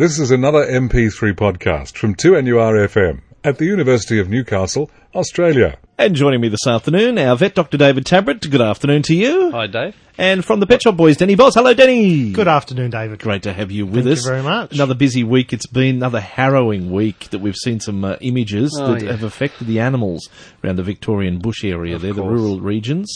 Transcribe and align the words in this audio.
This 0.00 0.18
is 0.18 0.30
another 0.30 0.64
MP3 0.64 1.34
podcast 1.34 1.98
from 1.98 2.14
2NURFM 2.14 3.20
at 3.44 3.58
the 3.58 3.66
University 3.66 4.18
of 4.18 4.30
Newcastle, 4.30 4.90
Australia. 5.14 5.76
And 5.98 6.14
joining 6.14 6.40
me 6.40 6.48
this 6.48 6.66
afternoon, 6.66 7.18
our 7.18 7.36
vet, 7.36 7.54
Dr. 7.54 7.76
David 7.76 8.06
Tabrett. 8.06 8.50
Good 8.50 8.62
afternoon 8.62 9.02
to 9.02 9.14
you. 9.14 9.50
Hi, 9.50 9.66
Dave. 9.66 9.94
And 10.16 10.42
from 10.42 10.58
the 10.60 10.66
Pet 10.66 10.80
Shop 10.80 10.96
Boys, 10.96 11.18
Denny 11.18 11.34
Boss. 11.34 11.54
Hello, 11.54 11.74
Denny. 11.74 12.32
Good 12.32 12.48
afternoon, 12.48 12.90
David. 12.92 13.18
Great 13.18 13.42
to 13.42 13.52
have 13.52 13.70
you 13.70 13.84
with 13.84 14.04
Thank 14.04 14.16
us. 14.16 14.24
you 14.24 14.30
very 14.30 14.42
much. 14.42 14.72
Another 14.72 14.94
busy 14.94 15.22
week. 15.22 15.52
It's 15.52 15.66
been 15.66 15.96
another 15.96 16.20
harrowing 16.20 16.90
week 16.90 17.28
that 17.28 17.40
we've 17.40 17.54
seen 17.54 17.78
some 17.80 18.02
uh, 18.02 18.16
images 18.22 18.74
Oh, 18.80 18.94
that 18.94 19.02
yeah. 19.02 19.10
have 19.10 19.22
affected 19.22 19.66
the 19.66 19.80
animals 19.80 20.30
around 20.64 20.76
the 20.76 20.82
Victorian 20.82 21.40
bush 21.40 21.62
area. 21.62 21.96
Of 21.96 22.00
They're 22.00 22.14
the 22.14 22.22
course. 22.22 22.32
Mm. 22.32 22.42
rural 22.42 22.60
regions. 22.62 23.14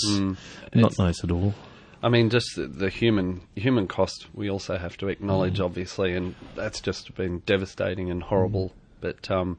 Not 0.75 0.99
nice 0.99 1.25
at 1.25 1.31
all. 1.31 1.55
I 2.05 2.11
mean, 2.11 2.29
just 2.29 2.55
the, 2.55 2.67
the 2.67 2.91
human 2.91 3.41
human 3.57 3.89
cost 3.89 4.27
we 4.35 4.51
also 4.51 4.77
have 4.77 4.99
to 4.99 5.09
acknowledge, 5.09 5.59
obviously, 5.59 6.15
and 6.15 6.35
that's 6.55 6.83
just 6.83 7.15
been 7.15 7.39
devastating 7.47 8.11
and 8.11 8.23
horrible. 8.23 8.75
But 9.01 9.31
um, 9.31 9.57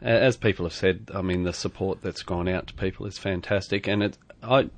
as 0.00 0.38
people 0.38 0.64
have 0.64 0.72
said, 0.72 1.10
I 1.14 1.20
mean, 1.20 1.42
the 1.44 1.52
support 1.52 2.00
that's 2.00 2.22
gone 2.22 2.48
out 2.48 2.68
to 2.68 2.74
people 2.74 3.04
is 3.04 3.18
fantastic, 3.18 3.86
and 3.86 4.02
it, 4.02 4.16
I, 4.42 4.70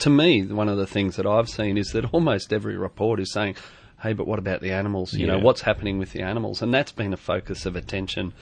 to 0.00 0.10
me, 0.10 0.44
one 0.44 0.68
of 0.68 0.78
the 0.78 0.86
things 0.86 1.14
that 1.14 1.26
I've 1.26 1.48
seen 1.48 1.78
is 1.78 1.92
that 1.92 2.06
almost 2.12 2.52
every 2.52 2.76
report 2.76 3.20
is 3.20 3.32
saying, 3.32 3.54
"Hey, 4.02 4.12
but 4.12 4.26
what 4.26 4.40
about 4.40 4.62
the 4.62 4.72
animals? 4.72 5.14
You 5.14 5.28
know, 5.28 5.38
what's 5.38 5.60
happening 5.60 6.00
with 6.00 6.10
the 6.10 6.22
animals?" 6.22 6.60
And 6.60 6.74
that's 6.74 6.90
been 6.90 7.12
a 7.12 7.16
focus 7.16 7.66
of 7.66 7.76
attention. 7.76 8.32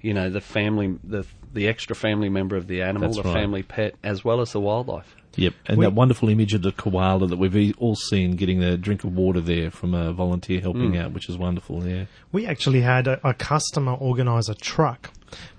You 0.00 0.12
know, 0.12 0.28
the 0.28 0.40
family, 0.40 0.98
the 1.04 1.24
the 1.52 1.68
extra 1.68 1.94
family 1.94 2.28
member 2.28 2.56
of 2.56 2.66
the 2.66 2.82
animal, 2.82 3.10
That's 3.10 3.22
the 3.22 3.28
right. 3.28 3.40
family 3.40 3.62
pet, 3.62 3.94
as 4.02 4.24
well 4.24 4.40
as 4.40 4.50
the 4.50 4.60
wildlife. 4.60 5.14
Yep, 5.36 5.54
and 5.66 5.78
We- 5.78 5.84
that 5.86 5.92
wonderful 5.94 6.28
image 6.28 6.54
of 6.54 6.62
the 6.62 6.72
koala 6.72 7.26
that 7.26 7.36
we've 7.38 7.74
all 7.78 7.96
seen 7.96 8.36
getting 8.36 8.62
a 8.62 8.76
drink 8.76 9.04
of 9.04 9.14
water 9.16 9.40
there 9.40 9.70
from 9.70 9.94
a 9.94 10.12
volunteer 10.12 10.60
helping 10.60 10.92
Mm. 10.92 10.98
out, 11.00 11.12
which 11.12 11.28
is 11.28 11.36
wonderful. 11.36 11.86
Yeah, 11.86 12.04
We 12.32 12.46
actually 12.46 12.80
had 12.82 13.06
a, 13.06 13.20
a 13.26 13.34
customer 13.34 13.92
organise 13.92 14.48
a 14.48 14.54
truck 14.54 15.10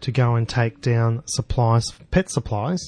to 0.02 0.12
go 0.12 0.36
and 0.36 0.48
take 0.48 0.80
down 0.82 1.22
supplies, 1.26 1.92
pet 2.09 2.30
supplies, 2.30 2.80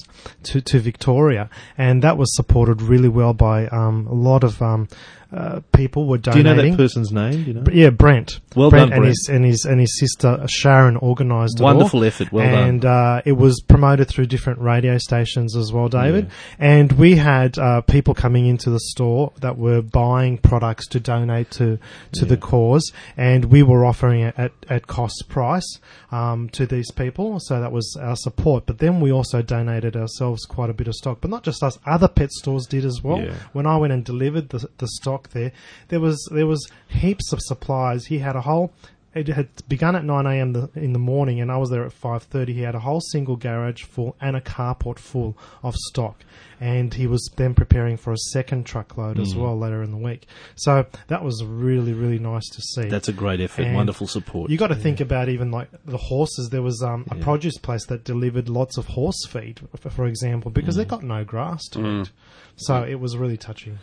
to, 0.44 0.60
to 0.62 0.78
Victoria, 0.78 1.50
and 1.76 2.00
that 2.02 2.16
was 2.16 2.34
supported 2.34 2.80
really 2.80 3.08
well 3.10 3.34
by 3.34 3.66
um, 3.68 4.06
a 4.06 4.14
lot 4.14 4.42
of 4.42 4.62
um, 4.62 4.88
uh, 5.30 5.60
people 5.72 6.06
were 6.06 6.16
donating. 6.16 6.44
do 6.44 6.48
you 6.62 6.70
know 6.70 6.70
that 6.70 6.76
person's 6.82 7.12
name? 7.12 7.44
You 7.46 7.52
know? 7.54 7.64
Yeah, 7.70 7.90
Brent. 7.90 8.40
Well 8.56 8.70
Brent 8.70 8.90
done, 8.90 8.92
and 8.94 9.00
Brent. 9.02 9.08
his 9.10 9.28
and 9.30 9.44
his 9.44 9.64
and 9.64 9.80
his 9.80 9.98
sister 9.98 10.44
Sharon 10.48 10.96
organised 10.96 11.60
it 11.60 11.62
Wonderful 11.62 12.00
all. 12.00 12.04
effort, 12.06 12.32
well 12.32 12.50
done. 12.50 12.68
and 12.68 12.84
uh, 12.84 13.22
it 13.24 13.32
was 13.32 13.60
promoted 13.60 14.08
through 14.08 14.26
different 14.26 14.58
radio 14.60 14.96
stations 14.98 15.54
as 15.56 15.72
well, 15.72 15.88
David. 15.88 16.30
And 16.58 16.92
we 16.92 17.16
had 17.16 17.58
uh, 17.58 17.82
people 17.82 18.14
coming 18.14 18.46
into 18.46 18.70
the 18.70 18.80
store 18.80 19.32
that 19.40 19.58
were 19.58 19.82
buying 19.82 20.38
products 20.38 20.86
to 20.88 21.00
donate 21.00 21.50
to 21.52 21.78
to 22.12 22.24
the 22.24 22.36
cause, 22.36 22.90
and 23.16 23.46
we 23.46 23.62
were 23.62 23.84
offering 23.84 24.20
it 24.22 24.34
at 24.38 24.52
at 24.68 24.86
cost 24.86 25.24
price 25.28 25.78
um, 26.10 26.48
to 26.50 26.66
these 26.66 26.90
people. 26.90 27.40
So 27.40 27.60
that 27.60 27.72
was 27.72 27.96
our 28.00 28.16
support. 28.16 28.64
But 28.66 28.78
then 28.78 29.00
we 29.00 29.12
also 29.12 29.42
donated 29.42 29.96
ourselves 29.96 30.44
quite 30.46 30.70
a 30.70 30.74
bit 30.74 30.88
of 30.88 30.94
stock, 30.94 31.18
but 31.20 31.30
not 31.30 31.44
just 31.44 31.62
us. 31.62 31.78
Other 31.86 32.08
pet 32.08 32.30
stores 32.32 32.66
did 32.66 32.84
as 32.84 33.02
well 33.02 33.20
Yeah. 33.20 33.34
when 33.52 33.66
I 33.66 33.76
went 33.76 33.92
and 33.92 34.04
delivered 34.04 34.48
the, 34.48 34.68
the 34.78 34.88
stock 34.88 35.30
there, 35.30 35.52
there 35.88 36.00
was 36.00 36.26
there 36.32 36.46
was 36.46 36.66
heaps 36.88 37.32
of 37.32 37.40
supplies. 37.40 38.06
He 38.06 38.18
had 38.18 38.36
a 38.36 38.40
whole. 38.48 38.72
It 39.14 39.26
had 39.28 39.48
begun 39.68 39.96
at 39.96 40.04
nine 40.04 40.26
a.m. 40.26 40.70
in 40.76 40.92
the 40.92 40.98
morning, 40.98 41.40
and 41.40 41.50
I 41.50 41.56
was 41.56 41.70
there 41.70 41.84
at 41.84 41.92
five 41.92 42.22
thirty. 42.24 42.52
He 42.52 42.60
had 42.60 42.74
a 42.74 42.78
whole 42.80 43.00
single 43.00 43.36
garage 43.36 43.82
full 43.82 44.14
and 44.20 44.36
a 44.36 44.40
carport 44.40 44.98
full 44.98 45.36
of 45.62 45.74
stock, 45.74 46.22
and 46.60 46.92
he 46.92 47.06
was 47.06 47.28
then 47.36 47.54
preparing 47.54 47.96
for 47.96 48.12
a 48.12 48.18
second 48.32 48.64
truckload 48.66 49.18
as 49.18 49.34
well 49.34 49.58
later 49.58 49.82
in 49.82 49.90
the 49.92 49.96
week. 49.96 50.26
So 50.56 50.84
that 51.08 51.24
was 51.24 51.42
really 51.42 51.94
really 51.94 52.18
nice 52.18 52.46
to 52.50 52.60
see. 52.60 52.88
That's 52.88 53.08
a 53.08 53.12
great 53.14 53.40
effort. 53.40 53.62
And 53.62 53.74
wonderful 53.74 54.06
support. 54.06 54.50
You 54.50 54.58
got 54.58 54.68
to 54.68 54.76
think 54.76 55.00
about 55.00 55.30
even 55.30 55.50
like 55.50 55.68
the 55.86 55.96
horses. 55.96 56.50
There 56.50 56.62
was 56.62 56.80
um, 56.82 57.06
a 57.10 57.16
produce 57.16 57.56
place 57.56 57.86
that 57.86 58.04
delivered 58.04 58.48
lots 58.50 58.76
of 58.76 58.86
horse 58.88 59.26
feed, 59.26 59.58
for, 59.80 59.88
for 59.90 60.06
example, 60.06 60.50
because 60.50 60.74
Mm. 60.74 60.78
they 60.78 60.84
got 60.84 61.02
no 61.02 61.24
grass 61.24 61.66
to 61.72 62.02
eat. 62.02 62.10
So 62.56 62.82
it 62.84 63.00
was 63.00 63.16
really 63.16 63.38
touching. 63.38 63.78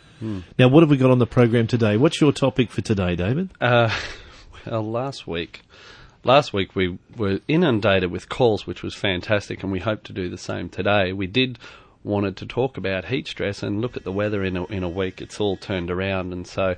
Now, 0.56 0.68
what 0.68 0.82
have 0.82 0.88
we 0.90 0.96
got 0.98 1.10
on 1.10 1.18
the 1.18 1.26
program 1.26 1.66
today? 1.66 1.96
What's 1.96 2.20
your 2.20 2.32
topic 2.32 2.70
for 2.70 2.80
today, 2.80 3.16
David? 3.16 3.50
Uh, 3.60 3.90
well, 4.66 4.82
last 4.82 5.26
week, 5.26 5.62
last 6.24 6.52
week 6.52 6.74
we 6.74 6.98
were 7.16 7.40
inundated 7.48 8.10
with 8.10 8.28
calls, 8.28 8.66
which 8.66 8.82
was 8.82 8.94
fantastic, 8.94 9.62
and 9.62 9.72
we 9.72 9.80
hope 9.80 10.02
to 10.04 10.12
do 10.12 10.28
the 10.28 10.38
same 10.38 10.68
today. 10.68 11.12
We 11.12 11.26
did 11.26 11.58
wanted 12.04 12.36
to 12.36 12.46
talk 12.46 12.76
about 12.76 13.06
heat 13.06 13.26
stress 13.26 13.62
and 13.62 13.80
look 13.80 13.96
at 13.96 14.04
the 14.04 14.12
weather 14.12 14.44
in 14.44 14.56
a, 14.56 14.64
in 14.66 14.82
a 14.82 14.88
week. 14.88 15.20
It's 15.20 15.40
all 15.40 15.56
turned 15.56 15.90
around, 15.90 16.32
and 16.32 16.46
so 16.46 16.76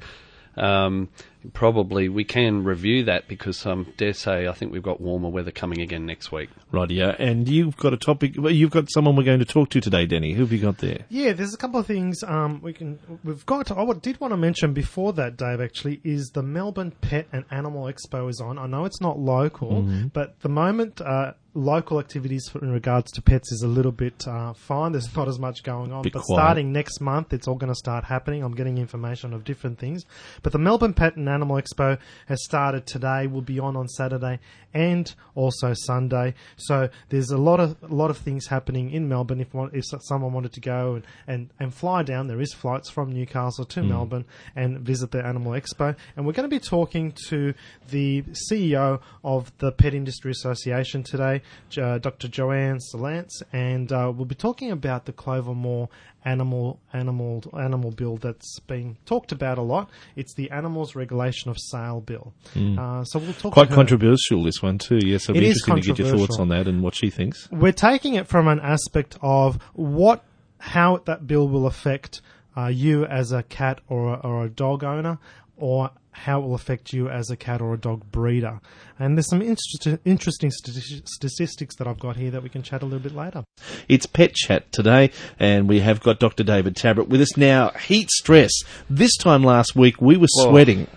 um, 0.57 1.09
probably 1.53 2.09
we 2.09 2.25
can 2.25 2.65
review 2.65 3.05
that 3.05 3.29
because 3.29 3.65
um, 3.67 3.93
dare 3.97 4.13
say 4.13 4.47
I 4.47 4.53
think 4.53 4.73
we've 4.73 4.83
got 4.83 5.01
warmer 5.01 5.29
weather 5.29 5.51
coming 5.51 5.81
again 5.81 6.07
next 6.07 6.33
week. 6.33 6.51
Right, 6.71 6.91
yeah. 6.91 7.15
And 7.19 7.49
you've 7.49 7.77
got 7.77 7.93
a 7.93 7.97
topic. 7.97 8.35
Well, 8.37 8.53
you've 8.53 8.71
got 8.71 8.91
someone 8.91 9.17
we're 9.17 9.25
going 9.25 9.39
to 9.39 9.45
talk 9.45 9.71
to 9.71 9.81
today, 9.81 10.07
Denny. 10.07 10.33
Who 10.35 10.43
have 10.43 10.53
you 10.53 10.59
got 10.59 10.79
there? 10.79 11.07
Yeah, 11.09 11.33
there's 11.33 11.55
a 11.55 11.59
couple 11.59 11.81
of 11.81 11.87
things 11.87 12.23
um, 12.23 12.61
we 12.63 12.73
can 12.73 12.99
we've 13.25 13.47
got. 13.47 13.71
I 13.71 13.85
did 13.95 14.21
want 14.21 14.33
to 14.33 14.37
mention 14.37 14.73
before 14.73 15.13
that, 15.15 15.37
Dave. 15.37 15.61
Actually, 15.61 16.01
is 16.05 16.31
the 16.35 16.43
Melbourne 16.43 16.93
Pet 17.01 17.27
and 17.33 17.45
Animal 17.51 17.85
Expo 17.85 18.29
is 18.29 18.41
on. 18.41 18.59
I 18.59 18.67
know 18.67 18.85
it's 18.85 19.01
not 19.01 19.19
local, 19.19 19.83
but 20.13 20.41
the 20.41 20.49
moment 20.49 21.01
uh, 21.01 21.33
local 21.55 21.99
activities 21.99 22.51
in 22.61 22.71
regards 22.71 23.11
to 23.13 23.23
pets 23.23 23.51
is 23.53 23.63
a 23.63 23.69
little 23.69 23.93
bit 23.93 24.27
uh, 24.27 24.53
fine. 24.53 24.93
There's 24.93 25.15
not 25.15 25.29
as 25.29 25.39
much 25.39 25.63
going 25.63 25.93
on. 25.93 26.03
Bit 26.03 26.13
but 26.13 26.23
quiet. 26.23 26.39
starting 26.39 26.73
next 26.73 27.01
month, 27.01 27.33
it's 27.33 27.49
all 27.49 27.57
going 27.57 27.73
to 27.73 27.79
start 27.79 28.05
happening. 28.05 28.43
I'm 28.43 28.55
getting 28.55 28.79
information 28.79 29.33
of 29.33 29.45
different 29.45 29.79
things. 29.79 30.07
But 30.43 30.53
the 30.53 30.59
Melbourne 30.59 30.95
Pet 30.95 31.17
and 31.17 31.25
Animal 31.39 31.57
Expo 31.57 31.99
has 32.27 32.45
started 32.45 32.85
today. 32.85 33.29
Will 33.29 33.43
be 33.43 33.61
on 33.61 33.77
on 33.77 33.87
Saturday 33.87 34.41
and 34.75 35.15
also 35.35 35.73
Sunday. 35.73 36.35
So 36.57 36.89
there's 37.09 37.31
a 37.31 37.39
lot 37.39 37.61
of 37.61 37.77
a 37.83 37.95
lot 37.95 38.11
of 38.11 38.19
things 38.19 38.49
happening 38.49 38.91
in 38.91 39.09
Melbourne. 39.09 39.41
If 39.41 39.55
one, 39.55 39.71
if 39.73 39.85
someone 40.03 40.33
wanted 40.33 40.53
to 40.55 40.61
go 40.61 40.97
and, 40.97 41.07
and, 41.27 41.51
and 41.61 41.73
fly 41.73 42.03
down, 42.03 42.27
there 42.27 42.41
is 42.41 42.53
flights 42.53 42.91
from 42.91 43.13
Newcastle 43.13 43.65
to 43.65 43.83
Melbourne 43.83 44.25
and 44.57 44.81
visit 44.81 45.11
the 45.13 45.25
Animal 45.25 45.53
Expo. 45.53 45.95
And 46.17 46.27
we're 46.27 46.33
going 46.33 46.49
to 46.49 46.55
be 46.55 46.61
talking 46.61 47.13
to 47.29 47.55
the 47.91 48.23
CEO 48.51 49.01
of 49.23 49.53
the 49.59 49.73
Pet 49.73 49.95
Industry 49.95 50.33
Association 50.33 51.03
today, 51.03 51.43
Jo- 51.71 51.99
Dr. 51.99 52.29
Joanne 52.29 52.79
Sillince, 52.93 53.43
and 53.53 53.93
uh, 53.93 54.13
we'll 54.15 54.27
be 54.27 54.35
talking 54.35 54.71
about 54.71 55.07
the 55.07 55.13
Clover 55.13 55.55
Moore 55.55 55.89
animal 56.25 56.81
animal 56.93 57.43
animal 57.59 57.91
bill 57.91 58.17
that's 58.17 58.59
been 58.61 58.97
talked 59.07 59.33
about 59.33 59.59
a 59.59 59.63
lot. 59.63 59.89
It's 60.17 60.35
the 60.35 60.51
Animals 60.51 60.95
Regulation 60.95 61.51
of 61.51 61.59
Sale 61.59 62.01
bill. 62.01 62.35
Uh, 62.57 63.05
so 63.05 63.19
we'll 63.19 63.33
talk 63.35 63.53
Quite 63.53 63.71
controversial, 63.71 64.43
this 64.43 64.63
one, 64.63 64.79
too. 64.79 64.99
Yes, 65.05 65.25
it'll 65.25 65.37
It 65.37 65.41
be 65.41 65.49
is 65.49 65.63
interesting 65.67 65.95
to 65.95 66.03
get 66.03 66.09
your 66.11 66.19
thoughts 66.19 66.39
on 66.39 66.49
that 66.49 66.67
and 66.67 66.83
what 66.83 66.95
she 66.95 67.11
thinks. 67.11 67.49
We're 67.51 67.73
taking 67.73 68.15
it 68.15 68.27
from 68.27 68.49
an 68.49 68.61
aspect 68.61 69.17
of 69.23 69.59
what 69.75 70.25
how 70.59 70.99
that 71.07 71.27
bill 71.27 71.49
will 71.49 71.67
affect 71.67 72.21
uh, 72.57 72.67
you 72.67 73.05
as 73.05 73.31
a 73.31 73.45
cat 73.45 73.81
or 73.89 74.15
a, 74.15 74.17
or 74.19 74.45
a 74.45 74.49
dog 74.49 74.83
owner, 74.83 75.19
or 75.59 75.91
how 76.13 76.41
it 76.41 76.43
will 76.47 76.55
affect 76.55 76.93
you 76.93 77.09
as 77.09 77.31
a 77.31 77.37
cat 77.37 77.61
or 77.61 77.75
a 77.75 77.79
dog 77.79 78.11
breeder. 78.11 78.61
And 78.99 79.17
there's 79.17 79.29
some 79.29 79.41
interest, 79.41 79.87
interesting 80.05 80.51
stati- 80.51 81.07
statistics 81.07 81.77
that 81.77 81.87
I've 81.87 82.01
got 82.01 82.17
here 82.17 82.31
that 82.33 82.43
we 82.43 82.49
can 82.49 82.63
chat 82.63 82.83
a 82.83 82.85
little 82.85 82.99
bit 82.99 83.15
later. 83.15 83.45
It's 83.89 84.07
Pet 84.07 84.35
Chat 84.35 84.73
today, 84.73 85.11
and 85.39 85.69
we 85.69 85.81
have 85.81 86.01
got 86.01 86.19
Dr. 86.19 86.43
David 86.43 86.75
Tabrett 86.75 87.09
with 87.09 87.21
us 87.21 87.37
now. 87.37 87.71
Heat 87.71 88.11
stress. 88.11 88.51
This 88.91 89.17
time 89.17 89.45
last 89.45 89.77
week, 89.77 90.01
we 90.01 90.17
were 90.17 90.27
Whoa. 90.35 90.51
sweating 90.51 90.89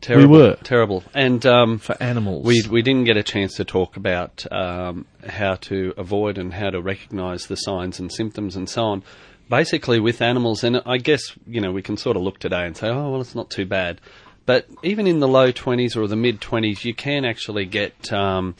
Terrible, 0.00 0.32
were. 0.32 0.56
terrible, 0.64 1.04
and 1.12 1.44
um, 1.44 1.78
for 1.78 1.94
animals. 2.02 2.46
We 2.46 2.62
we 2.70 2.80
didn't 2.80 3.04
get 3.04 3.18
a 3.18 3.22
chance 3.22 3.56
to 3.56 3.64
talk 3.64 3.96
about 3.98 4.50
um, 4.50 5.04
how 5.28 5.56
to 5.56 5.92
avoid 5.98 6.38
and 6.38 6.54
how 6.54 6.70
to 6.70 6.80
recognise 6.80 7.46
the 7.46 7.56
signs 7.56 8.00
and 8.00 8.10
symptoms 8.10 8.56
and 8.56 8.66
so 8.68 8.82
on. 8.82 9.02
Basically, 9.50 9.98
with 9.98 10.22
animals, 10.22 10.62
and 10.62 10.80
I 10.86 10.98
guess 10.98 11.22
you 11.44 11.60
know 11.60 11.72
we 11.72 11.82
can 11.82 11.96
sort 11.96 12.16
of 12.16 12.22
look 12.22 12.38
today 12.38 12.64
and 12.66 12.76
say, 12.76 12.88
oh 12.88 13.10
well, 13.10 13.20
it's 13.20 13.34
not 13.34 13.50
too 13.50 13.66
bad. 13.66 14.00
But 14.46 14.68
even 14.84 15.08
in 15.08 15.18
the 15.18 15.26
low 15.26 15.50
twenties 15.50 15.96
or 15.96 16.06
the 16.06 16.14
mid 16.16 16.40
twenties, 16.40 16.84
you 16.84 16.94
can 16.94 17.24
actually 17.24 17.66
get 17.66 18.12
um, 18.12 18.54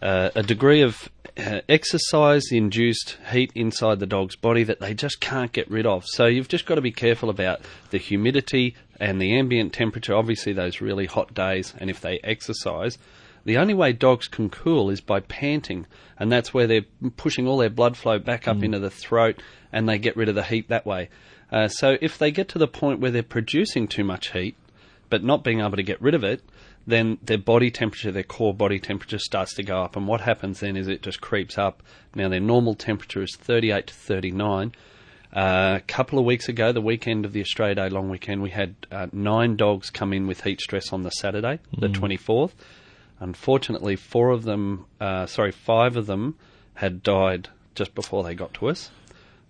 uh, 0.00 0.30
a 0.34 0.42
degree 0.42 0.80
of 0.80 1.10
uh, 1.36 1.60
exercise-induced 1.68 3.18
heat 3.30 3.52
inside 3.54 4.00
the 4.00 4.06
dog's 4.06 4.36
body 4.36 4.64
that 4.64 4.80
they 4.80 4.94
just 4.94 5.20
can't 5.20 5.52
get 5.52 5.70
rid 5.70 5.86
of. 5.86 6.04
So 6.06 6.26
you've 6.26 6.48
just 6.48 6.66
got 6.66 6.76
to 6.76 6.80
be 6.80 6.92
careful 6.92 7.30
about 7.30 7.60
the 7.90 7.98
humidity 7.98 8.74
and 8.98 9.20
the 9.20 9.38
ambient 9.38 9.72
temperature. 9.74 10.14
Obviously, 10.14 10.54
those 10.54 10.80
really 10.80 11.06
hot 11.06 11.34
days, 11.34 11.74
and 11.78 11.90
if 11.90 12.00
they 12.00 12.20
exercise, 12.24 12.96
the 13.44 13.56
only 13.56 13.74
way 13.74 13.92
dogs 13.92 14.28
can 14.28 14.50
cool 14.50 14.90
is 14.90 15.00
by 15.00 15.20
panting, 15.20 15.86
and 16.18 16.30
that's 16.30 16.54
where 16.54 16.66
they're 16.66 16.86
pushing 17.16 17.46
all 17.46 17.58
their 17.58 17.70
blood 17.70 17.96
flow 17.96 18.18
back 18.18 18.46
up 18.46 18.62
into 18.62 18.78
the 18.78 18.90
throat, 18.90 19.42
and 19.72 19.88
they 19.88 19.98
get 19.98 20.16
rid 20.16 20.28
of 20.28 20.34
the 20.34 20.44
heat 20.44 20.68
that 20.68 20.86
way. 20.86 21.08
Uh, 21.50 21.68
so 21.68 21.96
if 22.00 22.18
they 22.18 22.30
get 22.30 22.48
to 22.48 22.58
the 22.58 22.68
point 22.68 23.00
where 23.00 23.10
they're 23.10 23.22
producing 23.22 23.86
too 23.86 24.04
much 24.04 24.32
heat, 24.32 24.56
but 25.10 25.22
not 25.22 25.44
being 25.44 25.60
able 25.60 25.76
to 25.76 25.82
get 25.82 26.00
rid 26.00 26.14
of 26.14 26.24
it, 26.24 26.42
then 26.86 27.18
their 27.22 27.38
body 27.38 27.70
temperature, 27.70 28.10
their 28.10 28.22
core 28.22 28.54
body 28.54 28.78
temperature 28.78 29.18
starts 29.18 29.54
to 29.54 29.62
go 29.62 29.82
up. 29.82 29.94
And 29.96 30.06
what 30.06 30.22
happens 30.22 30.60
then 30.60 30.76
is 30.76 30.88
it 30.88 31.02
just 31.02 31.20
creeps 31.20 31.58
up. 31.58 31.82
Now, 32.14 32.28
their 32.28 32.40
normal 32.40 32.74
temperature 32.74 33.22
is 33.22 33.36
38 33.36 33.88
to 33.88 33.94
39. 33.94 34.72
Uh, 35.34 35.74
a 35.76 35.80
couple 35.86 36.18
of 36.18 36.24
weeks 36.24 36.48
ago, 36.48 36.72
the 36.72 36.80
weekend 36.80 37.24
of 37.24 37.32
the 37.32 37.40
Australia 37.40 37.74
Day 37.74 37.88
long 37.88 38.08
weekend, 38.10 38.42
we 38.42 38.50
had 38.50 38.74
uh, 38.90 39.06
nine 39.12 39.56
dogs 39.56 39.90
come 39.90 40.12
in 40.12 40.26
with 40.26 40.42
heat 40.42 40.60
stress 40.60 40.92
on 40.92 41.02
the 41.02 41.10
Saturday, 41.10 41.58
the 41.78 41.88
24th. 41.88 42.52
Unfortunately, 43.22 43.94
four 43.94 44.30
of 44.30 44.42
them, 44.42 44.84
uh, 45.00 45.26
sorry, 45.26 45.52
five 45.52 45.96
of 45.96 46.06
them 46.06 46.34
had 46.74 47.04
died 47.04 47.48
just 47.76 47.94
before 47.94 48.24
they 48.24 48.34
got 48.34 48.52
to 48.54 48.68
us. 48.68 48.90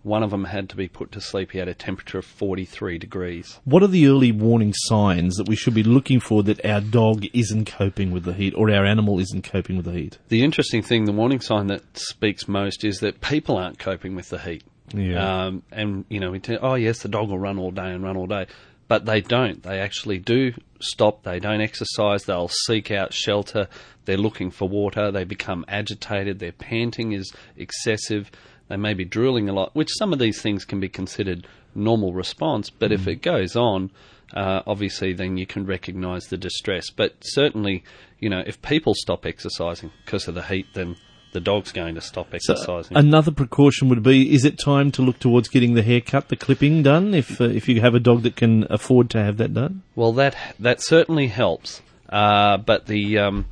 One 0.02 0.22
of 0.22 0.30
them 0.30 0.44
had 0.44 0.68
to 0.70 0.76
be 0.76 0.88
put 0.88 1.10
to 1.12 1.22
sleep. 1.22 1.52
He 1.52 1.58
had 1.58 1.68
a 1.68 1.74
temperature 1.74 2.18
of 2.18 2.26
43 2.26 2.98
degrees. 2.98 3.60
What 3.64 3.82
are 3.82 3.88
the 3.88 4.08
early 4.08 4.30
warning 4.30 4.74
signs 4.74 5.36
that 5.36 5.48
we 5.48 5.56
should 5.56 5.72
be 5.72 5.84
looking 5.84 6.20
for 6.20 6.42
that 6.42 6.62
our 6.66 6.82
dog 6.82 7.24
isn't 7.32 7.64
coping 7.66 8.10
with 8.10 8.24
the 8.24 8.34
heat 8.34 8.52
or 8.56 8.70
our 8.70 8.84
animal 8.84 9.18
isn't 9.20 9.42
coping 9.42 9.76
with 9.76 9.86
the 9.86 9.92
heat? 9.92 10.18
The 10.28 10.44
interesting 10.44 10.82
thing, 10.82 11.06
the 11.06 11.12
warning 11.12 11.40
sign 11.40 11.68
that 11.68 11.96
speaks 11.96 12.46
most 12.46 12.84
is 12.84 12.98
that 12.98 13.22
people 13.22 13.56
aren't 13.56 13.78
coping 13.78 14.14
with 14.14 14.28
the 14.28 14.38
heat. 14.38 14.64
Yeah. 14.92 15.44
Um, 15.44 15.62
and, 15.72 16.04
you 16.10 16.20
know, 16.20 16.30
we 16.30 16.40
tell, 16.40 16.58
oh, 16.60 16.74
yes, 16.74 16.98
the 16.98 17.08
dog 17.08 17.30
will 17.30 17.38
run 17.38 17.58
all 17.58 17.70
day 17.70 17.90
and 17.90 18.02
run 18.02 18.18
all 18.18 18.26
day. 18.26 18.48
But 18.92 19.06
they 19.06 19.22
don't. 19.22 19.62
They 19.62 19.80
actually 19.80 20.18
do 20.18 20.52
stop. 20.82 21.22
They 21.22 21.40
don't 21.40 21.62
exercise. 21.62 22.24
They'll 22.24 22.50
seek 22.66 22.90
out 22.90 23.14
shelter. 23.14 23.68
They're 24.04 24.18
looking 24.18 24.50
for 24.50 24.68
water. 24.68 25.10
They 25.10 25.24
become 25.24 25.64
agitated. 25.66 26.40
Their 26.40 26.52
panting 26.52 27.12
is 27.12 27.32
excessive. 27.56 28.30
They 28.68 28.76
may 28.76 28.92
be 28.92 29.06
drooling 29.06 29.48
a 29.48 29.54
lot, 29.54 29.74
which 29.74 29.88
some 29.96 30.12
of 30.12 30.18
these 30.18 30.42
things 30.42 30.66
can 30.66 30.78
be 30.78 30.90
considered 30.90 31.46
normal 31.74 32.12
response. 32.12 32.68
But 32.68 32.92
if 32.92 33.08
it 33.08 33.22
goes 33.22 33.56
on, 33.56 33.90
uh, 34.34 34.60
obviously, 34.66 35.14
then 35.14 35.38
you 35.38 35.46
can 35.46 35.64
recognise 35.64 36.26
the 36.26 36.36
distress. 36.36 36.90
But 36.90 37.14
certainly, 37.22 37.84
you 38.18 38.28
know, 38.28 38.42
if 38.46 38.60
people 38.60 38.92
stop 38.94 39.24
exercising 39.24 39.90
because 40.04 40.28
of 40.28 40.34
the 40.34 40.42
heat, 40.42 40.66
then 40.74 40.96
the 41.32 41.40
dog's 41.40 41.72
going 41.72 41.94
to 41.96 42.00
stop 42.00 42.28
So 42.30 42.36
exercising. 42.54 42.96
another 42.96 43.30
precaution 43.32 43.88
would 43.88 44.02
be: 44.02 44.32
is 44.34 44.44
it 44.44 44.58
time 44.58 44.90
to 44.92 45.02
look 45.02 45.18
towards 45.18 45.48
getting 45.48 45.74
the 45.74 45.82
haircut, 45.82 46.28
the 46.28 46.36
clipping 46.36 46.82
done? 46.82 47.14
If 47.14 47.40
uh, 47.40 47.44
if 47.44 47.68
you 47.68 47.80
have 47.80 47.94
a 47.94 48.00
dog 48.00 48.22
that 48.22 48.36
can 48.36 48.66
afford 48.70 49.10
to 49.10 49.22
have 49.22 49.36
that 49.38 49.52
done, 49.54 49.82
Well, 49.96 50.12
that 50.14 50.36
that 50.60 50.80
certainly 50.82 51.28
helps. 51.28 51.82
Uh, 52.08 52.58
but 52.58 52.86
the 52.86 53.18
um, 53.18 53.46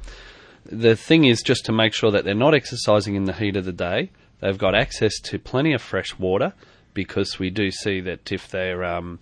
the 0.66 0.94
thing 0.94 1.24
is 1.24 1.42
just 1.42 1.64
to 1.66 1.72
make 1.72 1.94
sure 1.94 2.10
that 2.10 2.24
they're 2.24 2.34
not 2.34 2.54
exercising 2.54 3.14
in 3.16 3.24
the 3.24 3.32
heat 3.32 3.56
of 3.56 3.64
the 3.64 3.72
day. 3.72 4.10
They've 4.40 4.56
got 4.58 4.74
access 4.74 5.18
to 5.24 5.38
plenty 5.38 5.72
of 5.74 5.82
fresh 5.82 6.18
water 6.18 6.52
because 6.94 7.38
we 7.38 7.50
do 7.50 7.70
see 7.70 8.00
that 8.00 8.30
if 8.32 8.48
they're 8.48 8.84
um, 8.84 9.18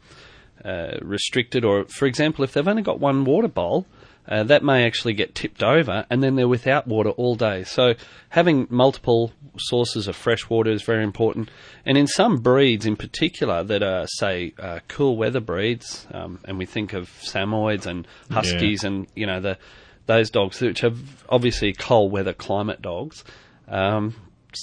uh, 0.64 0.99
restricted, 1.02 1.64
or 1.64 1.84
for 1.87 2.06
example, 2.06 2.44
if 2.44 2.52
they've 2.52 2.66
only 2.69 2.82
got 2.82 3.00
one 3.00 3.25
water 3.25 3.49
bowl, 3.49 3.87
uh, 4.28 4.44
that 4.44 4.62
may 4.62 4.84
actually 4.84 5.14
get 5.14 5.34
tipped 5.34 5.62
over, 5.62 6.04
and 6.10 6.22
then 6.22 6.36
they're 6.36 6.48
without 6.48 6.86
water 6.86 7.10
all 7.10 7.34
day. 7.34 7.64
So 7.64 7.94
having 8.28 8.66
multiple 8.69 9.32
sources 9.56 10.06
of 10.06 10.16
fresh 10.16 10.48
water 10.50 10.70
is 10.70 10.82
very 10.82 11.02
important. 11.02 11.50
And 11.86 11.96
in 11.96 12.06
some 12.06 12.36
breeds, 12.36 12.84
in 12.84 12.96
particular, 12.96 13.64
that 13.64 13.82
are 13.82 14.06
say 14.06 14.52
uh, 14.58 14.80
cool 14.88 15.16
weather 15.16 15.40
breeds, 15.40 16.06
um, 16.12 16.40
and 16.44 16.58
we 16.58 16.66
think 16.66 16.92
of 16.92 17.08
Samoyeds 17.22 17.86
and 17.86 18.06
Huskies, 18.30 18.84
and 18.84 19.06
you 19.14 19.26
know 19.26 19.40
the 19.40 19.58
those 20.06 20.30
dogs 20.30 20.60
which 20.60 20.84
are 20.84 20.92
obviously 21.28 21.72
cold 21.72 22.12
weather 22.12 22.32
climate 22.32 22.82
dogs. 22.82 23.25
Um, 23.66 24.14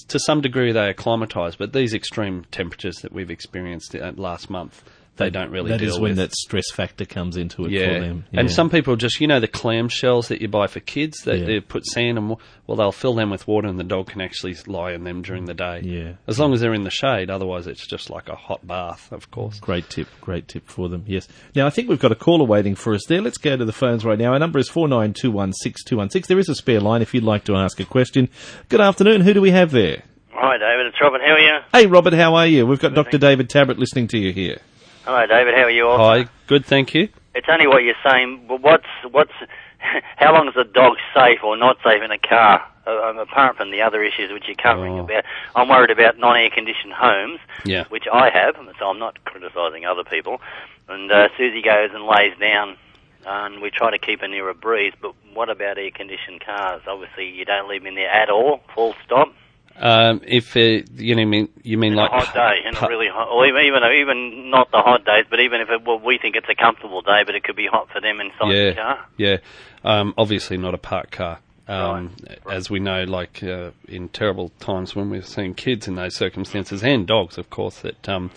to 0.07 0.19
some 0.19 0.41
degree, 0.41 0.71
they 0.71 0.89
acclimatise, 0.89 1.55
but 1.55 1.73
these 1.73 1.93
extreme 1.93 2.45
temperatures 2.51 2.97
that 2.97 3.13
we've 3.13 3.29
experienced 3.29 3.95
uh, 3.95 4.11
last 4.15 4.49
month, 4.49 4.83
they 5.17 5.29
don't 5.29 5.49
really 5.49 5.69
That 5.71 5.79
deal 5.79 5.89
is 5.93 5.99
when 5.99 6.11
with. 6.11 6.17
that 6.17 6.33
stress 6.33 6.69
factor 6.71 7.05
comes 7.05 7.37
into 7.37 7.65
it 7.65 7.71
Yeah. 7.71 7.93
for 7.93 7.99
them. 8.01 8.25
Yeah. 8.31 8.39
and 8.41 8.51
some 8.51 8.69
people 8.69 8.95
just, 8.95 9.21
you 9.21 9.27
know, 9.27 9.39
the 9.39 9.47
clam 9.47 9.87
shells 9.87 10.27
that 10.27 10.41
you 10.41 10.47
buy 10.47 10.67
for 10.67 10.79
kids 10.81 11.17
that 11.25 11.39
Yeah. 11.39 11.45
they 11.45 11.59
put 11.61 11.85
sand 11.85 12.17
and 12.17 12.35
well, 12.67 12.75
they'll 12.77 12.91
fill 12.91 13.13
them 13.13 13.29
with 13.29 13.47
water, 13.47 13.67
and 13.67 13.79
the 13.79 13.83
dog 13.83 14.07
can 14.07 14.21
actually 14.21 14.55
lie 14.65 14.91
in 14.93 15.03
them 15.03 15.21
during 15.21 15.45
the 15.45 15.53
day. 15.53 15.81
Yeah. 15.83 16.13
as 16.27 16.39
long 16.39 16.51
as 16.53 16.61
they're 16.61 16.73
in 16.73 16.83
the 16.83 16.89
shade. 16.89 17.29
Otherwise, 17.29 17.67
it's 17.67 17.85
just 17.87 18.09
like 18.09 18.27
a 18.27 18.35
hot 18.35 18.65
bath, 18.65 19.11
of 19.11 19.29
course. 19.31 19.59
Great 19.59 19.89
tip, 19.89 20.07
great 20.19 20.47
tip 20.47 20.67
for 20.67 20.89
them. 20.89 21.03
Yes. 21.07 21.27
Now 21.55 21.67
I 21.67 21.69
think 21.69 21.87
we've 21.89 21.99
got 21.99 22.11
a 22.11 22.15
caller 22.15 22.43
waiting 22.45 22.75
for 22.75 22.93
us 22.93 23.05
there. 23.07 23.21
Let's 23.21 23.37
go 23.37 23.55
to 23.55 23.65
the 23.65 23.71
phones 23.71 24.03
right 24.03 24.17
now. 24.19 24.33
Our 24.33 24.39
number 24.39 24.59
is 24.59 24.67
four 24.67 24.87
nine 24.87 25.13
two 25.13 25.31
one 25.31 25.53
six 25.53 25.83
two 25.83 25.97
one 25.97 26.09
six. 26.09 26.27
There 26.27 26.39
is 26.39 26.49
a 26.49 26.55
spare 26.55 26.79
line 26.81 27.01
if 27.01 27.13
you'd 27.13 27.23
like 27.23 27.43
to 27.45 27.55
ask 27.55 27.79
a 27.79 27.85
question. 27.85 28.29
Good 28.69 28.81
afternoon. 28.81 29.21
Who 29.21 29.33
do 29.33 29.41
we 29.41 29.51
have 29.51 29.71
there? 29.71 30.01
Hi, 30.33 30.57
David. 30.57 30.87
It's 30.87 30.99
Robert. 30.99 31.21
How 31.25 31.33
are 31.33 31.39
you? 31.39 31.59
Hey, 31.71 31.85
Robert. 31.85 32.13
How 32.13 32.35
are 32.35 32.45
you? 32.47 32.65
We've 32.65 32.79
got 32.79 32.93
Dr. 32.93 33.17
David 33.17 33.47
Tabrett 33.49 33.77
listening 33.77 34.07
to 34.09 34.17
you 34.17 34.33
here. 34.33 34.57
Hello, 35.05 35.25
David. 35.27 35.53
How 35.53 35.61
are 35.63 35.69
you 35.71 35.87
all? 35.87 35.97
Hi, 35.97 36.27
good, 36.47 36.65
thank 36.65 36.93
you. 36.93 37.09
It's 37.33 37.47
only 37.49 37.67
what 37.67 37.83
you're 37.83 37.95
saying. 38.03 38.45
But 38.47 38.61
what's 38.61 38.87
what's 39.11 39.31
how 40.17 40.33
long 40.33 40.47
is 40.47 40.55
a 40.55 40.63
dog 40.63 40.97
safe 41.13 41.43
or 41.43 41.55
not 41.57 41.77
safe 41.83 42.01
in 42.01 42.11
a 42.11 42.17
car? 42.17 42.65
Uh, 42.87 43.01
um, 43.09 43.17
apart 43.17 43.57
from 43.57 43.71
the 43.71 43.81
other 43.81 44.03
issues 44.03 44.31
which 44.31 44.43
you're 44.47 44.55
covering 44.55 44.93
Oh. 44.99 45.03
about, 45.05 45.23
I'm 45.55 45.69
worried 45.69 45.89
about 45.89 46.19
non-air 46.19 46.51
conditioned 46.51 46.93
homes, 46.93 47.39
Yeah. 47.65 47.85
which 47.89 48.05
I 48.11 48.29
have, 48.29 48.55
so 48.77 48.85
I'm 48.87 48.99
not 48.99 49.23
criticising 49.25 49.85
other 49.87 50.03
people. 50.03 50.39
And 50.87 51.11
uh, 51.11 51.29
Susie 51.35 51.63
goes 51.63 51.89
and 51.95 52.05
lays 52.05 52.37
down, 52.39 52.77
and 53.25 53.59
we 53.59 53.71
try 53.71 53.89
to 53.89 53.97
keep 53.97 54.21
her 54.21 54.27
near 54.27 54.49
a 54.49 54.53
breeze. 54.53 54.93
But 55.01 55.13
what 55.33 55.49
about 55.49 55.79
air 55.79 55.89
conditioned 55.89 56.41
cars? 56.45 56.83
Obviously, 56.87 57.27
you 57.27 57.43
don't 57.43 57.67
leave 57.67 57.81
them 57.81 57.87
in 57.87 57.95
there 57.95 58.09
at 58.11 58.29
all. 58.29 58.61
Full 58.75 58.93
stop. 59.03 59.33
Um, 59.77 60.21
if 60.25 60.55
uh, 60.55 60.85
you 60.95 61.15
know, 61.15 61.25
mean 61.25 61.49
you 61.63 61.77
mean 61.77 61.93
in 61.93 61.97
like 61.97 62.11
a 62.11 62.19
hot 62.19 62.33
day, 62.33 62.67
in 62.67 62.75
pu- 62.75 62.85
a 62.85 62.89
really 62.89 63.09
hot, 63.09 63.27
or 63.29 63.45
even 63.45 63.83
even 63.93 64.49
not 64.49 64.71
the 64.71 64.77
hot 64.77 65.03
days, 65.03 65.25
but 65.29 65.39
even 65.41 65.59
if 65.59 65.69
it, 65.69 65.83
well, 65.85 65.99
we 65.99 66.17
think 66.17 66.35
it's 66.35 66.47
a 66.49 66.55
comfortable 66.55 67.01
day, 67.01 67.23
but 67.25 67.35
it 67.35 67.43
could 67.43 67.57
be 67.57 67.67
hot 67.67 67.89
for 67.91 67.99
them 67.99 68.21
inside 68.21 68.53
yeah, 68.53 68.69
the 68.69 68.75
car. 68.75 69.05
Yeah, 69.17 69.37
um, 69.83 70.13
obviously 70.17 70.57
not 70.57 70.73
a 70.73 70.77
parked 70.77 71.11
car. 71.11 71.39
Um, 71.67 72.15
As 72.49 72.69
we 72.69 72.79
know, 72.79 73.03
like 73.05 73.41
uh, 73.43 73.71
in 73.87 74.09
terrible 74.09 74.49
times 74.59 74.95
when 74.95 75.09
we've 75.09 75.25
seen 75.25 75.55
kids 75.55 75.87
in 75.87 75.95
those 75.95 76.15
circumstances 76.15 76.83
and 76.83 77.07
dogs, 77.07 77.37
of 77.39 77.49
course, 77.49 77.79
that 77.79 78.07
um, 78.07 78.31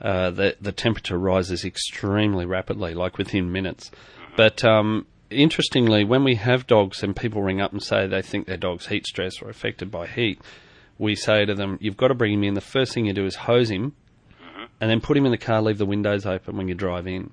uh, 0.00 0.30
the 0.30 0.56
the 0.60 0.72
temperature 0.72 1.18
rises 1.18 1.64
extremely 1.64 2.44
rapidly, 2.44 2.92
like 2.92 3.18
within 3.18 3.52
minutes. 3.52 3.90
But 4.36 4.64
um, 4.64 5.06
interestingly, 5.30 6.04
when 6.04 6.24
we 6.24 6.34
have 6.34 6.66
dogs 6.66 7.02
and 7.02 7.14
people 7.16 7.42
ring 7.42 7.60
up 7.60 7.72
and 7.72 7.82
say 7.82 8.06
they 8.06 8.22
think 8.22 8.46
their 8.46 8.56
dog's 8.56 8.88
heat 8.88 9.06
stress 9.06 9.40
or 9.40 9.48
affected 9.48 9.90
by 9.90 10.06
heat, 10.06 10.40
we 10.98 11.14
say 11.14 11.44
to 11.44 11.54
them, 11.54 11.78
"You've 11.80 11.96
got 11.96 12.08
to 12.08 12.14
bring 12.14 12.32
him 12.34 12.44
in. 12.44 12.54
The 12.54 12.60
first 12.60 12.92
thing 12.94 13.06
you 13.06 13.12
do 13.12 13.26
is 13.26 13.36
hose 13.36 13.70
him, 13.70 13.92
and 14.80 14.90
then 14.90 15.00
put 15.00 15.16
him 15.16 15.24
in 15.24 15.30
the 15.32 15.38
car. 15.38 15.62
Leave 15.62 15.78
the 15.78 15.86
windows 15.86 16.26
open 16.26 16.56
when 16.56 16.68
you 16.68 16.74
drive 16.74 17.06
in." 17.06 17.30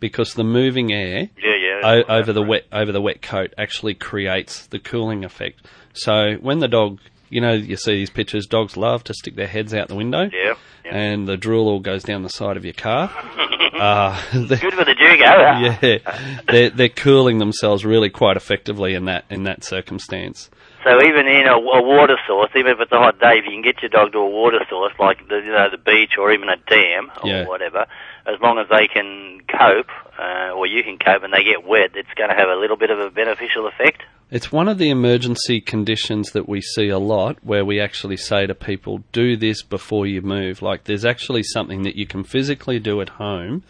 Because 0.00 0.34
the 0.34 0.44
moving 0.44 0.92
air 0.92 1.30
Yeah, 1.42 1.54
yeah. 1.54 1.80
o- 2.08 2.16
over 2.18 2.32
the 2.32 2.42
wet 2.42 2.64
over 2.72 2.92
the 2.92 3.00
wet 3.00 3.22
coat 3.22 3.54
actually 3.56 3.94
creates 3.94 4.66
the 4.66 4.78
cooling 4.78 5.24
effect. 5.24 5.64
So 5.94 6.34
when 6.40 6.58
the 6.58 6.68
dog, 6.68 6.98
you 7.30 7.40
know, 7.40 7.52
you 7.52 7.76
see 7.76 7.92
these 7.94 8.10
pictures, 8.10 8.46
dogs 8.46 8.76
love 8.76 9.04
to 9.04 9.14
stick 9.14 9.36
their 9.36 9.46
heads 9.46 9.72
out 9.72 9.88
the 9.88 9.94
window, 9.94 10.28
Yeah, 10.32 10.54
yeah. 10.84 10.94
and 10.96 11.26
the 11.26 11.36
drool 11.36 11.68
all 11.68 11.80
goes 11.80 12.02
down 12.02 12.22
the 12.22 12.28
side 12.28 12.56
of 12.56 12.64
your 12.64 12.74
car. 12.74 13.10
uh, 13.74 14.20
Good 14.32 14.74
for 14.74 14.84
the 14.84 14.94
Jugo. 14.94 15.80
yeah, 15.80 16.40
they're 16.48 16.70
they're 16.70 16.88
cooling 16.90 17.38
themselves 17.38 17.84
really 17.84 18.10
quite 18.10 18.36
effectively 18.36 18.94
in 18.94 19.06
that 19.06 19.24
in 19.30 19.44
that 19.44 19.64
circumstance. 19.64 20.50
So 20.84 21.02
even 21.02 21.26
in 21.26 21.46
a, 21.46 21.56
a 21.56 21.82
water 21.82 22.16
source, 22.26 22.50
even 22.54 22.72
if 22.72 22.80
it's 22.80 22.92
a 22.92 22.98
hot 22.98 23.18
day, 23.18 23.38
if 23.38 23.46
you 23.46 23.52
can 23.52 23.62
get 23.62 23.80
your 23.82 23.88
dog 23.88 24.12
to 24.12 24.18
a 24.18 24.28
water 24.28 24.60
source 24.68 24.92
like 24.98 25.26
the 25.28 25.36
you 25.36 25.50
know 25.52 25.70
the 25.70 25.78
beach 25.78 26.12
or 26.18 26.30
even 26.32 26.48
a 26.50 26.56
dam 26.68 27.10
or 27.22 27.30
Yeah. 27.30 27.46
whatever, 27.46 27.86
as 28.26 28.38
long 28.42 28.58
as 28.58 28.68
they 28.68 28.86
can 28.86 29.40
cope 29.48 29.88
uh, 30.18 30.52
or 30.54 30.66
you 30.66 30.82
can 30.84 30.98
cope 30.98 31.22
and 31.22 31.32
they 31.32 31.42
get 31.42 31.66
wet, 31.66 31.92
it's 31.94 32.12
going 32.16 32.28
to 32.30 32.36
have 32.36 32.48
a 32.48 32.56
little 32.60 32.76
bit 32.76 32.90
of 32.90 32.98
a 32.98 33.10
beneficial 33.10 33.66
effect. 33.66 34.02
It's 34.30 34.50
one 34.52 34.68
of 34.68 34.78
the 34.78 34.90
emergency 34.90 35.60
conditions 35.60 36.32
that 36.32 36.48
we 36.48 36.60
see 36.60 36.88
a 36.88 36.98
lot 36.98 37.38
where 37.42 37.64
we 37.64 37.80
actually 37.80 38.16
say 38.16 38.46
to 38.46 38.54
people, 38.54 39.02
do 39.12 39.36
this 39.36 39.62
before 39.62 40.06
you 40.06 40.22
move. 40.22 40.60
Like, 40.60 40.84
there's 40.84 41.04
actually 41.04 41.42
something 41.44 41.82
that 41.84 41.94
you 41.96 42.06
can 42.06 42.24
physically 42.24 42.78
do 42.78 43.00
at 43.00 43.10
home 43.10 43.62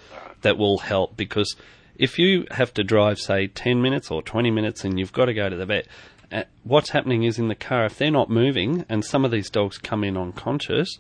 that 0.43 0.57
will 0.57 0.79
help 0.79 1.17
because 1.17 1.55
if 1.97 2.19
you 2.19 2.47
have 2.53 2.73
to 2.75 2.85
drive, 2.85 3.19
say, 3.19 3.47
10 3.47 3.81
minutes 3.83 4.11
or 4.11 4.23
20 4.23 4.51
minutes 4.51 4.85
and 4.85 4.99
you've 4.99 5.13
got 5.13 5.27
to 5.27 5.35
go 5.35 5.49
to 5.49 5.57
the 5.57 5.67
vet, 5.67 5.87
uh, 6.35 6.43
what's 6.65 6.91
happening 6.91 7.23
is 7.23 7.39
in 7.39 7.49
the 7.49 7.55
car, 7.55 7.87
if 7.87 7.97
they're 7.97 8.11
not 8.11 8.29
moving 8.29 8.85
and 8.89 9.05
some 9.05 9.25
of 9.25 9.31
these 9.31 9.49
dogs 9.49 9.79
come 9.79 10.03
in 10.03 10.17
unconscious, 10.17 10.99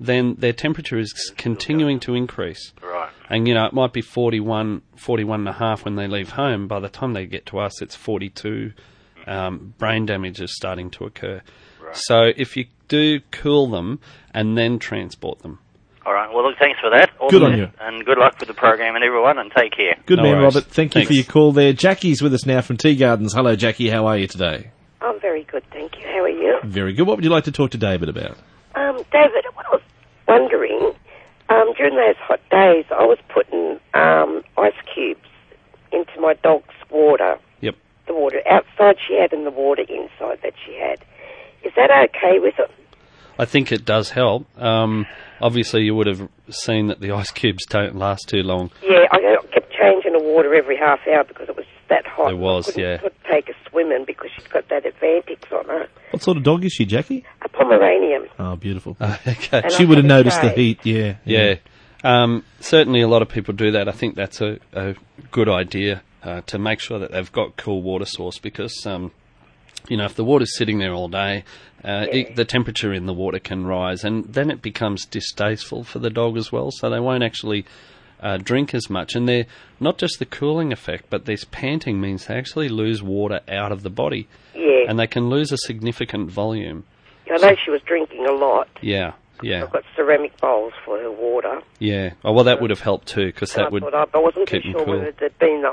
then 0.00 0.34
their 0.38 0.54
temperature 0.54 0.98
is 0.98 1.12
continuing 1.36 2.00
to 2.00 2.14
increase. 2.14 2.72
Right. 2.82 3.10
And, 3.28 3.46
you 3.46 3.52
know, 3.52 3.66
it 3.66 3.74
might 3.74 3.92
be 3.92 4.00
41, 4.00 4.80
41 4.96 5.40
and 5.40 5.48
a 5.48 5.52
half 5.52 5.84
when 5.84 5.96
they 5.96 6.08
leave 6.08 6.30
home. 6.30 6.66
By 6.66 6.80
the 6.80 6.88
time 6.88 7.12
they 7.12 7.26
get 7.26 7.44
to 7.46 7.58
us, 7.58 7.82
it's 7.82 7.94
42. 7.94 8.72
Um, 9.26 9.74
brain 9.76 10.06
damage 10.06 10.40
is 10.40 10.56
starting 10.56 10.90
to 10.92 11.04
occur. 11.04 11.42
Right. 11.80 11.96
So 11.96 12.30
if 12.34 12.56
you 12.56 12.64
do 12.88 13.20
cool 13.30 13.68
them 13.68 14.00
and 14.32 14.56
then 14.56 14.78
transport 14.78 15.40
them. 15.40 15.58
All 16.06 16.14
right. 16.14 16.32
Well, 16.32 16.48
look, 16.48 16.58
thanks 16.58 16.80
for 16.80 16.90
that. 16.90 17.10
All 17.20 17.28
Good 17.28 17.42
on 17.42 17.58
you. 17.58 17.68
And 17.80 18.04
good 18.04 18.16
luck 18.18 18.36
with 18.40 18.48
the 18.48 18.54
program 18.54 18.94
and 18.94 19.04
everyone, 19.04 19.38
and 19.38 19.50
take 19.54 19.72
care. 19.72 19.96
Good 20.06 20.16
No 20.16 20.22
man, 20.24 20.38
worries. 20.38 20.54
Robert. 20.54 20.70
Thank 20.70 20.94
you 20.94 21.04
for 21.04 21.12
your 21.12 21.24
call 21.24 21.52
there. 21.52 21.72
Jackie's 21.74 22.22
with 22.22 22.32
us 22.32 22.46
now 22.46 22.62
from 22.62 22.78
Tea 22.78 22.96
Gardens. 22.96 23.34
Hello, 23.34 23.54
Jackie. 23.54 23.90
How 23.90 24.06
are 24.06 24.16
you 24.16 24.26
today? 24.26 24.70
I'm 25.02 25.20
very 25.20 25.44
good, 25.44 25.62
thank 25.72 25.96
you. 25.98 26.06
How 26.06 26.22
are 26.22 26.28
you? 26.28 26.58
Very 26.64 26.92
good. 26.94 27.06
What 27.06 27.16
would 27.16 27.24
you 27.24 27.30
like 27.30 27.44
to 27.44 27.52
talk 27.52 27.70
to 27.72 27.78
David 27.78 28.08
about? 28.08 28.36
Um, 28.74 28.96
David, 29.12 29.44
I 29.46 29.70
was 29.72 29.82
wondering, 30.28 30.92
um, 31.48 31.72
during 31.76 31.96
those 31.96 32.16
hot 32.18 32.40
days, 32.50 32.84
I 32.90 33.04
was 33.04 33.18
putting 33.32 33.78
um, 33.94 34.42
ice 34.58 34.72
cubes 34.94 35.20
into 35.92 36.20
my 36.20 36.34
dog's 36.42 36.74
water. 36.90 37.38
Yep. 37.60 37.76
The 38.06 38.14
water 38.14 38.40
outside 38.48 38.96
she 39.06 39.14
had 39.20 39.32
and 39.32 39.46
the 39.46 39.50
water 39.50 39.82
inside 39.82 40.40
that 40.42 40.54
she 40.64 40.74
had. 40.74 41.04
Is 41.64 41.72
that 41.76 41.90
okay 41.90 42.38
with 42.38 42.54
it? 42.58 42.70
I 43.40 43.46
think 43.46 43.72
it 43.72 43.86
does 43.86 44.10
help. 44.10 44.46
Um, 44.60 45.06
obviously, 45.40 45.82
you 45.82 45.94
would 45.94 46.06
have 46.06 46.28
seen 46.50 46.88
that 46.88 47.00
the 47.00 47.12
ice 47.20 47.30
cubes 47.30 47.64
don't 47.64 47.96
last 47.96 48.28
too 48.28 48.42
long. 48.42 48.70
Yeah, 48.82 49.06
I 49.10 49.18
kept 49.50 49.72
changing 49.72 50.12
the 50.12 50.22
water 50.22 50.54
every 50.54 50.76
half 50.76 51.00
hour 51.08 51.24
because 51.24 51.48
it 51.48 51.56
was 51.56 51.64
that 51.88 52.06
hot. 52.06 52.32
It 52.32 52.36
was, 52.36 52.68
I 52.68 52.72
couldn't 52.72 52.90
yeah. 52.90 53.00
sort 53.00 53.12
of 53.12 53.22
take 53.30 53.46
her 53.46 53.54
swimming 53.70 54.04
because 54.06 54.30
she's 54.36 54.46
got 54.46 54.68
that 54.68 54.84
Advantix 54.84 55.50
on 55.52 55.64
her. 55.66 55.88
What 56.10 56.22
sort 56.22 56.36
of 56.36 56.42
dog 56.42 56.66
is 56.66 56.72
she, 56.72 56.84
Jackie? 56.84 57.24
A 57.40 57.48
Pomeranian. 57.48 58.28
Oh, 58.38 58.56
beautiful. 58.56 58.98
okay. 59.00 59.62
And 59.62 59.72
she 59.72 59.84
I 59.84 59.86
would 59.86 59.96
have 59.96 60.04
had 60.04 60.12
a 60.12 60.16
noticed 60.16 60.42
the 60.42 60.48
shave. 60.48 60.56
heat. 60.56 60.86
Yeah. 60.86 61.16
Yeah. 61.24 61.54
Um, 62.04 62.44
certainly, 62.60 63.00
a 63.00 63.08
lot 63.08 63.22
of 63.22 63.30
people 63.30 63.54
do 63.54 63.70
that. 63.72 63.88
I 63.88 63.92
think 63.92 64.16
that's 64.16 64.42
a, 64.42 64.58
a 64.74 64.94
good 65.30 65.48
idea 65.48 66.02
uh, 66.22 66.42
to 66.42 66.58
make 66.58 66.80
sure 66.80 66.98
that 66.98 67.12
they've 67.12 67.32
got 67.32 67.56
cool 67.56 67.82
water 67.82 68.04
source 68.04 68.38
because, 68.38 68.86
um, 68.86 69.12
you 69.88 69.96
know, 69.96 70.04
if 70.04 70.14
the 70.14 70.24
water's 70.24 70.56
sitting 70.56 70.78
there 70.78 70.92
all 70.92 71.08
day, 71.08 71.44
uh, 71.84 72.06
it, 72.10 72.36
the 72.36 72.44
temperature 72.44 72.92
in 72.92 73.06
the 73.06 73.14
water 73.14 73.38
can 73.38 73.64
rise, 73.66 74.04
and 74.04 74.24
then 74.24 74.50
it 74.50 74.60
becomes 74.62 75.06
distasteful 75.06 75.84
for 75.84 75.98
the 75.98 76.10
dog 76.10 76.36
as 76.36 76.52
well. 76.52 76.70
So 76.70 76.90
they 76.90 77.00
won't 77.00 77.22
actually 77.22 77.64
uh, 78.20 78.36
drink 78.36 78.74
as 78.74 78.90
much, 78.90 79.14
and 79.14 79.28
they're 79.28 79.46
not 79.80 79.96
just 79.98 80.18
the 80.18 80.26
cooling 80.26 80.72
effect, 80.72 81.06
but 81.08 81.24
this 81.24 81.44
panting 81.50 82.00
means 82.00 82.26
they 82.26 82.34
actually 82.36 82.68
lose 82.68 83.02
water 83.02 83.40
out 83.48 83.72
of 83.72 83.82
the 83.82 83.90
body, 83.90 84.28
Yeah. 84.54 84.84
and 84.88 84.98
they 84.98 85.06
can 85.06 85.30
lose 85.30 85.52
a 85.52 85.56
significant 85.58 86.30
volume. 86.30 86.84
I 87.32 87.36
know 87.38 87.54
she 87.64 87.70
was 87.70 87.80
drinking 87.82 88.26
a 88.26 88.32
lot. 88.32 88.68
Yeah. 88.82 89.12
Yeah, 89.42 89.62
I've 89.62 89.72
got 89.72 89.84
ceramic 89.96 90.38
bowls 90.38 90.74
for 90.84 90.98
her 91.00 91.10
water. 91.10 91.62
yeah. 91.78 92.12
Oh, 92.22 92.32
well, 92.32 92.44
that 92.44 92.60
would 92.60 92.68
have 92.68 92.80
helped 92.80 93.08
too, 93.08 93.24
because 93.26 93.54
that 93.54 93.66
I 93.66 93.68
would 93.70 93.82
thought 93.84 93.94
I, 93.94 94.04
I 94.12 94.20
wasn't 94.20 94.46
keep 94.50 94.64
sure 94.64 94.84
cool. 94.84 94.98
whether 94.98 95.12
there'd 95.12 95.38
been 95.38 95.62
the, 95.62 95.72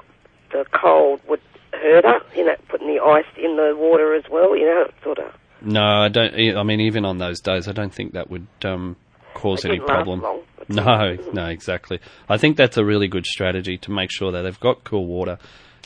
the 0.54 0.66
cold 0.72 1.20
would 1.27 1.42
hurt 1.77 2.05
her, 2.05 2.19
you 2.36 2.46
know, 2.46 2.55
putting 2.69 2.88
the 2.88 3.01
ice 3.01 3.25
in 3.38 3.55
the 3.55 3.75
water 3.77 4.15
as 4.15 4.24
well, 4.29 4.55
you 4.55 4.65
know, 4.65 4.89
sort 5.03 5.19
of. 5.19 5.34
No, 5.62 5.81
I 5.81 6.07
don't. 6.10 6.34
I 6.57 6.63
mean, 6.63 6.81
even 6.81 7.05
on 7.05 7.17
those 7.17 7.39
days, 7.39 7.67
I 7.67 7.72
don't 7.72 7.93
think 7.93 8.13
that 8.13 8.29
would 8.29 8.48
um, 8.63 8.96
cause 9.34 9.65
any 9.65 9.79
problem. 9.79 10.22
long. 10.22 10.41
No, 10.69 11.17
no, 11.34 11.46
exactly. 11.46 12.00
I 12.29 12.38
think 12.38 12.57
that's 12.57 12.77
a 12.77 12.86
really 12.86 13.07
good 13.07 13.25
strategy 13.25 13.77
to 13.79 13.91
make 13.91 14.12
sure 14.12 14.31
that 14.31 14.41
they've 14.41 14.60
got 14.60 14.84
cool 14.84 15.05
water. 15.05 15.39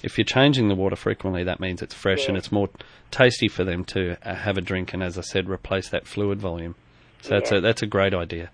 If 0.03 0.17
you're 0.17 0.25
changing 0.25 0.67
the 0.67 0.75
water 0.75 0.95
frequently, 0.95 1.43
that 1.43 1.59
means 1.59 1.81
it's 1.81 1.93
fresh 1.93 2.27
and 2.27 2.35
it's 2.35 2.51
more 2.51 2.69
tasty 3.11 3.47
for 3.47 3.63
them 3.63 3.85
to 3.85 4.17
uh, 4.27 4.33
have 4.33 4.57
a 4.57 4.61
drink. 4.61 4.93
And 4.93 5.03
as 5.03 5.17
I 5.17 5.21
said, 5.21 5.47
replace 5.47 5.89
that 5.89 6.07
fluid 6.07 6.39
volume. 6.39 6.75
So 7.21 7.29
that's 7.29 7.51
a 7.51 7.61
that's 7.61 7.83
a 7.83 7.87
great 7.87 8.15
idea. 8.15 8.49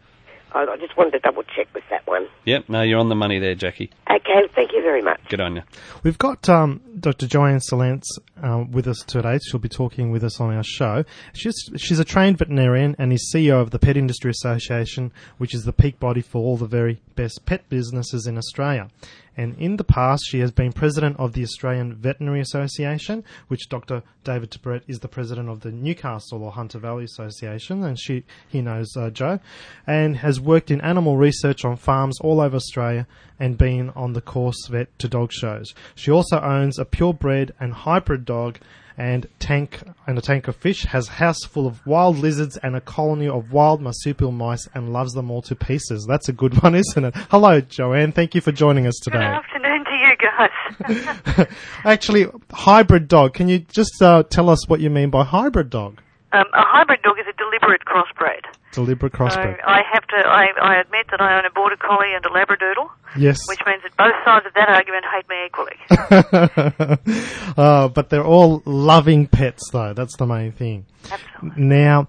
I, 0.53 0.63
I 0.63 0.77
just 0.77 0.97
wanted 0.97 1.11
to 1.11 1.19
double 1.19 1.43
check 1.43 1.67
with 1.73 1.83
that 1.89 2.05
one. 2.07 2.27
Yep. 2.45 2.69
No, 2.69 2.81
you're 2.81 2.99
on 2.99 3.09
the 3.09 3.15
money 3.15 3.39
there, 3.39 3.55
Jackie. 3.55 3.91
Okay, 4.09 4.47
thank 4.55 4.71
you 4.73 4.81
very 4.81 5.01
much. 5.01 5.19
Good 5.29 5.41
on 5.41 5.55
you. 5.57 5.63
We've 6.03 6.17
got 6.17 6.47
um, 6.49 6.81
Dr. 6.99 7.27
Joanne 7.27 7.59
Sillince 7.59 8.05
um, 8.41 8.71
with 8.71 8.87
us 8.87 9.03
today. 9.05 9.39
She'll 9.49 9.59
be 9.59 9.69
talking 9.69 10.11
with 10.11 10.23
us 10.23 10.39
on 10.39 10.53
our 10.53 10.63
show. 10.63 11.03
She's 11.33 11.55
she's 11.77 11.99
a 11.99 12.05
trained 12.05 12.37
veterinarian 12.37 12.95
and 12.97 13.11
is 13.11 13.31
CEO 13.33 13.61
of 13.61 13.71
the 13.71 13.79
Pet 13.79 13.97
Industry 13.97 14.31
Association, 14.31 15.11
which 15.37 15.53
is 15.53 15.63
the 15.63 15.73
peak 15.73 15.99
body 15.99 16.21
for 16.21 16.39
all 16.39 16.57
the 16.57 16.67
very 16.67 17.01
best 17.15 17.45
pet 17.45 17.67
businesses 17.69 18.27
in 18.27 18.37
Australia. 18.37 18.89
And 19.37 19.55
in 19.59 19.77
the 19.77 19.83
past, 19.83 20.23
she 20.27 20.39
has 20.39 20.51
been 20.51 20.73
president 20.73 21.17
of 21.19 21.33
the 21.33 21.43
Australian 21.43 21.93
Veterinary 21.93 22.41
Association, 22.41 23.23
which 23.47 23.69
Dr. 23.69 24.01
David 24.23 24.49
Tabrett 24.49 24.81
is 24.87 24.99
the 24.99 25.07
president 25.07 25.47
of 25.47 25.61
the 25.61 25.71
Newcastle 25.71 26.43
or 26.43 26.51
Hunter 26.51 26.79
Valley 26.79 27.03
Association, 27.03 27.83
and 27.83 27.99
she 27.99 28.23
he 28.47 28.61
knows 28.61 28.91
uh, 28.97 29.11
Joe, 29.11 29.39
and 29.85 30.17
has 30.17 30.41
worked 30.41 30.71
in 30.71 30.81
animal 30.81 31.17
research 31.17 31.63
on 31.63 31.77
farms 31.77 32.19
all 32.21 32.41
over 32.41 32.55
Australia 32.55 33.05
and 33.39 33.57
been 33.57 33.91
on 33.91 34.13
the 34.13 34.21
course 34.21 34.67
vet 34.67 34.97
to 34.97 35.07
dog 35.07 35.31
shows. 35.31 35.73
She 35.93 36.09
also 36.09 36.41
owns 36.41 36.79
a 36.79 36.85
purebred 36.85 37.53
and 37.59 37.73
hybrid 37.73 38.25
dog 38.25 38.57
and 38.97 39.27
tank 39.39 39.81
and 40.07 40.17
a 40.17 40.21
tank 40.21 40.47
of 40.47 40.55
fish, 40.55 40.85
has 40.85 41.07
a 41.07 41.11
house 41.11 41.43
full 41.43 41.67
of 41.67 41.85
wild 41.85 42.17
lizards 42.17 42.57
and 42.57 42.75
a 42.75 42.81
colony 42.81 43.27
of 43.27 43.51
wild 43.51 43.81
marsupial 43.81 44.31
mice 44.31 44.67
and 44.73 44.91
loves 44.91 45.13
them 45.13 45.29
all 45.29 45.41
to 45.43 45.55
pieces. 45.55 46.05
That's 46.09 46.27
a 46.29 46.33
good 46.33 46.61
one, 46.63 46.75
isn't 46.83 47.05
it? 47.05 47.15
Hello, 47.29 47.61
Joanne. 47.61 48.11
Thank 48.11 48.33
you 48.35 48.41
for 48.41 48.51
joining 48.51 48.87
us 48.87 48.95
today. 49.03 49.19
Good 49.19 49.23
afternoon 49.23 49.85
to 49.85 49.91
you 49.91 51.37
guys. 51.37 51.47
Actually, 51.85 52.27
hybrid 52.51 53.07
dog. 53.07 53.33
Can 53.33 53.47
you 53.47 53.59
just 53.59 54.01
uh, 54.01 54.23
tell 54.23 54.49
us 54.49 54.67
what 54.67 54.79
you 54.79 54.89
mean 54.89 55.09
by 55.09 55.23
hybrid 55.23 55.69
dog? 55.69 56.01
Um, 56.37 56.45
a 56.53 56.61
hybrid 56.61 57.01
dog 57.01 57.17
is 57.19 57.25
a 57.27 57.33
deliberate 57.33 57.81
crossbreed. 57.85 58.45
Deliberate 58.71 59.13
So. 59.13 59.55
I 59.65 59.81
have 59.91 60.05
to. 60.07 60.17
I, 60.17 60.49
I 60.61 60.79
admit 60.79 61.07
that 61.09 61.19
I 61.19 61.35
own 61.39 61.45
a 61.45 61.49
border 61.49 61.77
collie 61.77 62.13
and 62.13 62.23
a 62.25 62.29
labradoodle, 62.29 62.87
yes. 63.17 63.39
which 63.47 63.59
means 63.65 63.81
that 63.81 63.97
both 63.97 64.13
sides 64.23 64.45
of 64.45 64.53
that 64.53 64.69
argument 64.69 65.05
hate 65.11 65.27
me 65.27 65.45
equally. 65.47 65.77
uh, 67.57 67.87
but 67.87 68.09
they're 68.09 68.23
all 68.25 68.61
loving 68.65 69.25
pets, 69.25 69.63
though. 69.71 69.93
That's 69.93 70.15
the 70.17 70.27
main 70.27 70.51
thing. 70.51 70.85
Absolutely. 71.09 71.63
Now, 71.63 72.07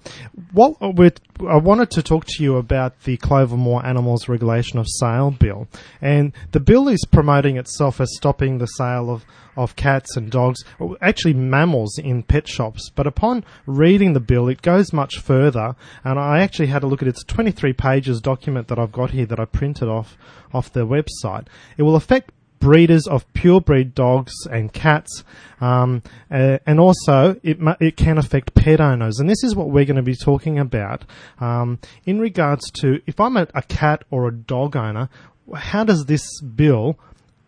what 0.52 0.76
we're, 0.80 1.12
I 1.49 1.56
wanted 1.56 1.90
to 1.92 2.02
talk 2.02 2.26
to 2.26 2.42
you 2.42 2.56
about 2.56 3.00
the 3.04 3.16
Clover 3.16 3.56
Moore 3.56 3.85
Animals 3.87 4.28
Regulation 4.28 4.78
of 4.78 4.87
Sale 4.88 5.32
bill, 5.32 5.68
and 6.02 6.32
the 6.52 6.61
bill 6.61 6.88
is 6.88 7.04
promoting 7.11 7.56
itself 7.56 8.00
as 8.00 8.08
stopping 8.16 8.58
the 8.58 8.66
sale 8.66 9.11
of, 9.11 9.25
of 9.56 9.76
cats 9.76 10.16
and 10.16 10.30
dogs, 10.30 10.64
or 10.78 10.97
actually 11.00 11.35
mammals, 11.35 11.99
in 11.99 12.23
pet 12.23 12.49
shops. 12.49 12.90
But 12.94 13.06
upon 13.06 13.44
reading 13.66 14.12
the 14.12 14.17
bill, 14.20 14.48
it 14.48 14.62
goes 14.62 14.92
much 14.92 15.18
further, 15.18 15.76
and 16.04 16.18
I 16.18 16.40
actually 16.40 16.66
had 16.66 16.82
a 16.82 16.87
look 16.87 17.02
at 17.02 17.08
it. 17.08 17.10
It's 17.10 17.22
a 17.22 17.26
23 17.26 17.72
pages 17.72 18.20
document 18.20 18.68
that 18.68 18.78
I've 18.78 18.92
got 18.92 19.10
here 19.10 19.26
that 19.26 19.40
I 19.40 19.44
printed 19.44 19.88
off 19.88 20.16
off 20.52 20.72
their 20.72 20.87
website. 20.87 21.46
It 21.76 21.82
will 21.82 21.96
affect 21.96 22.32
breeders 22.58 23.06
of 23.06 23.30
purebred 23.34 23.94
dogs 23.94 24.32
and 24.50 24.72
cats, 24.72 25.25
um, 25.60 26.02
uh, 26.30 26.58
and 26.66 26.80
also 26.80 27.38
it 27.42 27.60
mu- 27.60 27.75
it 27.80 27.96
can 27.96 28.18
affect 28.18 28.54
pet 28.54 28.80
owners. 28.80 29.18
And 29.18 29.28
this 29.28 29.42
is 29.44 29.54
what 29.54 29.70
we're 29.70 29.84
going 29.84 29.96
to 29.96 30.02
be 30.02 30.16
talking 30.16 30.58
about 30.58 31.04
um, 31.40 31.78
in 32.04 32.20
regards 32.20 32.70
to 32.80 33.00
if 33.06 33.20
I'm 33.20 33.37
a, 33.37 33.46
a 33.54 33.62
cat 33.62 34.04
or 34.10 34.28
a 34.28 34.32
dog 34.32 34.76
owner. 34.76 35.08
How 35.54 35.82
does 35.82 36.04
this 36.04 36.42
bill? 36.42 36.98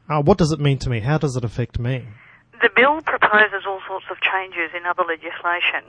Uh, 0.08 0.22
what 0.22 0.38
does 0.38 0.52
it 0.52 0.58
mean 0.58 0.78
to 0.78 0.90
me? 0.90 1.00
How 1.00 1.18
does 1.18 1.36
it 1.36 1.44
affect 1.44 1.78
me? 1.78 2.06
The 2.62 2.70
bill 2.74 3.00
proposes 3.02 3.64
all 3.66 3.80
sorts 3.86 4.06
of 4.10 4.18
changes 4.20 4.70
in 4.76 4.84
other 4.84 5.04
legislation, 5.04 5.84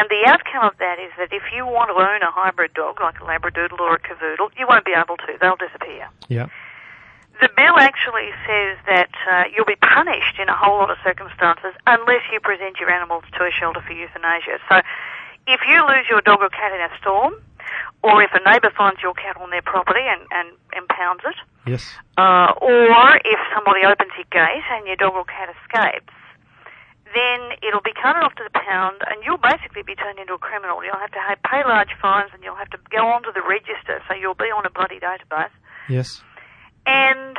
and 0.00 0.08
the 0.08 0.24
outcome 0.24 0.64
of 0.64 0.72
that 0.80 0.96
is 0.98 1.12
that 1.20 1.28
if 1.30 1.42
you 1.54 1.66
want 1.68 1.92
to 1.92 1.96
own 2.00 2.22
a 2.24 2.32
hybrid 2.32 2.72
dog 2.72 3.00
like 3.04 3.20
a 3.20 3.24
labradoodle 3.24 3.78
or 3.78 3.96
a 3.96 4.00
cavoodle, 4.00 4.48
you 4.56 4.64
won't 4.66 4.84
be 4.88 4.96
able 4.96 5.16
to. 5.28 5.36
They'll 5.40 5.60
disappear. 5.60 6.08
Yeah. 6.28 6.48
The 7.40 7.48
bill 7.56 7.76
actually 7.76 8.32
says 8.48 8.76
that 8.88 9.12
uh, 9.28 9.44
you'll 9.52 9.68
be 9.68 9.76
punished 9.80 10.40
in 10.40 10.48
a 10.48 10.56
whole 10.56 10.78
lot 10.80 10.90
of 10.90 10.96
circumstances 11.04 11.72
unless 11.86 12.24
you 12.32 12.40
present 12.40 12.80
your 12.80 12.90
animals 12.90 13.24
to 13.36 13.44
a 13.44 13.50
shelter 13.52 13.80
for 13.84 13.92
euthanasia. 13.92 14.56
So, 14.68 14.80
if 15.46 15.60
you 15.68 15.80
lose 15.88 16.04
your 16.08 16.20
dog 16.20 16.40
or 16.40 16.48
cat 16.48 16.72
in 16.72 16.80
a 16.80 16.92
storm, 17.00 17.34
or 18.02 18.22
if 18.22 18.30
a 18.32 18.40
neighbour 18.50 18.70
finds 18.76 19.00
your 19.02 19.14
cat 19.14 19.36
on 19.40 19.50
their 19.50 19.62
property 19.62 20.04
and, 20.04 20.20
and 20.32 20.48
impounds 20.76 21.22
it, 21.24 21.36
Yes. 21.66 21.84
uh, 22.16 22.52
or 22.60 23.16
if 23.24 23.40
somebody 23.54 23.84
opens 23.84 24.12
your 24.16 24.28
gate 24.30 24.64
and 24.72 24.86
your 24.86 24.96
dog 24.96 25.14
or 25.14 25.24
cat 25.24 25.48
escapes, 25.48 26.12
it'll 27.62 27.84
be 27.84 27.92
counted 27.92 28.24
off 28.24 28.34
to 28.36 28.44
the 28.44 28.58
pound 28.58 28.96
and 29.06 29.22
you'll 29.24 29.40
basically 29.40 29.82
be 29.82 29.94
turned 29.94 30.18
into 30.18 30.34
a 30.34 30.38
criminal. 30.38 30.84
You'll 30.84 31.00
have 31.00 31.12
to 31.12 31.20
pay 31.44 31.62
large 31.64 31.92
fines 32.00 32.30
and 32.32 32.42
you'll 32.42 32.56
have 32.56 32.70
to 32.70 32.78
go 32.90 33.06
onto 33.06 33.32
the 33.32 33.42
register, 33.42 34.00
so 34.08 34.14
you'll 34.14 34.38
be 34.38 34.50
on 34.50 34.64
a 34.64 34.70
bloody 34.70 34.98
database. 34.98 35.52
Yes. 35.88 36.22
And 36.86 37.36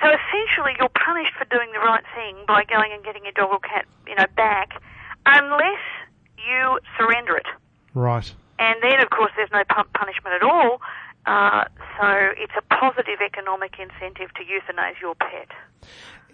so 0.00 0.06
essentially 0.06 0.78
you're 0.78 0.94
punished 0.94 1.34
for 1.34 1.44
doing 1.50 1.70
the 1.72 1.80
right 1.80 2.04
thing 2.14 2.36
by 2.46 2.64
going 2.64 2.92
and 2.92 3.02
getting 3.02 3.24
your 3.24 3.32
dog 3.32 3.50
or 3.50 3.58
cat, 3.58 3.86
you 4.06 4.14
know, 4.14 4.26
back, 4.36 4.80
unless 5.26 5.82
you 6.38 6.78
surrender 6.96 7.36
it. 7.36 7.46
Right. 7.94 8.32
And 8.58 8.76
then, 8.82 9.00
of 9.00 9.10
course, 9.10 9.32
there's 9.36 9.50
no 9.52 9.62
punishment 9.66 10.34
at 10.34 10.42
all. 10.42 10.80
Uh, 11.26 11.64
so 12.00 12.06
it's 12.36 12.52
a 12.56 12.62
positive 12.74 13.20
economic 13.24 13.74
incentive 13.78 14.32
to 14.34 14.42
euthanize 14.42 15.00
your 15.00 15.14
pet. 15.14 15.48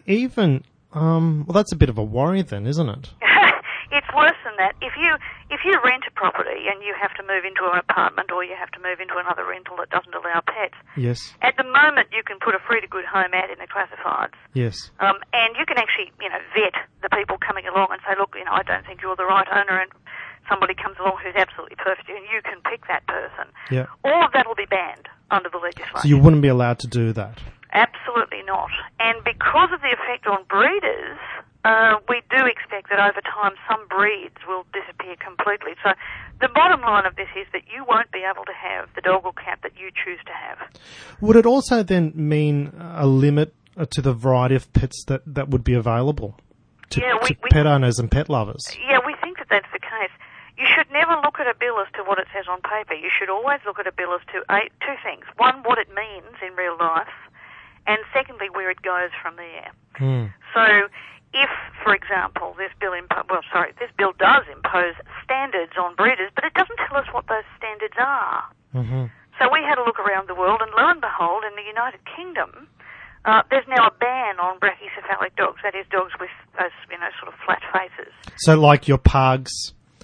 Even 0.06 0.62
um, 0.94 1.44
well, 1.46 1.54
that's 1.54 1.72
a 1.72 1.76
bit 1.76 1.88
of 1.88 1.98
a 1.98 2.04
worry 2.04 2.42
then, 2.42 2.66
isn't 2.66 2.88
it? 2.88 3.10
it's 3.92 4.06
worse 4.14 4.38
than 4.44 4.54
that. 4.58 4.74
If 4.80 4.94
you 4.96 5.14
if 5.50 5.60
you 5.64 5.74
rent 5.84 6.04
a 6.08 6.12
property 6.12 6.66
and 6.72 6.82
you 6.82 6.94
have 7.00 7.12
to 7.14 7.22
move 7.22 7.44
into 7.44 7.62
an 7.70 7.78
apartment 7.78 8.30
or 8.32 8.42
you 8.42 8.54
have 8.58 8.70
to 8.72 8.80
move 8.80 8.98
into 8.98 9.14
another 9.18 9.44
rental 9.46 9.76
that 9.78 9.90
doesn't 9.90 10.14
allow 10.14 10.40
pets, 10.46 10.74
Yes. 10.96 11.34
at 11.42 11.56
the 11.56 11.64
moment 11.64 12.08
you 12.10 12.22
can 12.24 12.38
put 12.40 12.54
a 12.54 12.58
free 12.66 12.80
to 12.80 12.88
good 12.88 13.04
home 13.04 13.30
ad 13.34 13.50
in 13.50 13.58
the 13.58 13.68
classifieds. 13.68 14.34
Yes. 14.54 14.90
Um, 15.00 15.16
and 15.32 15.54
you 15.58 15.66
can 15.66 15.78
actually, 15.78 16.10
you 16.20 16.28
know, 16.28 16.40
vet 16.54 16.74
the 17.02 17.10
people 17.14 17.36
coming 17.38 17.66
along 17.66 17.88
and 17.92 18.00
say, 18.06 18.14
look, 18.18 18.34
you 18.38 18.44
know, 18.44 18.52
I 18.52 18.62
don't 18.62 18.84
think 18.86 19.02
you're 19.02 19.16
the 19.16 19.26
right 19.26 19.46
owner, 19.52 19.78
and 19.78 19.90
somebody 20.48 20.74
comes 20.74 20.96
along 20.98 21.18
who's 21.22 21.36
absolutely 21.36 21.76
perfect, 21.76 22.08
and 22.08 22.24
you 22.32 22.40
can 22.42 22.58
pick 22.70 22.86
that 22.88 23.06
person. 23.06 23.46
Yeah. 23.70 23.86
All 24.04 24.24
of 24.24 24.32
that 24.32 24.46
will 24.46 24.54
be 24.58 24.66
banned 24.66 25.08
under 25.30 25.48
the 25.48 25.58
legislation. 25.58 26.02
So 26.02 26.08
you 26.08 26.18
wouldn't 26.18 26.42
be 26.42 26.48
allowed 26.48 26.78
to 26.80 26.86
do 26.88 27.12
that. 27.12 27.38
Absolutely 27.74 28.42
not. 28.46 28.70
And 29.00 29.22
because 29.24 29.70
of 29.72 29.80
the 29.82 29.90
effect 29.92 30.26
on 30.26 30.44
breeders, 30.48 31.18
uh, 31.64 31.96
we 32.08 32.22
do 32.30 32.46
expect 32.46 32.88
that 32.90 33.00
over 33.00 33.20
time 33.20 33.52
some 33.68 33.86
breeds 33.88 34.36
will 34.46 34.64
disappear 34.72 35.16
completely. 35.16 35.72
So 35.82 35.90
the 36.40 36.48
bottom 36.54 36.80
line 36.82 37.04
of 37.06 37.16
this 37.16 37.28
is 37.36 37.46
that 37.52 37.62
you 37.74 37.84
won't 37.88 38.12
be 38.12 38.20
able 38.22 38.44
to 38.44 38.52
have 38.52 38.88
the 38.94 39.00
dog 39.00 39.24
or 39.24 39.32
cat 39.32 39.58
that 39.62 39.72
you 39.76 39.90
choose 39.90 40.20
to 40.26 40.32
have. 40.32 40.58
Would 41.20 41.36
it 41.36 41.46
also 41.46 41.82
then 41.82 42.12
mean 42.14 42.72
a 42.78 43.06
limit 43.06 43.54
uh, 43.76 43.86
to 43.90 44.00
the 44.02 44.12
variety 44.12 44.54
of 44.54 44.72
pets 44.72 45.04
that, 45.08 45.22
that 45.26 45.48
would 45.48 45.64
be 45.64 45.74
available 45.74 46.36
to, 46.90 47.00
Yeah, 47.00 47.14
we- 47.20 47.28
to 47.28 47.36
we- 47.42 47.50
pet 47.50 47.66
owners 47.66 47.98
and 47.98 48.08
pet 48.10 48.28
lovers? 48.28 48.64
Yeah, 48.88 48.98
we 49.04 49.14
think 49.20 49.38
that 49.38 49.48
that's 49.50 49.72
the 49.72 49.80
case. 49.80 50.12
You 50.56 50.66
should 50.70 50.86
never 50.92 51.18
look 51.24 51.40
at 51.40 51.48
a 51.48 51.54
bill 51.58 51.80
as 51.80 51.90
to 51.94 52.04
what 52.04 52.18
it 52.20 52.28
says 52.32 52.44
on 52.48 52.60
paper. 52.62 52.94
You 52.94 53.10
should 53.10 53.28
always 53.28 53.58
look 53.66 53.80
at 53.80 53.88
a 53.88 53.92
bill 53.92 54.14
as 54.14 54.20
to 54.30 54.44
eight, 54.54 54.70
two 54.86 54.94
things. 55.02 55.24
One, 55.38 55.64
what 55.64 55.78
it 55.78 55.88
means 55.90 56.30
in 56.46 56.54
real 56.54 56.76
life, 56.78 57.10
and 57.86 57.98
secondly, 58.12 58.48
where 58.52 58.70
it 58.70 58.82
goes 58.82 59.10
from 59.22 59.36
there. 59.36 59.70
So, 60.54 60.88
if, 61.34 61.50
for 61.82 61.94
example, 61.94 62.54
this 62.56 62.70
bill 62.80 62.92
impo- 62.92 63.26
well, 63.28 63.42
sorry, 63.52 63.72
this 63.80 63.90
bill 63.98 64.12
does 64.18 64.44
impose 64.50 64.94
standards 65.24 65.72
on 65.78 65.94
breeders, 65.96 66.30
but 66.34 66.44
it 66.44 66.54
doesn't 66.54 66.78
tell 66.88 66.96
us 66.96 67.06
what 67.12 67.26
those 67.28 67.44
standards 67.58 67.94
are. 67.98 68.44
So 69.38 69.50
we 69.52 69.60
had 69.66 69.78
a 69.78 69.84
look 69.84 69.98
around 69.98 70.28
the 70.28 70.34
world, 70.34 70.60
and 70.62 70.70
lo 70.78 70.88
and 70.88 71.00
behold, 71.00 71.42
in 71.48 71.54
the 71.56 71.66
United 71.66 72.00
Kingdom, 72.16 72.68
uh, 73.24 73.42
there's 73.50 73.66
now 73.68 73.86
a 73.88 73.90
ban 73.90 74.38
on 74.38 74.58
brachycephalic 74.60 75.34
dogs. 75.36 75.58
That 75.64 75.74
is, 75.74 75.86
dogs 75.90 76.12
with 76.20 76.30
those, 76.58 76.70
you 76.90 76.98
know, 76.98 77.08
sort 77.20 77.32
of 77.32 77.38
flat 77.44 77.62
faces. 77.72 78.12
So, 78.38 78.54
like 78.54 78.86
your 78.86 78.98
pugs, 78.98 79.50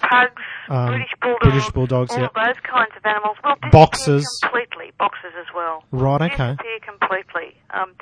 Pugs, 0.01 0.41
Um, 0.69 0.87
British 0.87 1.13
bulldogs, 1.21 1.43
British 1.43 1.69
bulldogs, 1.71 2.11
all 2.11 2.19
yeah. 2.21 2.27
those 2.35 2.59
kinds 2.63 2.91
of 2.97 3.05
animals 3.05 3.37
disappear 3.43 3.71
Boxers. 3.71 4.25
completely. 4.41 4.91
Boxers 4.97 5.33
as 5.39 5.47
well. 5.55 5.83
Right, 5.91 6.21
okay. 6.31 6.51
Disappear 6.57 6.79
completely. 6.85 7.55
Um, 7.71 7.93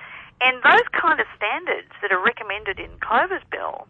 and 0.42 0.58
those 0.64 0.88
kind 1.00 1.20
of 1.20 1.28
standards 1.36 1.90
that 2.02 2.12
are 2.12 2.24
recommended 2.24 2.80
in 2.80 2.90
Clover's 3.02 3.44
bill 3.52 3.88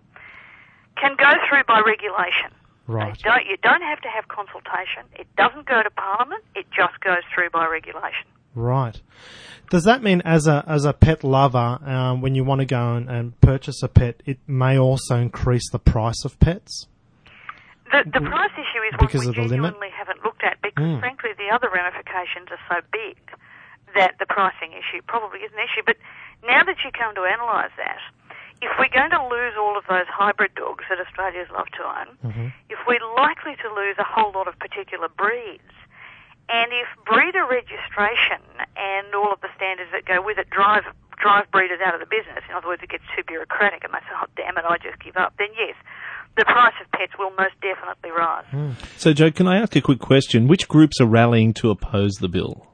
can 0.97 1.15
go 1.17 1.31
through 1.47 1.63
by 1.67 1.79
regulation. 1.85 2.51
Right. 2.87 3.17
Don't, 3.19 3.45
you 3.45 3.57
don't 3.61 3.83
have 3.83 4.01
to 4.01 4.09
have 4.09 4.27
consultation. 4.29 5.03
It 5.13 5.27
doesn't 5.37 5.67
go 5.67 5.83
to 5.83 5.89
Parliament. 5.91 6.43
It 6.55 6.65
just 6.75 6.99
goes 7.01 7.21
through 7.33 7.51
by 7.51 7.67
regulation. 7.67 8.25
Right. 8.55 8.99
Does 9.69 9.83
that 9.83 10.01
mean, 10.01 10.21
as 10.25 10.47
a 10.47 10.63
as 10.67 10.85
a 10.85 10.93
pet 10.93 11.23
lover, 11.23 11.77
um, 11.85 12.21
when 12.21 12.33
you 12.33 12.43
want 12.43 12.59
to 12.61 12.65
go 12.65 12.95
and, 12.95 13.07
and 13.07 13.39
purchase 13.41 13.83
a 13.83 13.87
pet, 13.87 14.23
it 14.25 14.39
may 14.47 14.79
also 14.79 15.17
increase 15.17 15.69
the 15.71 15.77
price 15.77 16.25
of 16.25 16.39
pets? 16.39 16.87
The, 17.91 18.05
the 18.05 18.21
price 18.21 18.53
issue 18.53 18.81
is. 18.85 18.93
Because 18.99 19.25
one 19.25 19.29
of 19.29 19.35
the 19.35 19.41
we 19.41 19.47
limit? 19.49 19.73
genuinely 19.73 19.89
haven't 19.89 20.23
looked 20.23 20.43
at 20.43 20.61
because, 20.61 20.85
Mm. 20.85 20.99
frankly, 20.99 21.31
the 21.37 21.49
other 21.49 21.69
ramifications 21.69 22.49
are 22.51 22.61
so 22.69 22.81
big 22.91 23.17
that 23.95 24.17
the 24.19 24.25
pricing 24.25 24.71
issue 24.73 25.01
probably 25.07 25.39
is 25.41 25.51
an 25.53 25.59
issue. 25.59 25.81
But 25.85 25.97
now 26.45 26.63
that 26.63 26.77
you 26.85 26.91
come 26.91 27.15
to 27.15 27.23
analyse 27.23 27.71
that, 27.77 27.97
if 28.61 28.69
we're 28.77 28.93
going 28.93 29.09
to 29.11 29.23
lose 29.27 29.53
all 29.57 29.77
of 29.77 29.85
those 29.89 30.05
hybrid 30.07 30.53
dogs 30.53 30.85
that 30.89 30.99
Australians 30.99 31.49
love 31.49 31.67
to 31.79 31.83
own, 31.83 32.09
Mm-hmm. 32.25 32.47
if 32.69 32.77
we're 32.85 33.01
likely 33.17 33.55
to 33.63 33.67
lose 33.73 33.95
a 33.97 34.03
whole 34.05 34.31
lot 34.35 34.47
of 34.47 34.59
particular 34.59 35.07
breeds, 35.09 35.73
and 36.49 36.69
if 36.73 36.87
breeder 37.05 37.45
registration 37.45 38.41
and 38.77 39.13
all 39.15 39.31
of 39.33 39.41
the 39.41 39.49
standards 39.55 39.89
that 39.93 40.05
go 40.05 40.21
with 40.21 40.37
it 40.37 40.49
drive 40.49 40.83
drive 41.17 41.49
breeders 41.51 41.79
out 41.83 41.93
of 41.93 41.99
the 41.99 42.05
business, 42.07 42.43
in 42.47 42.55
other 42.55 42.67
words, 42.67 42.81
it 42.81 42.89
gets 42.89 43.03
too 43.15 43.23
bureaucratic 43.27 43.83
and 43.83 43.93
they 43.93 43.99
say, 44.07 44.15
oh, 44.15 44.25
damn 44.37 44.57
it, 44.57 44.63
I 44.63 44.77
just 44.77 44.99
give 45.03 45.17
up, 45.17 45.33
then 45.37 45.49
yes, 45.57 45.75
the 46.39 46.47
price 46.47 46.73
of 46.79 46.89
pets 46.95 47.11
will 47.19 47.35
most 47.35 47.59
definitely 47.59 48.11
rise. 48.15 48.47
So, 48.95 49.11
Joe, 49.11 49.29
can 49.29 49.45
I 49.47 49.59
ask 49.59 49.75
a 49.75 49.81
quick 49.81 49.99
question? 49.99 50.47
Which 50.47 50.67
groups 50.67 51.01
are 51.01 51.05
rallying 51.05 51.53
to 51.59 51.69
oppose 51.69 52.23
the 52.23 52.29
bill? 52.31 52.65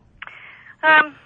Um, 0.85 1.17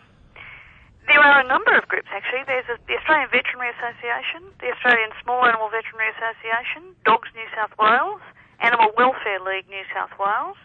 there 1.12 1.20
are 1.20 1.44
a 1.44 1.48
number 1.48 1.76
of 1.76 1.84
groups 1.92 2.08
actually. 2.16 2.48
There's 2.48 2.64
a, 2.72 2.80
the 2.88 2.96
Australian 2.96 3.28
Veterinary 3.28 3.76
Association, 3.76 4.56
the 4.64 4.72
Australian 4.72 5.12
Small 5.20 5.44
Animal 5.44 5.68
Veterinary 5.68 6.16
Association, 6.16 6.96
Dogs 7.04 7.28
New 7.36 7.50
South 7.52 7.76
Wales, 7.76 8.24
Animal 8.64 8.96
Welfare 8.96 9.44
League 9.44 9.68
New 9.68 9.84
South 9.92 10.16
Wales, 10.16 10.56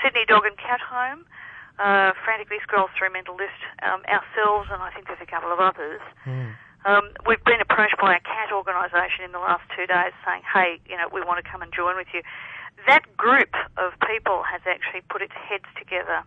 Sydney 0.00 0.24
Dog 0.24 0.48
and 0.48 0.56
Cat 0.56 0.80
Home, 0.80 1.28
uh, 1.76 2.16
frantically 2.24 2.64
scrolls 2.64 2.88
through 2.96 3.12
mental 3.12 3.36
list 3.36 3.60
um, 3.84 4.00
ourselves, 4.08 4.72
and 4.72 4.80
I 4.80 4.88
think 4.96 5.04
there's 5.04 5.20
a 5.20 5.28
couple 5.28 5.52
of 5.52 5.60
others. 5.60 6.00
Um, 6.84 7.10
we've 7.26 7.44
been 7.44 7.60
approached 7.60 7.96
by 8.00 8.16
a 8.16 8.20
cat 8.20 8.52
organisation 8.52 9.24
in 9.24 9.32
the 9.32 9.38
last 9.38 9.62
two 9.76 9.86
days 9.86 10.12
saying, 10.24 10.42
hey, 10.52 10.80
you 10.88 10.96
know, 10.96 11.08
we 11.12 11.20
want 11.20 11.44
to 11.44 11.50
come 11.50 11.60
and 11.60 11.72
join 11.72 11.96
with 11.96 12.08
you. 12.14 12.22
That 12.86 13.04
group 13.16 13.54
of 13.76 13.92
people 14.08 14.42
has 14.50 14.62
actually 14.64 15.02
put 15.10 15.20
its 15.20 15.34
heads 15.34 15.68
together 15.76 16.22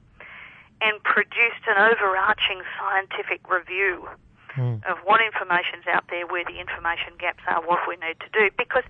and 0.82 1.02
produced 1.04 1.66
an 1.68 1.78
overarching 1.82 2.62
scientific 2.78 3.50
review 3.50 4.08
of 4.86 4.98
what 5.04 5.20
information's 5.26 5.88
out 5.88 6.06
there, 6.12 6.28
where 6.28 6.46
the 6.46 6.60
information 6.60 7.14
gaps 7.18 7.42
are, 7.48 7.66
what 7.66 7.80
we 7.88 7.96
need 7.96 8.20
to 8.20 8.30
do. 8.32 8.52
Because, 8.56 8.84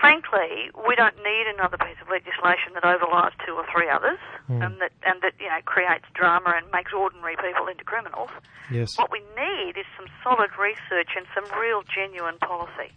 frankly, 0.00 0.70
we 0.88 0.96
don't 0.96 1.16
need 1.18 1.44
another 1.54 1.76
piece 1.76 2.00
of 2.00 2.08
legislation 2.08 2.72
that 2.74 2.82
overlies 2.82 3.32
two 3.46 3.52
or 3.52 3.64
three 3.72 3.88
others, 3.88 4.18
hmm. 4.46 4.62
and 4.62 4.80
that 4.80 4.92
and 5.04 5.20
that 5.22 5.34
you 5.38 5.48
know 5.48 5.60
creates 5.64 6.04
drama 6.14 6.54
and 6.56 6.66
makes 6.72 6.92
ordinary 6.92 7.36
people 7.36 7.68
into 7.68 7.84
criminals. 7.84 8.30
Yes. 8.70 8.96
What 8.96 9.12
we 9.12 9.20
need 9.36 9.76
is 9.76 9.86
some 9.96 10.06
solid 10.22 10.50
research 10.58 11.10
and 11.16 11.26
some 11.34 11.44
real 11.60 11.82
genuine 11.94 12.38
policy. 12.38 12.92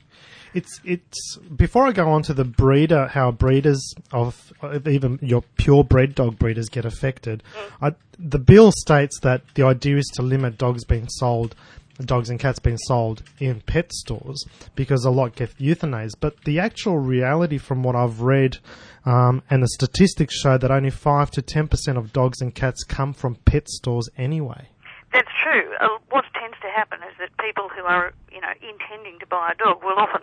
It's 0.54 0.80
it's 0.84 1.38
before 1.56 1.86
I 1.88 1.92
go 1.92 2.10
on 2.10 2.24
to 2.24 2.34
the 2.34 2.46
breeder, 2.46 3.08
how 3.08 3.32
breeders 3.32 3.94
of 4.12 4.54
of 4.62 4.88
even 4.88 5.20
your 5.22 5.44
purebred 5.58 6.16
dog 6.16 6.40
breeders 6.40 6.70
get 6.70 6.86
affected. 6.86 7.44
Hmm. 7.54 7.86
I, 7.86 7.96
the 8.18 8.40
bill 8.40 8.72
states 8.72 9.20
that 9.22 9.42
the 9.56 9.64
idea 9.64 9.98
is 9.98 10.10
to 10.16 10.22
limit 10.22 10.58
dogs 10.58 10.86
being 10.86 11.08
sold, 11.10 11.56
dogs 12.00 12.30
and 12.30 12.40
cats 12.40 12.60
being 12.60 12.78
sold 12.78 13.24
in 13.40 13.62
pet 13.62 13.92
stores 13.94 14.46
because 14.76 15.06
a 15.06 15.12
lot 15.12 15.36
get 15.36 15.56
euthanized. 15.58 16.16
But 16.20 16.42
the 16.44 16.60
actual 16.60 16.98
reality, 16.98 17.58
from 17.58 17.84
what 17.84 17.96
I've 17.96 18.22
read, 18.22 18.58
um, 19.06 19.44
and 19.50 19.62
the 19.62 19.68
statistics 19.68 20.36
show 20.40 20.58
that 20.58 20.72
only 20.72 20.90
five 20.90 21.30
to 21.32 21.42
ten 21.42 21.68
percent 21.68 21.98
of 21.98 22.14
dogs 22.14 22.42
and 22.42 22.54
cats 22.54 22.84
come 22.84 23.14
from 23.14 23.36
pet 23.46 23.68
stores 23.70 24.10
anyway. 24.18 24.70
That's 25.14 25.30
true. 25.44 25.70
Uh, 25.80 26.00
what 26.10 26.26
tends 26.34 26.58
to 26.62 26.70
happen 26.76 27.00
is 27.08 27.14
that 27.20 27.30
people 27.38 27.70
who 27.70 27.84
are, 27.84 28.14
you 28.32 28.42
know, 28.42 28.54
intending 28.68 29.20
to 29.20 29.28
buy 29.28 29.52
a 29.54 29.56
dog 29.64 29.84
will 29.84 29.98
often 29.98 30.22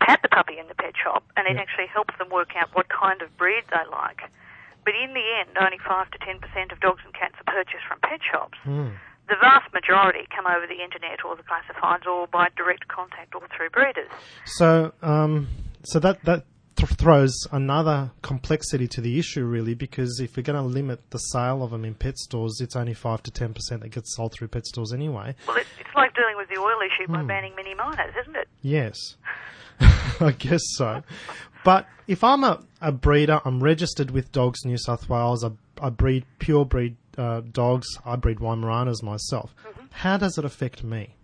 pat 0.00 0.20
the 0.22 0.28
puppy 0.28 0.58
in 0.58 0.66
the 0.68 0.74
pet 0.74 0.94
shop, 1.02 1.22
and 1.36 1.46
it 1.46 1.54
Yeah. 1.56 1.60
actually 1.60 1.86
helps 1.86 2.16
them 2.18 2.30
work 2.30 2.56
out 2.56 2.68
what 2.74 2.88
kind 2.88 3.20
of 3.20 3.36
breed 3.36 3.64
they 3.70 3.84
like. 3.90 4.22
But 4.84 4.94
in 4.94 5.12
the 5.12 5.24
end, 5.40 5.50
only 5.60 5.78
five 5.78 6.10
to 6.12 6.18
ten 6.18 6.38
percent 6.40 6.72
of 6.72 6.80
dogs 6.80 7.02
and 7.04 7.12
cats 7.12 7.34
are 7.40 7.52
purchased 7.52 7.84
from 7.86 8.00
pet 8.00 8.20
shops. 8.24 8.56
The 9.28 9.36
vast 9.40 9.72
majority 9.72 10.26
come 10.34 10.46
over 10.46 10.66
the 10.66 10.82
internet 10.82 11.24
or 11.24 11.34
the 11.36 11.42
classifieds, 11.42 12.06
or 12.06 12.26
by 12.26 12.48
direct 12.56 12.88
contact, 12.88 13.34
or 13.34 13.40
through 13.56 13.70
breeders. 13.70 14.10
So, 14.44 14.92
um, 15.02 15.48
so 15.82 15.98
that 16.00 16.22
that 16.24 16.44
th- 16.76 16.90
throws 16.90 17.34
another 17.50 18.10
complexity 18.22 18.86
to 18.88 19.00
the 19.00 19.18
issue, 19.18 19.44
really, 19.44 19.74
because 19.74 20.20
if 20.20 20.36
we're 20.36 20.42
going 20.42 20.62
to 20.62 20.68
limit 20.68 21.00
the 21.10 21.18
sale 21.18 21.62
of 21.62 21.70
them 21.70 21.84
in 21.84 21.94
pet 21.94 22.18
stores, 22.18 22.60
it's 22.60 22.76
only 22.76 22.94
five 22.94 23.22
to 23.22 23.30
ten 23.30 23.54
percent 23.54 23.80
that 23.82 23.90
gets 23.90 24.14
sold 24.14 24.32
through 24.34 24.48
pet 24.48 24.66
stores 24.66 24.92
anyway. 24.92 25.34
Well, 25.48 25.56
it, 25.56 25.66
it's 25.80 25.94
like 25.94 26.14
dealing 26.14 26.36
with 26.36 26.48
the 26.48 26.60
oil 26.60 26.78
issue 26.84 27.10
by 27.10 27.22
banning 27.22 27.54
mini 27.56 27.74
miners, 27.74 28.14
isn't 28.20 28.36
it? 28.36 28.48
Yes, 28.60 29.16
I 30.20 30.34
guess 30.38 30.62
so. 30.76 31.02
But 31.64 31.86
if 32.06 32.22
I'm 32.22 32.44
a, 32.44 32.62
a 32.82 32.92
breeder, 32.92 33.40
I'm 33.44 33.62
registered 33.62 34.10
with 34.10 34.30
Dogs 34.32 34.64
New 34.64 34.76
South 34.76 35.08
Wales. 35.08 35.42
I, 35.44 35.50
I 35.80 35.88
breed 35.88 36.26
pure 36.38 36.66
breed 36.66 36.96
uh, 37.18 37.40
dogs. 37.40 37.86
I 38.04 38.16
breed 38.16 38.38
Weimaraners 38.38 39.02
myself. 39.02 39.54
How 39.90 40.16
does 40.16 40.38
it 40.38 40.44
affect 40.44 40.82
me? 40.82 41.14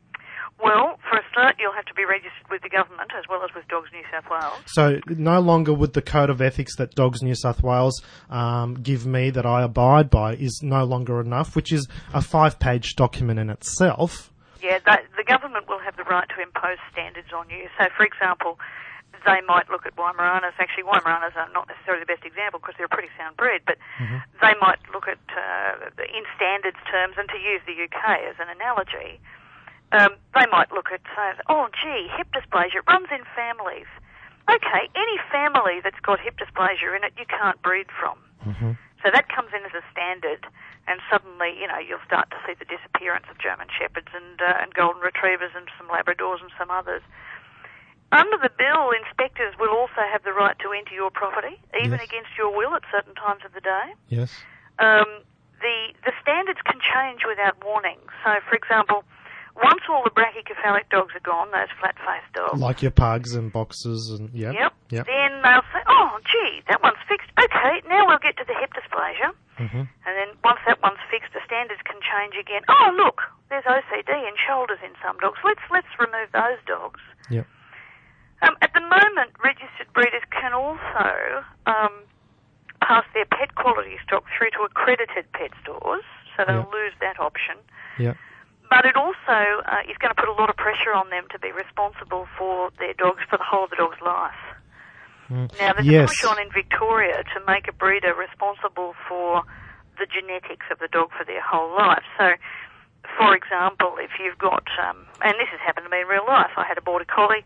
Well, 0.63 0.99
for 1.09 1.19
a 1.19 1.23
start, 1.31 1.57
you'll 1.59 1.73
have 1.73 1.87
to 1.87 1.95
be 1.95 2.05
registered 2.05 2.51
with 2.51 2.61
the 2.63 2.69
government 2.69 3.11
as 3.19 3.25
well 3.29 3.43
as 3.43 3.49
with 3.55 3.67
Dogs 3.69 3.89
New 3.93 4.03
South 4.13 4.31
Wales. 4.31 4.61
So 4.67 5.01
no 5.09 5.41
longer 5.41 5.73
would 5.73 5.95
the 5.95 6.03
code 6.03 6.29
of 6.29 6.43
ethics 6.43 6.77
that 6.77 6.95
Dogs 6.95 7.23
New 7.23 7.35
South 7.35 7.63
Wales 7.63 8.03
um, 8.29 8.75
give 8.75 9.07
me 9.07 9.31
that 9.31 9.47
I 9.47 9.63
abide 9.63 10.11
by 10.11 10.35
is 10.35 10.61
no 10.63 10.85
longer 10.85 11.19
enough, 11.21 11.57
which 11.57 11.73
is 11.73 11.89
a 12.13 12.21
five-page 12.21 12.95
document 12.97 13.39
in 13.39 13.49
itself. 13.49 14.31
Yeah, 14.63 14.79
the 14.85 15.25
government 15.25 15.67
will 15.67 15.79
have 15.79 15.97
the 15.97 16.05
right 16.05 16.29
to 16.37 16.43
impose 16.43 16.77
standards 16.93 17.29
on 17.35 17.49
you. 17.49 17.69
So, 17.79 17.87
for 17.97 18.05
example, 18.05 18.59
they 19.25 19.41
might 19.47 19.69
look 19.71 19.87
at 19.87 19.97
Weimaraners. 19.97 20.53
Actually, 20.59 20.85
Weimaraners 20.85 21.35
are 21.37 21.49
not 21.53 21.69
necessarily 21.69 22.03
the 22.03 22.11
best 22.11 22.25
example 22.25 22.61
because 22.61 22.75
they're 22.77 22.87
a 22.87 22.93
pretty 22.93 23.11
sound 23.19 23.37
breed, 23.37 23.63
but 23.67 23.77
they 24.41 24.55
might 24.61 24.79
look 24.93 25.09
at, 25.09 25.21
uh, 25.37 25.91
in 26.05 26.25
standards 26.37 26.79
terms, 26.91 27.15
and 27.19 27.29
to 27.29 27.39
use 27.39 27.61
the 27.67 27.77
UK 27.77 28.21
as 28.29 28.37
an 28.41 28.49
analogy, 28.49 29.21
um, 29.93 30.15
they 30.35 30.47
might 30.51 30.71
look 30.73 30.93
at, 30.93 31.01
say, 31.17 31.33
oh, 31.49 31.69
gee, 31.75 32.09
hip 32.17 32.29
dysplasia 32.33 32.81
runs 32.87 33.09
in 33.11 33.23
families. 33.35 33.91
Okay, 34.49 34.89
any 34.95 35.19
family 35.31 35.81
that's 35.83 36.01
got 36.03 36.19
hip 36.21 36.37
dysplasia 36.39 36.97
in 36.97 37.05
it, 37.05 37.13
you 37.19 37.27
can't 37.27 37.61
breed 37.63 37.87
from. 37.99 38.19
So 39.03 39.11
that 39.13 39.29
comes 39.29 39.51
in 39.57 39.65
as 39.65 39.73
a 39.73 39.83
standard, 39.93 40.47
and 40.87 41.01
suddenly, 41.11 41.57
you 41.59 41.67
know, 41.67 41.79
you'll 41.79 42.05
start 42.07 42.31
to 42.31 42.37
see 42.47 42.55
the 42.55 42.65
disappearance 42.65 43.27
of 43.31 43.39
German 43.39 43.69
Shepherds 43.73 44.09
and 44.13 44.41
uh, 44.41 44.61
and 44.61 44.75
Golden 44.75 45.01
Retrievers 45.01 45.53
and 45.57 45.69
some 45.79 45.89
Labradors 45.89 46.43
and 46.43 46.51
some 46.59 46.71
others. 46.71 47.03
Under 48.13 48.39
the 48.43 48.51
bill, 48.59 48.91
inspectors 48.91 49.55
will 49.59 49.71
also 49.71 50.03
have 50.11 50.25
the 50.25 50.33
right 50.33 50.59
to 50.61 50.73
enter 50.73 50.95
your 50.95 51.11
property, 51.11 51.61
even 51.79 51.99
Yes. 52.01 52.09
against 52.09 52.31
your 52.37 52.51
will, 52.57 52.75
at 52.75 52.83
certain 52.91 53.15
times 53.15 53.45
of 53.45 53.53
the 53.53 53.61
day. 53.61 53.95
Yes. 54.09 54.35
Um, 54.79 55.07
the 55.61 55.93
the 56.05 56.13
standards 56.21 56.61
can 56.65 56.81
change 56.81 57.21
without 57.27 57.63
warning. 57.65 57.99
So, 58.25 58.41
for 58.49 58.57
example, 58.57 59.05
once 59.55 59.83
all 59.89 60.03
the 60.03 60.11
brachycephalic 60.11 60.89
dogs 60.91 61.15
are 61.15 61.21
gone, 61.21 61.51
those 61.53 61.69
flat-faced 61.79 62.33
dogs, 62.35 62.59
Like 62.61 62.83
your 62.83 62.91
pugs 62.91 63.35
and 63.35 63.53
boxes 63.53 64.11
and 64.11 64.31
yep. 64.35 64.55
Yep. 64.55 64.73
Yep. 64.91 65.07
Then 65.07 65.43
they'll 65.43 65.63
say, 65.73 65.83
oh, 65.87 66.19
gee, 66.25 66.63
that 66.69 66.83
one's 66.83 66.99
fixed. 67.07 67.29
Okay, 67.39 67.83
now 67.89 68.07
we'll 68.09 68.19
get 68.19 68.37
to 68.39 68.45
the 68.45 68.55
hip 68.59 68.73
dysplasia. 68.75 69.31
Mhm. 69.59 69.87
And 70.07 70.13
then 70.17 70.29
once 70.43 70.59
that 70.67 70.81
one's 70.83 70.99
fixed, 71.11 71.33
the 71.35 71.41
standards 71.45 71.83
can 71.85 72.01
change 72.01 72.35
again. 72.41 72.63
Oh, 72.69 72.91
look, 72.97 73.21
there's 73.51 73.65
OCD 73.67 74.11
in 74.27 74.35
shoulders 74.37 74.79
in 74.83 74.95
some 75.05 75.19
dogs. 75.19 75.39
Let's 75.45 75.61
let's 75.71 75.87
remove 75.99 76.33
those 76.33 76.59
dogs. 76.67 76.99
Yep. 77.29 77.47
Um, 78.43 78.57
at 78.63 78.73
the 78.73 78.81
moment, 78.81 79.31
registered 79.45 79.93
breeders 79.93 80.23
can 80.31 80.53
also 80.55 81.45
um, 81.67 81.93
pass 82.81 83.05
their 83.13 83.27
pet 83.27 83.55
quality 83.55 83.97
stock 84.07 84.25
through 84.37 84.51
to 84.57 84.63
accredited 84.65 85.31
pet 85.33 85.51
stores, 85.63 86.05
so 86.37 86.45
they'll 86.47 86.65
Yeah. 86.65 86.73
lose 86.73 86.95
that 87.01 87.21
option. 87.21 87.57
Yeah. 87.99 88.15
But 88.71 88.87
it 88.87 88.97
also 88.97 89.61
uh, 89.67 89.83
is 89.91 89.99
going 89.99 90.15
to 90.15 90.19
put 90.19 90.29
a 90.29 90.33
lot 90.33 90.49
of 90.49 90.57
pressure 90.57 90.95
on 90.95 91.11
them 91.11 91.25
to 91.33 91.39
be 91.39 91.53
responsible 91.53 92.27
for 92.39 92.71
their 92.79 92.95
dogs 92.95 93.23
for 93.29 93.37
the 93.37 93.45
whole 93.45 93.65
of 93.65 93.71
the 93.71 93.77
dog's 93.77 94.01
life. 94.01 94.39
Now, 95.31 95.73
there's 95.75 95.87
Yes. 95.87 96.05
a 96.05 96.09
push 96.09 96.25
on 96.25 96.41
in 96.41 96.51
Victoria 96.51 97.23
to 97.35 97.41
make 97.47 97.69
a 97.69 97.73
breeder 97.73 98.15
responsible 98.15 98.95
for 99.07 99.45
the 99.99 100.07
genetics 100.07 100.67
of 100.73 100.79
the 100.81 100.89
dog 100.89 101.13
for 101.17 101.25
their 101.25 101.41
whole 101.41 101.71
life. 101.77 102.03
So, 102.19 102.35
for 103.17 103.35
example, 103.37 103.97
if 103.99 104.19
you've 104.19 104.39
got, 104.39 104.67
um, 104.83 105.07
and 105.23 105.35
this 105.39 105.49
has 105.49 105.61
happened 105.61 105.85
to 105.87 105.91
me 105.91 106.01
in 106.01 106.09
real 106.09 106.27
life, 106.27 106.51
I 106.57 106.65
had 106.65 106.79
a 106.79 106.83
border 106.83 107.05
collie. 107.05 107.45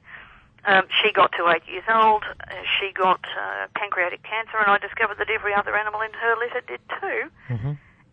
Um, 0.67 0.85
she 1.03 1.13
got 1.13 1.33
to 1.33 1.49
eight 1.49 1.63
years 1.71 1.85
old. 1.93 2.25
Uh, 2.25 2.55
she 2.79 2.93
got 2.93 3.21
uh, 3.39 3.67
pancreatic 3.75 4.23
cancer, 4.23 4.57
and 4.59 4.71
I 4.71 4.79
discovered 4.79 5.19
that 5.19 5.29
every 5.31 5.55
other 5.55 5.77
animal 5.77 6.01
in 6.01 6.13
her 6.13 6.37
litter 6.39 6.63
did 6.67 6.81
too. 7.01 7.31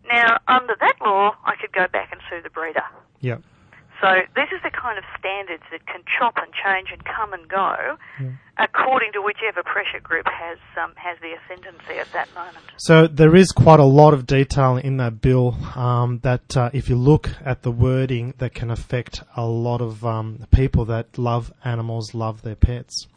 Now, 0.07 0.39
under 0.47 0.75
that 0.79 0.95
law, 1.01 1.35
I 1.45 1.55
could 1.55 1.71
go 1.71 1.87
back 1.87 2.11
and 2.11 2.21
sue 2.29 2.41
the 2.41 2.49
breeder. 2.49 2.83
Yeah. 3.21 3.37
So 4.01 4.21
this 4.35 4.49
is 4.51 4.61
the 4.63 4.71
kind 4.71 4.97
of 4.97 5.03
standards 5.17 5.63
that 5.71 5.85
can 5.85 6.01
chop 6.17 6.37
and 6.37 6.51
change 6.53 6.89
and 6.91 7.03
come 7.05 7.33
and 7.33 7.47
go 7.47 7.97
according 8.57 9.11
to 9.13 9.21
whichever 9.21 9.63
pressure 9.63 9.99
group 9.99 10.25
has 10.27 10.57
um, 10.81 10.93
has 10.95 11.17
the 11.21 11.33
ascendancy 11.33 11.99
at 11.99 12.11
that 12.13 12.33
moment. 12.35 12.65
So 12.77 13.07
there 13.07 13.35
is 13.35 13.51
quite 13.51 13.79
a 13.79 13.85
lot 13.85 14.13
of 14.13 14.25
detail 14.25 14.77
in 14.77 14.97
that 14.97 15.21
bill 15.21 15.53
um, 15.75 16.19
that, 16.23 16.57
uh, 16.57 16.69
if 16.73 16.89
you 16.89 16.95
look 16.95 17.29
at 17.43 17.63
the 17.63 17.71
wording, 17.71 18.33
that 18.39 18.53
can 18.53 18.69
affect 18.71 19.23
a 19.35 19.45
lot 19.45 19.81
of 19.81 20.05
um, 20.05 20.45
people 20.51 20.85
that 20.85 21.17
love 21.17 21.53
animals, 21.63 22.13
love 22.13 22.41
their 22.41 22.55
pets. 22.55 23.07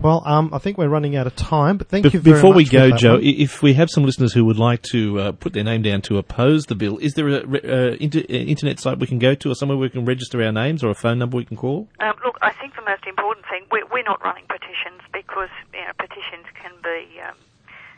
Well, 0.00 0.22
um, 0.24 0.48
I 0.54 0.58
think 0.58 0.78
we're 0.78 0.88
running 0.88 1.14
out 1.14 1.26
of 1.26 1.36
time, 1.36 1.76
but 1.76 1.88
thank 1.88 2.04
Be- 2.04 2.10
you 2.12 2.20
very 2.20 2.36
before 2.36 2.54
we 2.54 2.64
go, 2.64 2.88
for 2.88 2.90
that 2.92 2.98
Joe, 2.98 3.14
one. 3.20 3.24
if 3.24 3.60
we 3.62 3.74
have 3.74 3.90
some 3.90 4.04
listeners 4.04 4.32
who 4.32 4.46
would 4.46 4.56
like 4.56 4.80
to 4.96 5.20
uh, 5.20 5.32
put 5.32 5.52
their 5.52 5.64
name 5.64 5.82
down 5.82 6.00
to 6.08 6.16
oppose 6.16 6.64
the 6.66 6.74
bill, 6.74 6.96
is 6.98 7.12
there 7.14 7.28
a 7.28 7.46
re- 7.46 7.60
uh, 7.60 7.96
inter- 8.00 8.24
uh, 8.24 8.32
internet 8.32 8.80
site 8.80 8.98
we 8.98 9.06
can 9.06 9.18
go 9.18 9.34
to, 9.34 9.50
or 9.50 9.54
somewhere 9.54 9.76
we 9.76 9.90
can 9.90 10.06
register 10.06 10.42
our 10.42 10.52
names, 10.52 10.82
or 10.82 10.88
a 10.88 10.94
phone 10.94 11.18
number 11.18 11.36
we 11.36 11.44
can 11.44 11.58
call? 11.58 11.86
Um, 12.00 12.16
look, 12.24 12.38
I 12.40 12.52
think 12.56 12.76
the 12.76 12.82
most 12.82 13.04
important 13.06 13.44
thing 13.52 13.66
we're, 13.70 13.84
we're 13.92 14.08
not 14.08 14.24
running 14.24 14.44
petitions 14.48 15.04
because 15.12 15.52
you 15.74 15.84
know 15.84 15.92
petitions 16.00 16.48
can 16.56 16.72
be 16.80 17.20
um, 17.20 17.36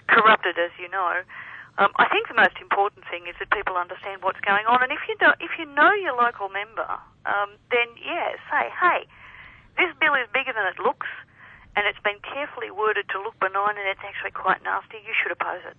corrupted, 0.08 0.58
as 0.58 0.74
you 0.82 0.90
know. 0.90 1.22
Um, 1.78 1.88
I 1.96 2.10
think 2.10 2.26
the 2.26 2.34
most 2.34 2.58
important 2.60 3.06
thing 3.08 3.30
is 3.30 3.38
that 3.38 3.48
people 3.54 3.78
understand 3.78 4.26
what's 4.26 4.40
going 4.42 4.66
on, 4.66 4.82
and 4.82 4.90
if 4.90 5.06
you 5.08 5.14
do, 5.22 5.30
if 5.38 5.54
you 5.54 5.70
know 5.70 5.92
your 6.02 6.18
local 6.18 6.50
member, 6.50 6.98
um, 7.30 7.54
then 7.70 7.86
yeah, 8.02 8.34
say, 8.50 8.68
hey, 8.74 9.06
this 9.78 9.94
bill 10.02 10.18
is 10.18 10.26
bigger 10.34 10.52
than 10.52 10.66
it 10.66 10.82
looks, 10.82 11.06
and 11.76 11.86
it's 11.86 11.98
been 12.04 12.18
carefully 12.22 12.70
worded 12.70 13.06
to 13.10 13.18
look 13.22 13.38
benign, 13.40 13.76
and 13.78 13.86
it's 13.88 14.00
actually 14.04 14.32
quite 14.32 14.62
nasty. 14.62 14.98
You 15.04 15.14
should 15.22 15.32
oppose 15.32 15.62
it. 15.66 15.76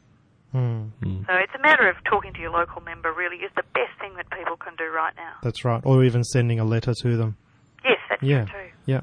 Hmm, 0.54 1.24
So 1.26 1.34
it's 1.34 1.54
a 1.56 1.62
matter 1.62 1.90
of 1.90 1.96
talking 2.04 2.32
to 2.34 2.40
your 2.40 2.52
local 2.52 2.82
member. 2.82 3.12
Really, 3.12 3.38
is 3.38 3.52
the 3.56 3.64
best 3.74 3.98
thing 4.00 4.14
that 4.18 4.30
people 4.30 4.56
can 4.58 4.76
do 4.76 4.86
right 4.94 5.14
now. 5.16 5.34
that's 5.42 5.66
right. 5.66 5.82
Or 5.84 6.04
even 6.04 6.24
sending 6.24 6.60
a 6.60 6.64
letter 6.66 6.94
to 7.02 7.18
them. 7.18 7.38
Yes, 7.84 7.98
that's 8.10 8.22
Yeah. 8.22 8.46
true 8.46 8.54
too. 8.70 8.72
Yeah. 8.86 9.02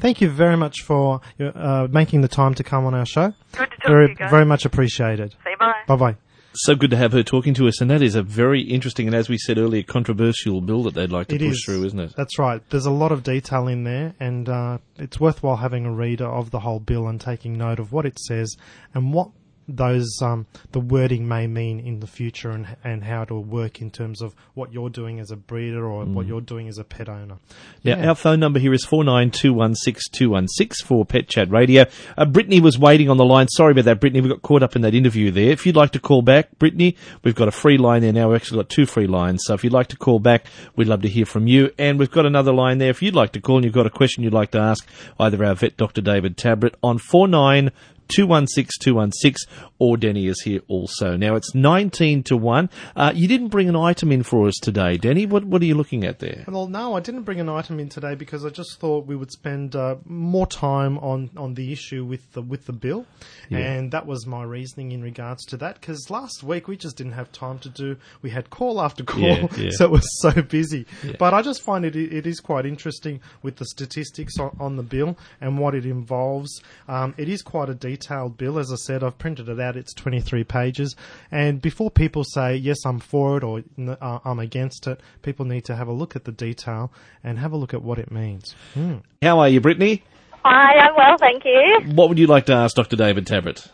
Thank 0.00 0.22
you 0.22 0.30
very 0.30 0.56
much 0.56 0.82
for 0.82 1.20
uh, 1.38 1.86
making 1.90 2.22
the 2.22 2.28
time 2.28 2.54
to 2.54 2.64
come 2.64 2.86
on 2.86 2.94
our 2.94 3.04
show. 3.04 3.34
Good 3.52 3.70
to 3.72 3.76
talk 3.76 3.86
Very, 3.86 4.06
to 4.06 4.10
you 4.12 4.16
guys. 4.16 4.30
very 4.30 4.46
much 4.46 4.64
appreciated. 4.64 5.34
Say 5.44 5.54
bye. 5.58 5.74
Bye 5.86 5.96
bye. 5.96 6.16
So 6.58 6.74
good 6.74 6.90
to 6.90 6.96
have 6.96 7.12
her 7.12 7.22
talking 7.22 7.54
to 7.54 7.68
us, 7.68 7.80
and 7.80 7.90
that 7.90 8.02
is 8.02 8.14
a 8.14 8.22
very 8.22 8.62
interesting 8.62 9.06
and, 9.06 9.14
as 9.14 9.28
we 9.28 9.36
said 9.38 9.58
earlier, 9.58 9.82
controversial 9.82 10.60
bill 10.60 10.82
that 10.84 10.94
they'd 10.94 11.12
like 11.12 11.28
to 11.28 11.34
It 11.34 11.40
push 11.40 11.52
is. 11.52 11.64
through, 11.64 11.84
isn't 11.84 12.00
it? 12.00 12.14
That's 12.16 12.38
right. 12.38 12.62
There's 12.70 12.86
a 12.86 12.90
lot 12.90 13.12
of 13.12 13.22
detail 13.22 13.66
in 13.68 13.84
there, 13.84 14.14
and 14.18 14.48
uh, 14.48 14.78
it's 14.96 15.20
worthwhile 15.20 15.56
having 15.56 15.84
a 15.84 15.92
reader 15.92 16.26
of 16.26 16.50
the 16.50 16.60
whole 16.60 16.80
bill 16.80 17.08
and 17.08 17.20
taking 17.20 17.58
note 17.58 17.78
of 17.78 17.92
what 17.92 18.06
it 18.06 18.18
says 18.18 18.56
and 18.94 19.12
what 19.12 19.30
those 19.68 20.08
um, 20.22 20.46
the 20.72 20.80
wording 20.80 21.26
may 21.26 21.46
mean 21.46 21.80
in 21.80 22.00
the 22.00 22.06
future 22.06 22.50
and 22.50 22.66
and 22.84 23.04
how 23.04 23.22
it 23.22 23.30
will 23.30 23.42
work 23.44 23.80
in 23.80 23.90
terms 23.90 24.22
of 24.22 24.34
what 24.54 24.72
you're 24.72 24.90
doing 24.90 25.18
as 25.20 25.30
a 25.30 25.36
breeder 25.36 25.84
or 25.84 26.04
what 26.04 26.26
you're 26.26 26.40
doing 26.40 26.68
as 26.68 26.78
a 26.78 26.84
pet 26.84 27.08
owner. 27.08 27.36
Now, 27.84 27.96
Yeah. 27.98 28.08
our 28.08 28.14
phone 28.14 28.40
number 28.40 28.58
here 28.60 28.72
is 28.72 28.84
49216216 28.86 30.82
for 30.84 31.04
Pet 31.04 31.28
Chat 31.28 31.50
Radio. 31.50 31.84
Uh, 32.16 32.24
Brittany 32.24 32.60
was 32.60 32.78
waiting 32.78 33.08
on 33.10 33.16
the 33.16 33.24
line. 33.24 33.48
Sorry 33.48 33.72
about 33.72 33.84
that, 33.86 34.00
Brittany. 34.00 34.20
We 34.20 34.28
got 34.28 34.42
caught 34.42 34.62
up 34.62 34.76
in 34.76 34.82
that 34.82 34.94
interview 34.94 35.30
there. 35.30 35.50
If 35.50 35.66
you'd 35.66 35.76
like 35.76 35.92
to 35.92 36.00
call 36.00 36.22
back, 36.22 36.58
Brittany, 36.58 36.96
we've 37.24 37.34
got 37.34 37.48
a 37.48 37.52
free 37.52 37.78
line 37.78 38.02
there 38.02 38.12
now. 38.12 38.28
We've 38.28 38.36
actually 38.36 38.58
got 38.58 38.68
two 38.68 38.86
free 38.86 39.06
lines. 39.06 39.42
So 39.46 39.54
if 39.54 39.64
you'd 39.64 39.72
like 39.72 39.88
to 39.88 39.96
call 39.96 40.18
back, 40.20 40.46
we'd 40.76 40.88
love 40.88 41.02
to 41.02 41.08
hear 41.08 41.26
from 41.26 41.46
you. 41.46 41.70
And 41.78 41.98
we've 41.98 42.10
got 42.10 42.26
another 42.26 42.52
line 42.52 42.78
there. 42.78 42.90
If 42.90 43.02
you'd 43.02 43.14
like 43.14 43.32
to 43.32 43.40
call 43.40 43.56
and 43.56 43.64
you've 43.64 43.74
got 43.74 43.86
a 43.86 43.90
question 43.90 44.22
you'd 44.22 44.32
like 44.34 44.50
to 44.52 44.58
ask 44.60 44.86
either 45.18 45.44
our 45.44 45.54
vet, 45.54 45.76
Dr. 45.76 46.00
David 46.00 46.36
Tabrett, 46.36 46.74
on 46.82 46.98
49 46.98 47.70
216 48.08 48.70
216 48.80 49.46
or 49.78 49.96
Denny 49.96 50.26
is 50.26 50.40
here 50.42 50.60
also. 50.68 51.16
Now 51.16 51.34
it's 51.34 51.54
19 51.54 52.22
to 52.24 52.36
1. 52.36 52.70
Uh, 52.94 53.12
you 53.14 53.28
didn't 53.28 53.48
bring 53.48 53.68
an 53.68 53.76
item 53.76 54.10
in 54.12 54.22
for 54.22 54.46
us 54.48 54.54
today, 54.62 54.96
Denny. 54.96 55.26
What, 55.26 55.44
what 55.44 55.60
are 55.62 55.66
you 55.66 55.74
looking 55.74 56.04
at 56.04 56.18
there? 56.20 56.44
Well, 56.48 56.66
no, 56.68 56.94
I 56.94 57.00
didn't 57.00 57.22
bring 57.24 57.40
an 57.40 57.48
item 57.48 57.78
in 57.78 57.88
today 57.88 58.14
because 58.14 58.44
I 58.44 58.50
just 58.50 58.78
thought 58.80 59.06
we 59.06 59.16
would 59.16 59.30
spend 59.30 59.76
uh, 59.76 59.96
more 60.06 60.46
time 60.46 60.98
on, 60.98 61.30
on 61.36 61.54
the 61.54 61.72
issue 61.72 62.04
with 62.04 62.32
the 62.32 62.42
with 62.42 62.66
the 62.66 62.72
bill, 62.72 63.06
and 63.50 63.90
that 63.92 64.06
was 64.06 64.26
my 64.26 64.42
reasoning 64.44 64.92
in 64.92 65.02
regards 65.02 65.44
to 65.46 65.56
that. 65.58 65.80
Because 65.80 66.08
last 66.10 66.42
week 66.42 66.68
we 66.68 66.76
just 66.76 66.96
didn't 66.96 67.12
have 67.12 67.30
time 67.32 67.58
to 67.60 67.68
do. 67.68 67.96
We 68.22 68.30
had 68.30 68.50
call 68.50 68.80
after 68.80 69.04
call, 69.04 69.20
Yeah, 69.20 69.46
yeah. 69.56 69.70
so 69.72 69.84
it 69.86 69.90
was 69.90 70.20
so 70.20 70.30
busy. 70.42 70.86
But 71.18 71.34
I 71.34 71.42
just 71.42 71.62
find 71.62 71.84
it 71.84 71.96
it 71.96 72.26
is 72.26 72.40
quite 72.40 72.64
interesting 72.66 73.20
with 73.42 73.56
the 73.56 73.66
statistics 73.66 74.38
on, 74.38 74.56
on 74.60 74.76
the 74.76 74.82
bill 74.82 75.18
and 75.40 75.58
what 75.58 75.74
it 75.74 75.84
involves. 75.84 76.62
Um, 76.88 77.14
it 77.18 77.28
is 77.28 77.42
quite 77.42 77.68
a 77.68 77.74
detailed 77.74 77.95
bill, 78.36 78.58
as 78.58 78.72
I 78.72 78.76
said. 78.76 79.02
I've 79.02 79.18
printed 79.18 79.48
it 79.48 79.60
out. 79.60 79.76
It's 79.76 79.94
twenty 79.94 80.20
three 80.20 80.44
pages, 80.44 80.94
and 81.30 81.60
before 81.60 81.90
people 81.90 82.24
say 82.24 82.56
yes, 82.56 82.78
I'm 82.84 83.00
for 83.00 83.36
it 83.38 83.44
or 83.44 83.62
uh, 84.00 84.18
I'm 84.24 84.38
against 84.38 84.86
it, 84.86 85.00
people 85.22 85.44
need 85.44 85.64
to 85.66 85.76
have 85.76 85.88
a 85.88 85.92
look 85.92 86.16
at 86.16 86.24
the 86.24 86.32
detail 86.32 86.92
and 87.22 87.38
have 87.38 87.52
a 87.52 87.56
look 87.56 87.74
at 87.74 87.82
what 87.82 87.98
it 87.98 88.10
means. 88.10 88.54
Hmm. 88.74 88.96
How 89.22 89.40
are 89.40 89.48
you, 89.48 89.60
Brittany? 89.60 90.04
Hi, 90.44 90.78
I'm 90.78 90.94
well, 90.96 91.16
thank 91.18 91.44
you. 91.44 91.80
What 91.94 92.08
would 92.08 92.18
you 92.18 92.28
like 92.28 92.46
to 92.46 92.54
ask 92.54 92.76
Dr. 92.76 92.96
David 92.96 93.26
Tabrett? 93.26 93.68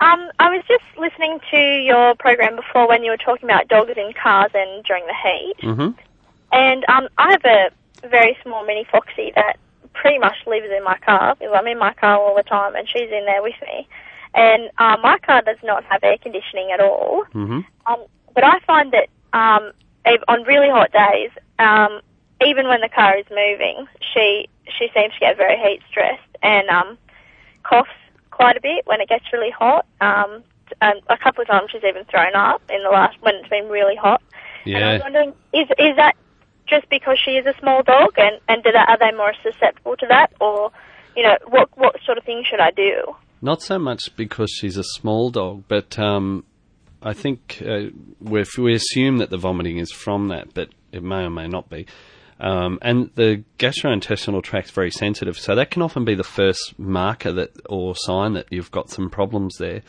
Um, 0.00 0.30
I 0.38 0.50
was 0.50 0.62
just 0.68 0.84
listening 0.98 1.40
to 1.50 1.56
your 1.56 2.14
program 2.16 2.56
before 2.56 2.86
when 2.86 3.02
you 3.02 3.10
were 3.10 3.16
talking 3.16 3.48
about 3.48 3.68
dogs 3.68 3.92
in 3.96 4.12
cars 4.12 4.50
and 4.54 4.84
during 4.84 5.06
the 5.06 5.14
heat. 5.14 5.54
hmm 5.60 5.88
And 6.52 6.84
um, 6.88 7.08
I 7.16 7.32
have 7.32 7.44
a 7.44 8.08
very 8.08 8.36
small 8.42 8.64
mini 8.64 8.86
foxy 8.90 9.32
that 9.34 9.56
pretty 10.00 10.18
much 10.18 10.36
lives 10.46 10.68
in 10.76 10.82
my 10.84 10.96
car 10.98 11.36
I'm 11.40 11.66
in 11.66 11.78
my 11.78 11.92
car 11.92 12.16
all 12.18 12.36
the 12.36 12.42
time 12.44 12.74
and 12.76 12.88
she's 12.88 13.10
in 13.10 13.24
there 13.26 13.42
with 13.42 13.56
me. 13.62 13.88
And 14.34 14.70
uh, 14.78 14.96
my 15.02 15.18
car 15.18 15.42
does 15.42 15.56
not 15.64 15.82
have 15.84 16.04
air 16.04 16.18
conditioning 16.18 16.70
at 16.70 16.80
all. 16.80 17.24
hmm 17.32 17.60
Um, 17.86 18.00
but 18.34 18.44
I 18.44 18.60
find 18.60 18.92
that 18.92 19.08
um, 19.32 19.72
on 20.28 20.42
really 20.44 20.70
hot 20.70 20.92
days, 20.92 21.30
um, 21.58 22.00
even 22.46 22.68
when 22.68 22.80
the 22.80 22.88
car 22.88 23.16
is 23.16 23.26
moving, 23.30 23.86
she 24.12 24.48
she 24.78 24.88
seems 24.94 25.12
to 25.14 25.20
get 25.20 25.36
very 25.36 25.56
heat 25.58 25.80
stressed 25.90 26.32
and 26.42 26.68
um, 26.68 26.96
coughs 27.64 27.90
quite 28.30 28.56
a 28.56 28.60
bit 28.60 28.86
when 28.86 29.00
it 29.00 29.08
gets 29.08 29.24
really 29.32 29.50
hot. 29.50 29.86
Um, 30.00 30.44
and 30.80 31.00
a 31.08 31.16
couple 31.16 31.42
of 31.42 31.48
times 31.48 31.70
she's 31.72 31.82
even 31.82 32.04
thrown 32.04 32.34
up 32.34 32.62
in 32.70 32.82
the 32.84 32.90
last 32.90 33.16
when 33.22 33.34
it's 33.36 33.48
been 33.48 33.68
really 33.68 33.96
hot. 33.96 34.22
And 34.66 34.76
I 34.76 34.92
was 34.92 34.98
Yeah. 34.98 35.04
wondering, 35.04 35.32
is 35.52 35.68
is 35.78 35.96
that 35.96 36.14
just 36.68 36.88
because 36.88 37.18
she 37.24 37.32
is 37.32 37.46
a 37.46 37.54
small 37.58 37.82
dog, 37.82 38.10
and 38.16 38.40
and 38.48 38.62
do 38.62 38.72
that, 38.72 38.88
are 38.88 38.98
they 38.98 39.16
more 39.16 39.32
susceptible 39.42 39.96
to 39.96 40.06
that, 40.08 40.32
or 40.40 40.70
you 41.16 41.22
know, 41.22 41.36
what 41.46 41.68
what 41.76 41.96
sort 42.04 42.18
of 42.18 42.24
thing 42.24 42.44
should 42.48 42.60
I 42.60 42.70
do? 42.70 43.14
Not 43.40 43.62
so 43.62 43.78
much 43.78 44.16
because 44.16 44.50
she's 44.50 44.76
a 44.76 44.84
small 44.84 45.30
dog, 45.30 45.64
but 45.68 45.98
um, 45.98 46.44
I 47.02 47.12
think 47.12 47.62
uh, 47.64 47.90
we 48.20 48.74
assume 48.74 49.18
that 49.18 49.30
the 49.30 49.38
vomiting 49.38 49.78
is 49.78 49.92
from 49.92 50.28
that, 50.28 50.54
but 50.54 50.70
it 50.92 51.02
may 51.02 51.22
or 51.22 51.30
may 51.30 51.46
not 51.46 51.70
be. 51.70 51.86
Um, 52.40 52.78
and 52.82 53.10
the 53.16 53.42
gastrointestinal 53.58 54.42
tract's 54.42 54.70
very 54.70 54.90
sensitive, 54.90 55.38
so 55.38 55.54
that 55.54 55.70
can 55.70 55.82
often 55.82 56.04
be 56.04 56.14
the 56.14 56.24
first 56.24 56.78
marker 56.78 57.32
that 57.32 57.50
or 57.66 57.94
sign 57.96 58.34
that 58.34 58.46
you've 58.50 58.70
got 58.70 58.90
some 58.90 59.10
problems 59.10 59.56
there. 59.58 59.82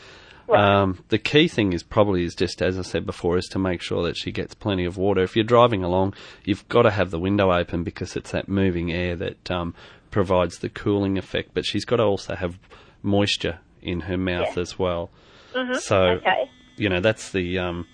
Um, 0.56 1.04
the 1.08 1.18
key 1.18 1.48
thing 1.48 1.72
is 1.72 1.82
probably 1.82 2.24
is 2.24 2.34
just 2.34 2.60
as 2.62 2.78
I 2.78 2.82
said 2.82 3.06
before 3.06 3.36
is 3.38 3.46
to 3.48 3.58
make 3.58 3.80
sure 3.82 4.02
that 4.04 4.16
she 4.16 4.30
gets 4.32 4.54
plenty 4.54 4.84
of 4.84 4.96
water. 4.96 5.22
If 5.22 5.36
you're 5.36 5.44
driving 5.44 5.82
along, 5.84 6.14
you've 6.44 6.68
got 6.68 6.82
to 6.82 6.90
have 6.90 7.10
the 7.10 7.18
window 7.18 7.52
open 7.52 7.84
because 7.84 8.16
it's 8.16 8.30
that 8.32 8.48
moving 8.48 8.92
air 8.92 9.16
that 9.16 9.50
um, 9.50 9.74
provides 10.10 10.58
the 10.58 10.68
cooling 10.68 11.18
effect. 11.18 11.50
But 11.54 11.64
she's 11.66 11.84
got 11.84 11.96
to 11.96 12.04
also 12.04 12.34
have 12.34 12.58
moisture 13.02 13.58
in 13.82 14.00
her 14.00 14.16
mouth 14.16 14.56
Yeah. 14.56 14.60
as 14.62 14.78
well. 14.78 15.10
Mm-hmm. 15.54 15.74
So 15.74 15.96
Okay. 16.18 16.50
you 16.76 16.88
know 16.88 17.00
that's 17.00 17.30
the 17.32 17.58
um, 17.58 17.86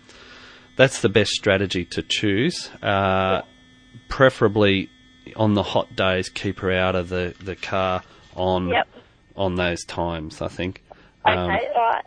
that's 0.76 1.00
the 1.00 1.08
best 1.08 1.30
strategy 1.32 1.84
to 1.86 2.02
choose. 2.02 2.70
Uh, 2.82 3.42
Preferably 4.08 4.88
on 5.36 5.54
the 5.54 5.62
hot 5.62 5.96
days, 5.96 6.28
keep 6.28 6.60
her 6.60 6.70
out 6.70 6.94
of 6.94 7.08
the, 7.08 7.34
the 7.42 7.56
car 7.56 8.02
on 8.36 8.68
Yep. 8.68 8.86
on 9.36 9.56
those 9.56 9.84
times. 9.84 10.40
I 10.42 10.48
think. 10.48 10.82
Um, 11.24 11.38
Okay. 11.50 11.66
all 11.74 11.80
right. 11.82 12.04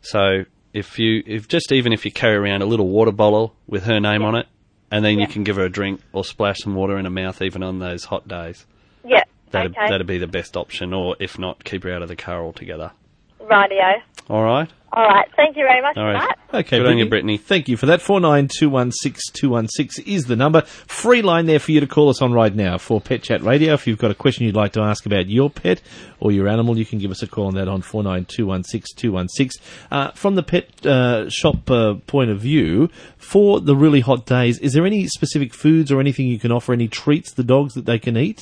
So 0.00 0.44
if 0.72 0.98
you, 0.98 1.22
if 1.26 1.48
just 1.48 1.72
even 1.72 1.92
if 1.92 2.04
you 2.04 2.12
carry 2.12 2.36
around 2.36 2.62
a 2.62 2.66
little 2.66 2.88
water 2.88 3.12
bottle 3.12 3.54
with 3.66 3.84
her 3.84 3.98
name 4.00 4.22
on 4.22 4.34
it, 4.36 4.46
and 4.90 5.04
then 5.04 5.18
you 5.18 5.26
can 5.26 5.42
give 5.42 5.56
her 5.56 5.64
a 5.64 5.68
drink 5.70 6.00
or 6.12 6.24
splash 6.24 6.58
some 6.58 6.74
water 6.74 6.96
in 6.98 7.04
her 7.04 7.10
mouth 7.10 7.42
even 7.42 7.62
on 7.62 7.78
those 7.78 8.04
hot 8.04 8.28
days, 8.28 8.66
Yeah. 9.04 9.24
that'd 9.50 9.72
okay. 9.72 9.88
that'd 9.88 10.06
be 10.06 10.18
the 10.18 10.26
best 10.26 10.56
option. 10.56 10.92
Or 10.94 11.16
if 11.18 11.38
not, 11.38 11.64
keep 11.64 11.82
her 11.84 11.92
out 11.92 12.02
of 12.02 12.08
the 12.08 12.16
car 12.16 12.42
altogether. 12.42 12.92
Rightio. 13.40 14.00
All 14.28 14.42
right. 14.42 14.70
All 14.96 15.04
right. 15.06 15.28
Thank 15.36 15.58
you 15.58 15.64
very 15.68 15.82
much 15.82 15.98
All 15.98 16.04
right. 16.06 16.22
for 16.22 16.26
that. 16.52 16.58
Okay, 16.60 16.78
Good 16.78 16.86
on 16.86 16.96
you, 16.96 17.06
Brittany. 17.06 17.36
Thank 17.36 17.68
you 17.68 17.76
for 17.76 17.84
that. 17.84 18.00
Four 18.00 18.18
nine 18.18 18.48
two 18.50 18.70
one 18.70 18.90
six 18.92 19.20
two 19.30 19.50
one 19.50 19.68
six 19.68 19.98
is 19.98 20.24
the 20.24 20.36
number. 20.36 20.62
Free 20.62 21.20
line 21.20 21.44
there 21.44 21.58
for 21.58 21.72
you 21.72 21.80
to 21.80 21.86
call 21.86 22.08
us 22.08 22.22
on 22.22 22.32
right 22.32 22.54
now 22.54 22.78
for 22.78 22.98
Pet 22.98 23.22
Chat 23.22 23.42
Radio. 23.42 23.74
If 23.74 23.86
you've 23.86 23.98
got 23.98 24.10
a 24.10 24.14
question 24.14 24.46
you'd 24.46 24.56
like 24.56 24.72
to 24.72 24.80
ask 24.80 25.04
about 25.04 25.28
your 25.28 25.50
pet 25.50 25.82
or 26.18 26.32
your 26.32 26.48
animal, 26.48 26.78
you 26.78 26.86
can 26.86 26.98
give 26.98 27.10
us 27.10 27.22
a 27.22 27.26
call 27.26 27.46
on 27.48 27.54
that 27.56 27.68
on 27.68 27.82
four 27.82 28.02
nine 28.02 28.24
two 28.24 28.46
one 28.46 28.64
six 28.64 28.90
two 28.94 29.12
one 29.12 29.28
six. 29.28 29.54
Uh, 29.90 30.12
from 30.12 30.34
the 30.34 30.42
pet 30.42 30.86
uh, 30.86 31.28
shop 31.28 31.70
uh, 31.70 31.94
point 32.06 32.30
of 32.30 32.40
view, 32.40 32.88
for 33.18 33.60
the 33.60 33.76
really 33.76 34.00
hot 34.00 34.24
days, 34.24 34.58
is 34.60 34.72
there 34.72 34.86
any 34.86 35.06
specific 35.08 35.52
foods 35.52 35.92
or 35.92 36.00
anything 36.00 36.26
you 36.26 36.38
can 36.38 36.50
offer? 36.50 36.72
Any 36.72 36.88
treats 36.88 37.32
the 37.34 37.44
dogs 37.44 37.74
that 37.74 37.84
they 37.84 37.98
can 37.98 38.16
eat 38.16 38.40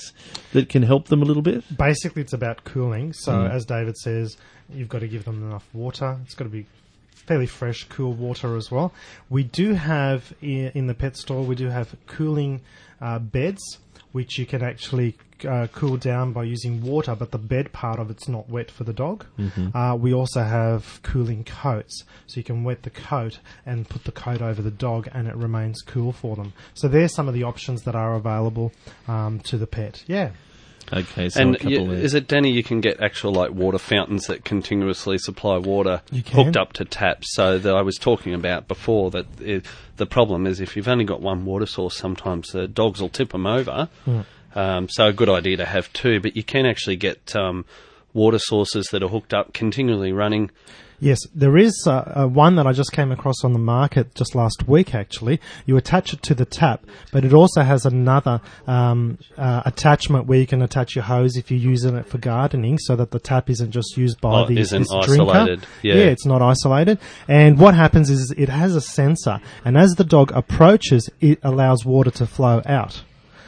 that 0.53 0.69
can 0.69 0.85
help 0.85 1.09
them 1.09 1.21
a 1.21 1.25
little 1.25 1.43
bit? 1.43 1.65
Basically, 1.77 2.23
it's 2.23 2.33
about 2.33 2.63
cooling. 2.63 3.13
So, 3.13 3.33
Mm. 3.33 3.51
as 3.51 3.65
David 3.65 3.97
says, 3.97 4.37
you've 4.73 4.89
got 4.89 5.01
to 5.01 5.09
give 5.09 5.25
them 5.25 5.43
enough 5.43 5.69
water. 5.73 6.19
It's 6.25 6.35
got 6.35 6.45
to 6.45 6.51
be 6.51 6.67
fairly 7.11 7.47
fresh, 7.47 7.85
cool 7.85 8.13
water 8.13 8.57
as 8.57 8.71
well. 8.71 8.93
We 9.31 9.45
do 9.45 9.75
have 9.75 10.33
in 10.43 10.87
the 10.87 10.95
pet 10.95 11.17
store, 11.17 11.43
we 11.43 11.55
do 11.55 11.69
have 11.69 11.95
cooling 12.07 12.61
uh, 13.01 13.19
beds, 13.19 13.79
which 14.13 14.39
you 14.39 14.47
can 14.47 14.63
actually 14.63 15.17
uh, 15.49 15.67
cool 15.73 15.97
down 15.97 16.33
by 16.33 16.45
using 16.45 16.83
water, 16.83 17.15
but 17.15 17.31
the 17.31 17.39
bed 17.39 17.73
part 17.73 17.99
of 17.99 18.11
it's 18.11 18.29
not 18.29 18.49
wet 18.49 18.71
for 18.71 18.85
the 18.85 18.93
dog. 18.93 19.27
Uh, 19.75 19.97
we 19.97 20.15
also 20.15 20.43
have 20.43 21.01
cooling 21.03 21.45
coats, 21.45 22.05
so 22.27 22.39
you 22.39 22.45
can 22.45 22.63
wet 22.65 22.83
the 22.83 22.91
coat 22.91 23.41
and 23.67 23.89
put 23.89 24.05
the 24.05 24.13
coat 24.13 24.41
over 24.41 24.63
the 24.63 24.71
dog, 24.71 25.09
and 25.13 25.27
it 25.27 25.35
remains 25.35 25.83
cool 25.83 26.13
for 26.13 26.37
them. 26.37 26.53
So 26.75 26.89
there's 26.89 27.15
some 27.15 27.29
of 27.29 27.35
the 27.35 27.43
options 27.43 27.83
that 27.83 27.95
are 27.95 28.15
available 28.15 28.73
um, 29.09 29.41
to 29.41 29.59
the 29.59 29.67
pet. 29.67 30.05
Yeah. 30.07 30.31
Okay, 30.93 31.29
so 31.29 31.41
And 31.41 31.57
a 31.57 31.59
couple 31.59 31.73
you, 31.73 31.93
is 31.93 32.15
it 32.15 32.29
Danny? 32.29 32.51
You 32.51 32.63
can 32.63 32.81
get 32.81 33.01
actual 33.01 33.33
like 33.33 33.51
water 33.51 33.79
fountains 33.79 34.27
that 34.27 34.45
continuously 34.45 35.19
supply 35.19 35.59
water 35.59 36.03
hooked 36.33 36.57
up 36.57 36.73
to 36.75 36.85
taps. 36.85 37.35
So 37.35 37.59
that 37.59 37.75
I 37.75 37.83
was 37.83 37.97
talking 37.97 38.35
about 38.35 38.69
before 38.69 39.11
that 39.13 39.27
it, 39.41 39.65
the 39.97 40.07
problem 40.07 40.47
is 40.47 40.61
if 40.61 40.77
you've 40.77 40.89
only 40.89 41.05
got 41.05 41.21
one 41.21 41.45
water 41.45 41.67
source, 41.67 41.97
sometimes 41.97 42.49
the 42.49 42.69
dogs 42.69 43.01
will 43.01 43.09
tip 43.09 43.31
them 43.31 43.47
over. 43.47 43.89
Hmm. 44.05 44.21
Um, 44.55 44.89
so 44.89 45.07
a 45.07 45.13
good 45.13 45.29
idea 45.29 45.57
to 45.57 45.65
have 45.65 45.93
two, 45.93 46.21
but 46.21 46.37
you 46.37 46.45
can 46.45 46.67
actually 46.67 46.97
get 46.97 47.35
um, 47.35 47.65
water 48.13 48.39
sources 48.39 48.87
that 48.93 49.03
are 49.03 49.09
hooked 49.09 49.35
up 49.35 49.53
continually 49.53 50.13
running. 50.13 50.51
Yes, 51.01 51.19
there 51.35 51.57
is 51.57 51.85
uh, 51.87 51.91
uh, 52.25 52.27
one 52.27 52.55
that 52.57 52.67
I 52.67 52.73
just 52.73 52.93
came 52.93 53.11
across 53.13 53.45
on 53.45 53.53
the 53.53 53.59
market 53.59 54.15
just 54.15 54.35
last 54.35 54.67
week. 54.69 54.95
Actually, 54.95 55.41
you 55.67 55.77
attach 55.77 56.13
it 56.13 56.23
to 56.23 56.35
the 56.35 56.45
tap, 56.45 56.85
but 57.13 57.25
it 57.25 57.35
also 57.35 57.63
has 57.63 57.85
another 57.85 58.41
um, 58.67 59.19
uh, 59.37 59.63
attachment 59.67 60.27
where 60.27 60.39
you 60.39 60.47
can 60.47 60.63
attach 60.63 60.95
your 60.95 61.05
hose 61.05 61.37
if 61.37 61.51
you're 61.51 61.61
using 61.61 61.97
it 61.97 62.07
for 62.07 62.19
gardening, 62.19 62.79
so 62.79 62.97
that 62.97 63.11
the 63.11 63.19
tap 63.19 63.51
isn't 63.51 63.71
just 63.73 63.97
used 63.97 64.21
by 64.21 64.43
Oh, 64.43 64.47
the 64.47 64.59
isn't 64.59 64.83
this 64.83 65.07
drinker. 65.07 65.31
isolated. 65.31 65.67
Yeah. 65.83 65.95
it's 65.95 66.25
not 66.27 66.41
isolated. 66.43 66.99
And 67.29 67.59
what 67.59 67.75
happens 67.75 68.09
is 68.09 68.33
it 68.37 68.49
has 68.49 68.75
a 68.75 68.81
sensor, 68.81 69.41
and 69.65 69.77
as 69.77 69.93
the 69.97 70.05
dog 70.05 70.31
approaches, 70.35 71.11
it 71.21 71.39
allows 71.43 71.85
water 71.85 72.11
to 72.13 72.27
flow 72.27 72.63
out. 72.67 73.03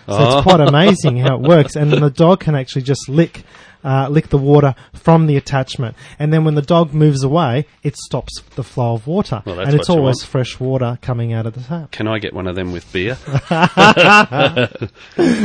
So 0.09 0.19
Oh. 0.19 0.37
it's 0.39 0.43
quite 0.43 0.61
amazing 0.69 1.17
how 1.19 1.37
it 1.37 1.43
works, 1.43 1.75
and 1.77 1.91
the 1.93 2.11
dog 2.11 2.41
can 2.41 2.55
actually 2.55 2.83
just 2.83 3.09
lick, 3.09 3.45
uh, 3.87 4.09
lick 4.11 4.29
the 4.29 4.37
water 4.37 4.75
from 4.93 5.27
the 5.27 5.37
attachment, 5.37 5.97
and 6.19 6.33
then 6.33 6.45
when 6.45 6.57
the 6.57 6.63
dog 6.63 6.93
moves 6.93 7.23
away, 7.23 7.65
it 7.83 7.97
stops 7.97 8.43
the 8.57 8.65
flow 8.65 8.95
of 8.95 9.07
water, 9.07 9.43
Well, 9.47 9.57
that's 9.57 9.69
and 9.69 9.79
it's 9.79 9.89
what 9.89 9.95
you 9.95 10.01
always 10.01 10.17
want. 10.21 10.31
fresh 10.31 10.61
water 10.61 10.99
coming 11.01 11.33
out 11.33 11.47
of 11.47 11.55
the 11.55 11.61
tap. 11.61 11.93
Can 11.93 12.09
I 12.09 12.19
get 12.19 12.35
one 12.35 12.47
of 12.47 12.57
them 12.57 12.73
with 12.73 12.91
beer? 12.93 13.17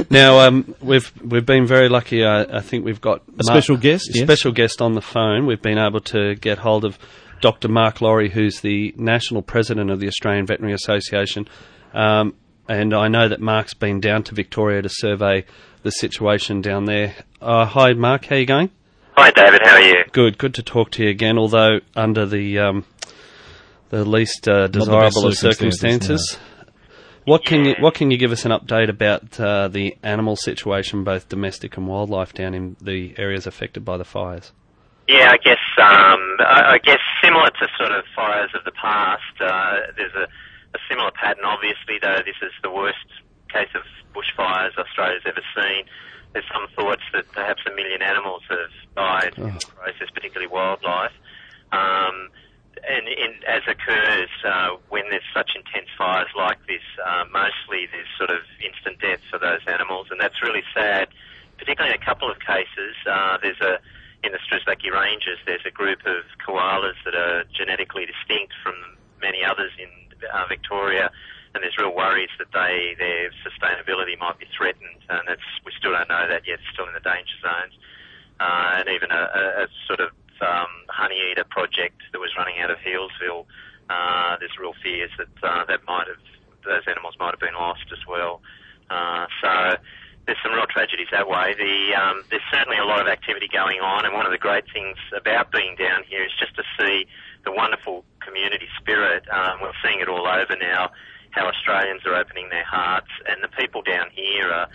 now 0.09 0.39
um, 0.39 0.75
we've 0.81 1.11
we've 1.23 1.45
been 1.45 1.65
very 1.65 1.89
lucky. 1.89 2.23
Uh, 2.23 2.57
I 2.57 2.61
think 2.61 2.85
we've 2.85 3.01
got 3.01 3.21
A 3.39 3.43
special 3.43 3.77
guest, 3.77 4.09
a 4.09 4.13
yes. 4.13 4.23
special 4.25 4.51
guest 4.51 4.81
on 4.81 4.93
the 4.93 5.01
phone. 5.01 5.45
We've 5.45 5.61
been 5.61 5.77
able 5.77 6.01
to 6.01 6.35
get 6.35 6.57
hold 6.57 6.85
of 6.85 6.97
Dr. 7.41 7.69
Mark 7.69 8.01
Lawrie, 8.01 8.29
who's 8.29 8.61
the 8.61 8.93
national 8.97 9.41
president 9.41 9.89
of 9.89 9.99
the 9.99 10.07
Australian 10.07 10.45
Veterinary 10.45 10.73
Association. 10.73 11.47
Um, 11.93 12.35
and 12.69 12.93
I 12.93 13.07
know 13.07 13.27
that 13.27 13.41
Mark's 13.41 13.73
been 13.73 13.99
down 13.99 14.23
to 14.23 14.35
Victoria 14.35 14.81
to 14.81 14.89
survey 14.89 15.45
the 15.83 15.91
situation 15.91 16.61
down 16.61 16.85
there. 16.85 17.15
Uh, 17.41 17.65
hi, 17.65 17.93
Mark. 17.93 18.25
How 18.25 18.35
are 18.35 18.39
you 18.39 18.45
going? 18.45 18.69
Hi, 19.17 19.31
David. 19.31 19.61
How 19.63 19.75
are 19.75 19.81
you? 19.81 20.03
Good. 20.11 20.37
Good 20.37 20.53
to 20.55 20.63
talk 20.63 20.91
to 20.91 21.03
you 21.03 21.09
again. 21.09 21.37
Although 21.37 21.79
under 21.95 22.25
the 22.25 22.59
um, 22.59 22.85
the 23.89 24.05
least 24.05 24.47
uh, 24.47 24.67
the 24.67 24.79
desirable 24.79 25.27
of 25.27 25.35
circumstances, 25.35 26.29
circumstances. 26.29 26.39
What 27.25 27.45
can 27.45 27.65
you 27.65 27.75
What 27.79 27.93
can 27.93 28.09
you 28.09 28.17
give 28.17 28.31
us 28.31 28.45
an 28.45 28.51
update 28.51 28.89
about 28.89 29.39
uh, 29.39 29.67
the 29.67 29.95
animal 30.01 30.35
situation, 30.35 31.03
both 31.03 31.29
domestic 31.29 31.77
and 31.77 31.87
wildlife, 31.87 32.33
down 32.33 32.53
in 32.53 32.77
the 32.81 33.13
areas 33.17 33.45
affected 33.45 33.85
by 33.85 33.97
the 33.97 34.05
fires? 34.05 34.51
Yeah, 35.07 35.31
I 35.31 35.37
guess 35.37 35.59
um, 35.77 36.37
I, 36.39 36.75
I 36.75 36.77
guess 36.83 36.99
similar 37.21 37.49
to 37.49 37.67
sort 37.77 37.91
of 37.91 38.05
fires 38.15 38.49
of 38.55 38.63
the 38.63 38.71
past. 38.71 39.35
Uh, 39.39 39.91
there's 39.97 40.13
a, 40.15 40.23
a 40.23 40.79
similar 40.89 41.11
pattern. 41.11 41.43
Obviously, 41.43 41.99
though, 42.01 42.21
this 42.25 42.37
is 42.41 42.53
the 42.63 42.71
worst 42.71 43.05
case 43.51 43.69
of 43.75 43.83
bushfires 44.13 44.77
Australia's 44.77 45.23
ever 45.25 45.41
seen. 45.55 45.85
There's 46.33 46.45
some 46.51 46.67
thoughts 46.75 47.03
that 47.13 47.29
perhaps 47.31 47.61
a 47.69 47.75
million 47.75 48.01
animals 48.01 48.43
have 48.49 48.71
died 48.95 49.33
in 49.37 49.53
the 49.53 49.65
process, 49.75 50.09
particularly 50.13 50.47
wildlife. 50.47 51.11
Um, 51.71 52.29
and, 52.87 53.07
and 53.07 53.43
as 53.45 53.61
occurs 53.67 54.29
uh, 54.47 54.77
when 54.89 55.03
there's 55.09 55.27
such 55.35 55.55
intense 55.55 55.89
fires 55.97 56.29
like 56.35 56.57
this, 56.67 56.81
uh, 57.05 57.25
mostly 57.31 57.87
there's 57.91 58.07
sort 58.17 58.31
of 58.31 58.41
instant 58.63 58.99
death 58.99 59.19
for 59.29 59.37
those 59.37 59.61
animals, 59.67 60.07
and 60.09 60.19
that's 60.19 60.41
really 60.41 60.63
sad. 60.73 61.09
Particularly 61.57 61.93
in 61.93 62.01
a 62.01 62.05
couple 62.05 62.31
of 62.31 62.39
cases, 62.39 62.95
uh, 63.05 63.37
there's 63.41 63.59
a 63.61 63.79
in 64.23 64.31
the 64.31 64.39
Strzelecki 64.45 64.91
Ranges, 64.91 65.39
there's 65.45 65.65
a 65.65 65.71
group 65.71 65.99
of 66.05 66.23
koalas 66.45 66.93
that 67.05 67.15
are 67.15 67.43
genetically 67.53 68.05
distinct 68.05 68.53
from 68.63 68.75
many 69.19 69.43
others 69.43 69.71
in 69.79 69.89
uh, 70.31 70.45
Victoria, 70.47 71.09
and 71.53 71.63
there's 71.63 71.77
real 71.77 71.93
worries 71.95 72.31
that 72.39 72.51
they 72.53 72.95
their 72.97 73.31
sustainability 73.43 74.17
might 74.19 74.39
be 74.39 74.47
threatened, 74.55 75.01
and 75.09 75.21
that's 75.27 75.45
we 75.65 75.71
still 75.77 75.91
don't 75.91 76.09
know 76.09 76.27
that 76.27 76.47
yet. 76.47 76.59
It's 76.59 76.69
still 76.73 76.87
in 76.87 76.93
the 76.93 77.03
danger 77.03 77.37
zones, 77.41 77.75
uh, 78.39 78.79
and 78.79 78.89
even 78.89 79.11
a, 79.11 79.23
a, 79.33 79.43
a 79.63 79.67
sort 79.87 79.99
of 79.99 80.11
um, 80.41 80.71
honey 80.89 81.19
eater 81.31 81.45
project 81.45 82.01
that 82.11 82.19
was 82.19 82.31
running 82.37 82.59
out 82.59 82.71
of 82.71 82.77
Healesville. 82.79 83.45
Uh, 83.89 84.37
there's 84.39 84.55
real 84.59 84.73
fears 84.81 85.11
that 85.17 85.33
uh, 85.43 85.65
that 85.65 85.83
might 85.87 86.07
have 86.07 86.23
those 86.65 86.83
animals 86.87 87.15
might 87.19 87.31
have 87.31 87.39
been 87.39 87.57
lost 87.57 87.85
as 87.91 88.05
well. 88.07 88.41
Uh, 88.89 89.25
so 89.41 89.75
there's 90.25 90.37
some 90.43 90.53
real 90.53 90.67
tragedies 90.69 91.07
that 91.11 91.27
way. 91.27 91.55
The, 91.57 91.95
um, 91.97 92.23
there's 92.29 92.45
certainly 92.51 92.77
a 92.77 92.85
lot 92.85 93.01
of 93.01 93.07
activity 93.07 93.49
going 93.51 93.79
on, 93.79 94.05
and 94.05 94.13
one 94.13 94.25
of 94.25 94.31
the 94.31 94.37
great 94.37 94.65
things 94.71 94.97
about 95.15 95.51
being 95.51 95.75
down 95.75 96.03
here 96.07 96.23
is 96.23 96.31
just 96.39 96.55
to 96.55 96.63
see 96.79 97.07
the 97.43 97.51
wonderful 97.51 98.05
community 98.19 98.67
spirit. 98.79 99.23
Um, 99.31 99.61
we're 99.61 99.73
seeing 99.83 99.99
it 99.99 100.09
all 100.09 100.27
over 100.27 100.55
now, 100.59 100.91
how 101.31 101.47
Australians 101.47 102.05
are 102.05 102.15
opening 102.15 102.49
their 102.49 102.65
hearts, 102.65 103.09
and 103.27 103.43
the 103.43 103.47
people 103.47 103.81
down 103.81 104.07
here 104.11 104.49
are, 104.49 104.67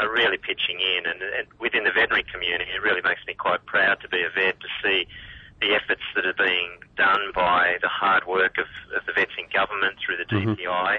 are 0.00 0.10
really 0.10 0.38
pitching 0.38 0.80
in. 0.80 1.06
And, 1.06 1.22
and 1.22 1.46
within 1.58 1.84
the 1.84 1.92
veterinary 1.92 2.24
community, 2.24 2.70
it 2.70 2.82
really 2.82 3.02
makes 3.02 3.20
me 3.26 3.34
quite 3.34 3.64
proud 3.66 4.00
to 4.00 4.08
be 4.08 4.22
a 4.22 4.30
vet 4.30 4.60
to 4.60 4.68
see 4.82 5.06
the 5.60 5.74
efforts 5.74 6.02
that 6.14 6.26
are 6.26 6.36
being 6.36 6.82
done 6.96 7.30
by 7.34 7.78
the 7.80 7.88
hard 7.88 8.26
work 8.26 8.58
of, 8.58 8.66
of 8.96 9.06
the 9.06 9.12
vets 9.12 9.32
in 9.38 9.46
government 9.54 9.94
through 10.04 10.18
the 10.18 10.26
DPI 10.26 10.98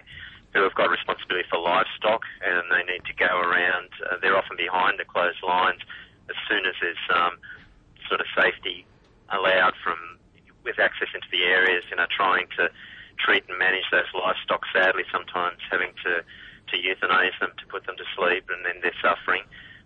who 0.54 0.62
have 0.62 0.74
got 0.76 0.90
responsibility 0.90 1.48
for 1.50 1.60
livestock 1.60 2.22
and 2.46 2.64
they 2.72 2.86
need 2.92 3.04
to 3.06 3.14
go 3.14 3.42
around. 3.42 3.90
Uh, 4.06 4.16
they're 4.22 4.38
often 4.38 4.56
behind 4.56 5.00
the 5.00 5.06
closed 5.06 5.42
lines 5.44 5.82
as 6.30 6.36
soon 6.48 6.66
as 6.66 6.74
there's 6.80 7.06
um, 7.14 7.36
sort 8.08 8.22
of 8.22 8.28
safety 8.38 8.86
allowed 9.30 9.74
from 9.84 9.98
with 10.64 10.80
access 10.80 11.10
into 11.14 11.28
the 11.32 11.44
areas. 11.44 11.84
You 11.90 11.98
know, 11.98 12.06
trying 12.16 12.48
to 12.58 12.70
treat 13.24 13.44
and 13.48 13.58
manage 13.58 13.88
those 13.92 14.10
livestock. 14.14 14.68
Sadly, 14.76 15.04
sometimes 15.12 15.58
having 15.72 15.96
to 16.04 16.24
to 16.72 16.76
euthanize 16.80 17.36
them 17.40 17.52
to 17.60 17.66
put 17.68 17.86
them 17.86 17.96
to 17.98 18.08
sleep, 18.16 18.48
and 18.50 18.66
then 18.66 18.80
they're 18.82 19.02
suffering. 19.04 19.44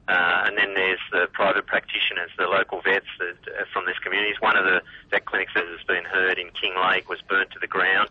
Uh, 0.07 0.45
and 0.47 0.57
then 0.57 0.73
there's 0.73 1.03
the 1.11 1.27
private 1.33 1.65
practitioners, 1.67 2.31
the 2.37 2.47
local 2.47 2.79
vets 2.81 3.11
that, 3.19 3.35
uh, 3.51 3.65
from 3.73 3.83
these 3.85 3.99
communities. 3.99 4.39
One 4.39 4.55
of 4.55 4.63
the 4.63 4.79
vet 5.11 5.25
clinics 5.25 5.51
that 5.53 5.65
has 5.67 5.83
been 5.85 6.05
heard 6.05 6.39
in 6.39 6.47
Kinglake 6.55 7.09
was 7.09 7.19
burnt 7.27 7.51
to 7.51 7.59
the 7.59 7.67
ground 7.67 8.07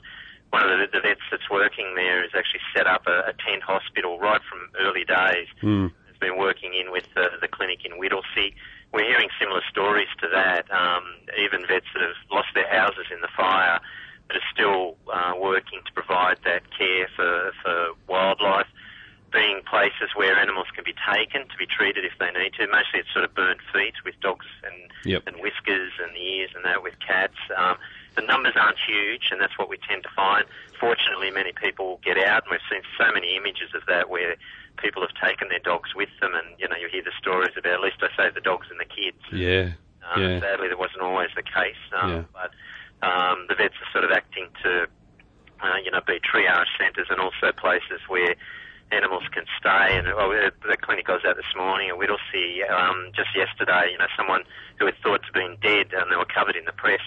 one 0.50 0.62
of 0.62 0.78
the, 0.78 0.86
the 0.92 1.00
vets 1.00 1.20
that's 1.30 1.48
working 1.50 1.94
there 1.94 2.22
has 2.22 2.30
actually 2.34 2.64
set 2.74 2.86
up 2.86 3.06
a, 3.06 3.30
a 3.30 3.34
tent 3.44 3.62
hospital 3.62 4.18
right 4.18 4.40
from 4.48 4.70
early 4.80 5.04
days. 5.04 5.48
Mm. 5.62 5.92
Has 6.06 6.16
been 6.18 6.38
working 6.38 6.72
in 6.72 6.92
with 6.92 7.04
the, 7.14 7.28
the 7.40 7.48
clinic 7.48 7.84
in 7.84 7.98
Whittlesea. 7.98 8.54
We're 8.92 9.04
hearing 9.04 9.28
similar 9.38 9.60
stories 9.68 10.08
to 10.20 10.28
that. 10.32 10.70
Um, 10.70 11.04
even 11.36 11.66
vets 11.66 11.86
that 11.92 12.02
have 12.02 12.16
lost 12.30 12.48
their 12.54 12.68
houses 12.70 13.06
in 13.12 13.20
the 13.20 13.28
fire, 13.36 13.80
but 14.26 14.36
are 14.36 14.48
still 14.52 14.96
uh, 15.12 15.32
working 15.38 15.80
to 15.86 15.92
provide 15.92 16.38
that 16.44 16.62
care 16.76 17.08
for, 17.14 17.52
for 17.62 17.88
wildlife. 18.08 18.66
Being 19.32 19.60
places 19.68 20.14
where 20.14 20.38
animals 20.38 20.66
can 20.74 20.84
be 20.84 20.94
taken 21.04 21.42
to 21.48 21.56
be 21.58 21.66
treated 21.66 22.04
if 22.04 22.12
they 22.18 22.30
need 22.30 22.54
to. 22.54 22.66
Mostly 22.68 23.00
it's 23.00 23.12
sort 23.12 23.24
of 23.24 23.34
burnt 23.34 23.60
feet 23.72 23.94
with 24.04 24.18
dogs 24.20 24.46
and 24.64 24.74
Yep. 25.04 25.22
and 25.28 25.36
whiskers 25.36 25.92
and 26.02 26.16
ears 26.16 26.50
and 26.56 26.64
that 26.64 26.82
with 26.82 26.98
cats. 26.98 27.36
Um, 27.56 27.76
the 28.16 28.22
numbers 28.22 28.54
aren't 28.56 28.78
huge, 28.78 29.28
and 29.30 29.40
that's 29.40 29.56
what 29.58 29.68
we 29.68 29.76
tend 29.86 30.02
to 30.02 30.08
find. 30.16 30.44
Fortunately, 30.80 31.30
many 31.30 31.52
people 31.52 32.00
get 32.02 32.18
out, 32.18 32.42
and 32.44 32.50
we've 32.50 32.64
seen 32.70 32.82
so 32.98 33.12
many 33.12 33.36
images 33.36 33.70
of 33.74 33.82
that 33.86 34.08
where 34.10 34.34
people 34.78 35.02
have 35.02 35.14
taken 35.22 35.48
their 35.48 35.60
dogs 35.60 35.94
with 35.94 36.08
them, 36.20 36.32
and 36.34 36.58
you 36.58 36.66
know 36.66 36.74
you 36.76 36.88
hear 36.90 37.02
the 37.04 37.12
stories 37.18 37.54
about 37.56 37.74
at 37.74 37.80
least 37.82 38.02
I 38.02 38.08
say 38.16 38.30
the 38.34 38.40
dogs 38.40 38.66
and 38.70 38.80
the 38.80 38.86
kids. 38.88 39.20
Yeah. 39.30 39.72
Um, 40.10 40.22
Yeah. 40.22 40.40
Sadly, 40.40 40.68
that 40.68 40.78
wasn't 40.78 41.02
always 41.02 41.30
the 41.36 41.42
case, 41.42 41.76
um, 42.00 42.10
Yeah. 42.10 42.22
but 42.32 42.50
Um, 43.02 43.46
the 43.48 43.54
vets 43.54 43.74
are 43.80 43.90
sort 43.92 44.04
of 44.04 44.10
acting 44.10 44.48
to, 44.62 44.86
uh, 45.60 45.76
you 45.84 45.90
know, 45.90 46.00
be 46.06 46.18
triage 46.20 46.66
centres 46.78 47.06
and 47.10 47.20
also 47.20 47.52
places 47.52 48.00
where 48.08 48.34
animals 48.90 49.24
can 49.32 49.44
stay. 49.58 49.96
And 49.98 50.06
well, 50.16 50.30
the 50.30 50.76
clinic 50.80 51.08
I 51.08 51.12
was 51.14 51.24
at 51.28 51.36
this 51.36 51.52
morning 51.56 51.90
at 51.90 51.96
Whittlesea, 51.98 52.70
um, 52.70 53.10
just 53.14 53.34
yesterday, 53.36 53.90
you 53.92 53.98
know, 53.98 54.06
someone 54.16 54.42
who 54.78 54.86
had 54.86 54.96
thought 55.02 55.22
to 55.26 55.32
been 55.32 55.56
dead 55.60 55.92
and 55.92 56.10
they 56.10 56.16
were 56.16 56.24
covered 56.28 56.56
in 56.56 56.64
the 56.64 56.72
press 56.72 57.00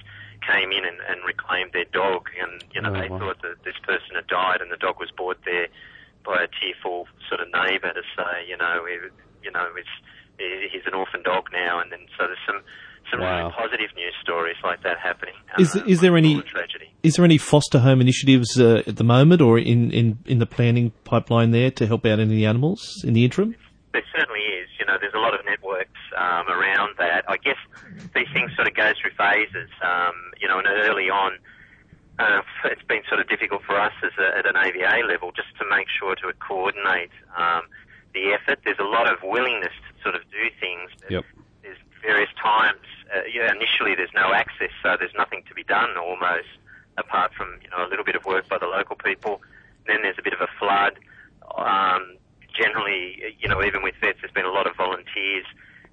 came 0.45 0.71
in 0.71 0.85
and, 0.85 0.99
and 1.07 1.19
reclaimed 1.25 1.71
their 1.73 1.85
dog. 1.91 2.29
And, 2.39 2.63
you 2.73 2.81
know, 2.81 2.91
Oh, 2.93 2.99
they 2.99 3.09
wow. 3.09 3.17
thought 3.19 3.41
that 3.41 3.63
this 3.63 3.77
person 3.83 4.15
had 4.15 4.27
died 4.27 4.61
and 4.61 4.71
the 4.71 4.77
dog 4.77 4.99
was 4.99 5.11
brought 5.11 5.43
there 5.45 5.67
by 6.23 6.43
a 6.43 6.47
tearful 6.47 7.07
sort 7.27 7.41
of 7.41 7.47
neighbour 7.51 7.93
to 7.93 8.03
say, 8.15 8.45
you 8.47 8.57
know, 8.57 8.85
he, 8.85 8.95
you 9.43 9.51
know, 9.51 9.67
it's, 9.75 9.89
he- 10.37 10.69
he's 10.71 10.85
an 10.85 10.93
orphan 10.93 11.23
dog 11.23 11.49
now. 11.51 11.79
And 11.79 11.91
then 11.91 12.05
so 12.17 12.27
there's 12.27 12.39
some, 12.45 12.61
some 13.11 13.21
Wow. 13.21 13.39
really 13.39 13.51
positive 13.51 13.89
news 13.95 14.13
stories 14.21 14.55
like 14.63 14.83
that 14.83 14.97
happening. 14.99 15.33
Is- 15.57 15.75
uh, 15.75 15.83
is 15.87 16.01
there 16.01 16.15
any- 16.17 16.41
tragedy. 16.41 16.85
Is 17.01 17.15
there 17.15 17.23
any 17.23 17.37
foster 17.37 17.79
home 17.79 18.01
initiatives 18.01 18.59
uh, 18.59 18.83
at 18.85 18.97
the 18.97 19.05
moment, 19.05 19.41
or 19.41 19.57
in, 19.57 19.89
in, 19.91 20.17
in 20.25 20.39
the 20.39 20.45
planning 20.45 20.91
pipeline 21.05 21.51
there 21.51 21.71
to 21.71 21.87
help 21.87 22.05
out 22.05 22.19
any 22.19 22.23
of 22.23 22.29
the 22.29 22.45
animals 22.45 23.01
in 23.05 23.13
the 23.13 23.23
interim? 23.23 23.55
There 23.93 24.03
certainly 24.13 24.41
is. 24.41 24.67
You 24.79 24.85
know, 24.85 24.97
there's 24.99 25.13
a 25.13 25.19
lot 25.19 25.33
of 25.33 25.39
networks 25.45 25.97
um, 26.17 26.47
around 26.49 26.95
that. 26.97 27.23
I 27.29 27.37
guess 27.37 27.55
these 28.13 28.27
things 28.33 28.51
sort 28.55 28.67
of 28.67 28.75
go 28.75 28.91
through 29.01 29.11
phases. 29.17 29.69
Um, 29.81 30.13
you 30.41 30.47
know, 30.49 30.57
and 30.59 30.67
early 30.67 31.09
on, 31.09 31.37
uh, 32.19 32.41
it's 32.65 32.83
been 32.83 33.01
sort 33.07 33.21
of 33.21 33.29
difficult 33.29 33.63
for 33.63 33.79
us 33.79 33.93
as 34.03 34.11
a, 34.19 34.37
at 34.37 34.45
an 34.45 34.57
AVA 34.57 35.07
level 35.07 35.31
just 35.31 35.55
to 35.59 35.65
make 35.69 35.87
sure 35.89 36.15
to 36.15 36.33
coordinate 36.45 37.11
um, 37.37 37.61
the 38.13 38.33
effort. 38.33 38.59
There's 38.65 38.79
a 38.79 38.83
lot 38.83 39.09
of 39.11 39.19
willingness 39.23 39.71
to 39.87 40.03
sort 40.03 40.15
of 40.15 40.21
do 40.31 40.49
things. 40.59 40.91
but 41.01 41.11
Yep. 41.11 41.23
There's 41.63 41.77
various 42.01 42.29
times. 42.41 42.83
Uh, 43.09 43.21
yeah, 43.33 43.49
initially 43.55 43.95
there's 43.95 44.13
no 44.13 44.33
access, 44.33 44.69
so 44.89 44.97
there's 44.97 45.13
nothing 45.15 45.43
to 45.47 45.53
be 45.53 45.63
done 45.63 45.97
almost, 45.97 46.49
apart 46.97 47.31
from 47.37 47.59
you 47.61 47.69
know 47.69 47.85
a 47.85 47.89
little 47.89 48.05
bit 48.05 48.15
of 48.15 48.25
work 48.25 48.47
by 48.49 48.57
the 48.57 48.65
local 48.65 48.95
people. 48.95 49.41
Then 49.85 50.01
there's 50.01 50.17
a 50.17 50.23
bit 50.23 50.33
of 50.33 50.41
a 50.41 50.49
flood. 50.59 50.97
Um, 51.55 52.17
generally, 52.57 53.35
you 53.39 53.47
know, 53.47 53.63
even 53.63 53.83
with 53.83 53.95
vets, 54.01 54.19
there's 54.21 54.33
been 54.33 54.45
a 54.45 54.51
lot 54.51 54.67
of 54.67 54.75
volunteers 54.75 55.45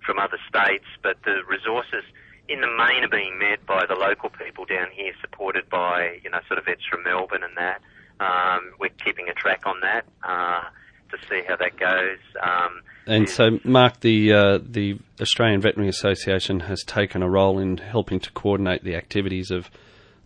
from 0.04 0.18
other 0.18 0.38
states, 0.48 0.87
but 1.02 1.16
the 1.24 1.42
resources 1.48 2.04
in 2.48 2.61
the 2.61 2.68
main 2.68 3.04
are 3.04 3.09
being 3.09 3.38
met 3.38 3.64
by 3.66 3.85
the 3.87 3.94
local 3.94 4.30
people 4.30 4.64
down 4.64 4.88
here, 4.92 5.12
supported 5.20 5.68
by 5.68 6.18
you 6.22 6.30
know 6.30 6.40
sort 6.46 6.59
of 6.59 6.64
vets 6.64 6.85
from 6.88 7.02
Melbourne 7.02 7.42
and 7.42 7.56
that. 7.56 7.80
Um, 8.18 8.72
we're 8.80 8.96
keeping 9.04 9.28
a 9.28 9.35
track 9.35 9.66
on 9.66 9.80
that 9.80 10.06
uh, 10.22 10.62
to 11.11 11.18
see 11.28 11.42
how 11.46 11.56
that 11.56 11.76
goes. 11.76 12.18
Um, 12.40 12.80
And 13.07 13.29
so, 13.29 13.61
Mark, 13.62 14.01
the 14.01 14.33
uh, 14.33 14.59
the 14.62 14.99
Australian 15.21 15.61
Veterinary 15.61 15.88
Association 15.88 16.61
has 16.61 16.83
taken 16.83 17.23
a 17.23 17.31
role 17.31 17.59
in 17.59 17.77
helping 17.77 18.19
to 18.21 18.33
coordinate 18.33 18.83
the 18.83 18.97
activities 18.97 19.51
of 19.53 19.71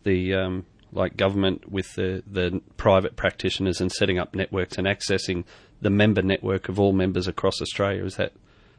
the 0.05 0.35
um, 0.35 0.65
like 0.93 1.17
government 1.17 1.71
with 1.71 1.95
the 1.95 2.23
the 2.27 2.63
private 2.79 3.17
practitioners 3.17 3.81
and 3.81 3.93
setting 3.93 4.19
up 4.19 4.35
networks 4.35 4.79
and 4.79 4.87
accessing 4.87 5.45
the 5.83 5.91
member 5.91 6.23
network 6.23 6.69
of 6.69 6.81
all 6.81 6.93
members 6.93 7.29
across 7.29 7.61
Australia. 7.61 8.05
Is 8.05 8.17
that 8.17 8.33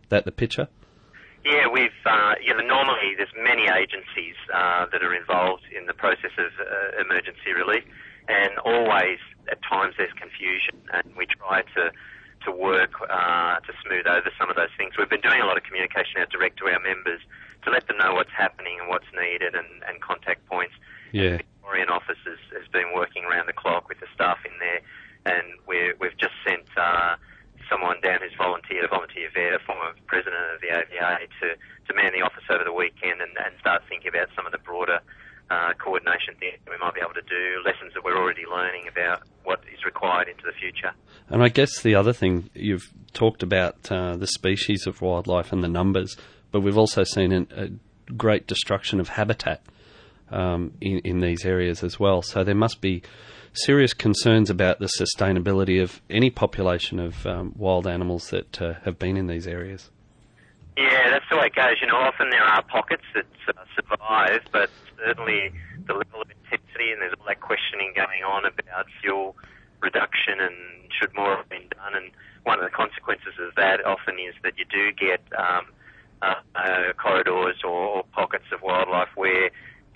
that 0.10 0.26
the 0.26 0.32
picture? 0.32 0.68
Yeah, 1.46 1.68
we've, 1.68 1.90
uh, 2.06 2.36
you 2.44 2.54
know, 2.54 2.62
normally 2.62 3.16
there's 3.18 3.34
many 3.36 3.64
agencies 3.64 4.36
uh, 4.54 4.86
that 4.92 5.02
are 5.02 5.16
involved 5.16 5.64
in 5.76 5.88
the 5.88 5.94
process 5.94 6.32
of 6.38 6.52
uh, 6.60 7.02
emergency 7.02 7.54
relief, 7.56 7.84
and 8.28 8.58
always 8.60 9.18
at 9.52 9.58
times 9.64 9.96
there's 9.98 10.14
confusion, 10.14 10.78
and 10.94 11.16
we 11.16 11.26
try 11.26 11.64
to 11.64 11.92
to 12.46 12.52
work 12.52 12.94
uh, 13.02 13.60
to 13.60 13.72
smooth 13.86 14.08
over 14.08 14.32
some 14.40 14.50
of 14.50 14.56
those 14.56 14.74
things. 14.78 14.94
We've 14.98 15.10
been 15.10 15.22
doing 15.22 15.42
a 15.42 15.46
lot 15.46 15.58
of 15.58 15.64
communication 15.64 16.20
out 16.20 16.30
direct 16.30 16.58
to 16.60 16.66
our 16.66 16.80
members 16.80 17.22
to 17.64 17.70
let 17.70 17.88
them 17.88 17.98
know 17.98 18.14
what's 18.14 18.34
happening 18.36 18.80
and 18.80 18.90
what's 18.90 19.10
needed 19.14 19.56
and, 19.56 19.68
and 19.88 20.02
contact 20.02 20.46
points. 20.48 20.74
Yeah. 21.12 21.38
The 21.38 21.44
Victorian 21.44 21.90
office 21.90 22.22
has, 22.26 22.40
has 22.58 22.68
been 22.72 22.94
working 22.94 23.24
around 23.26 23.48
the 23.48 23.54
clock 23.54 23.88
with 23.90 24.00
the 24.00 24.08
staff 24.14 24.40
in 24.46 24.52
there, 24.60 24.82
and 25.26 25.46
we're, 25.68 25.96
we've 26.00 26.18
just 26.18 26.34
sent 26.46 26.66
uh, 26.78 27.16
someone 27.70 28.02
down 28.02 28.20
who's 28.22 28.36
volunteered, 28.38 28.84
a 28.84 28.88
volunteer 28.88 29.30
vet, 29.34 29.54
a 29.54 29.60
former 29.60 29.94
president 30.08 30.42
of 30.56 30.62
the 30.62 30.74
AVA, 30.74 31.28
to, 31.40 31.56
to 31.88 31.92
man 31.94 32.12
the 32.14 32.22
office 32.22 32.44
over 32.50 32.64
the 32.64 32.74
weekend 32.74 33.22
and, 33.22 33.32
and 33.38 33.54
start 33.60 33.84
thinking 33.88 34.10
about 34.10 34.30
some 34.36 34.46
of 34.46 34.52
the 34.52 34.60
broader 34.60 35.00
uh, 35.52 35.74
coordination 35.84 36.34
things 36.40 36.60
that 36.64 36.72
we 36.72 36.78
might 36.82 36.94
be 36.94 37.02
able 37.02 37.14
to 37.14 37.28
do, 37.28 37.44
lessons 37.66 37.94
that 37.94 38.04
we're 38.04 38.18
already 38.18 38.44
learning 38.50 38.88
about 38.90 39.24
what 39.44 39.60
is 39.74 39.84
required 39.84 40.30
into 40.30 40.44
the 40.46 40.54
future. 40.54 40.92
And 41.30 41.44
I 41.44 41.50
guess 41.50 41.82
the 41.82 41.96
other 41.96 42.14
thing 42.14 42.50
you've 42.54 42.90
talked 43.14 43.44
about 43.44 43.92
uh, 43.92 44.16
the 44.16 44.28
species 44.28 44.88
of 44.88 45.02
wildlife 45.02 45.52
and 45.52 45.62
the 45.62 45.68
numbers, 45.68 46.16
but 46.52 46.62
we've 46.62 46.78
also 46.78 47.04
seen 47.04 47.34
an, 47.34 47.48
a 47.56 48.14
great 48.14 48.48
destruction 48.48 49.00
of 49.02 49.10
habitat 49.10 49.62
um, 50.30 50.72
in, 50.80 51.00
in 51.00 51.20
these 51.20 51.46
areas 51.46 51.84
as 51.84 52.00
well. 52.00 52.22
So 52.22 52.44
there 52.44 52.56
must 52.56 52.80
be 52.80 53.04
serious 53.54 53.94
concerns 53.94 54.50
about 54.50 54.80
the 54.80 54.90
sustainability 55.00 55.82
of 55.84 56.02
any 56.10 56.30
population 56.30 57.00
of 57.00 57.26
um, 57.28 57.54
wild 57.58 57.88
animals 57.88 58.30
that 58.30 58.62
uh, 58.62 58.76
have 58.86 58.98
been 58.98 59.18
in 59.18 59.28
these 59.28 59.48
areas. 59.48 59.90
Yeah, 60.78 61.10
that's 61.10 61.26
the 61.30 61.38
way 61.38 61.48
it 61.48 61.56
goes. 61.56 61.76
You 61.82 61.88
know, 61.88 61.98
often 61.98 62.30
there 62.30 62.44
are 62.44 62.62
pockets 62.64 63.04
that 63.14 63.26
uh, 63.50 63.64
survive, 63.76 64.42
but 64.52 64.70
certainly 64.98 65.52
the 65.88 65.94
level 65.94 66.22
of 66.22 66.30
intensity 66.32 66.92
and 66.92 67.02
there's 67.02 67.14
all 67.20 67.26
that 67.28 67.42
questioning 67.42 67.94
going 67.96 68.24
on 68.24 68.46
about 68.46 68.86
fuel 69.02 69.36
reduction 69.82 70.40
and 70.40 70.56
should 70.98 71.14
more 71.16 71.36
have 71.38 71.50
been 71.50 71.68
done. 71.76 71.96
And 71.96 72.12
one 72.44 72.58
of 72.60 72.64
the 72.64 72.72
consequences 72.72 73.34
of 73.40 73.54
that 73.56 73.84
often 73.86 74.16
is 74.16 74.36
that 74.44 74.54
you 74.58 74.66
do 74.66 74.92
get 74.92 75.22
um, 75.38 75.66
uh, 76.22 76.36
uh, 76.56 76.94
corridors 76.94 77.58
or, 77.64 77.72
or 77.72 78.04
pockets 78.14 78.46
of 78.54 78.62
wildlife 78.62 79.10
where 79.16 79.50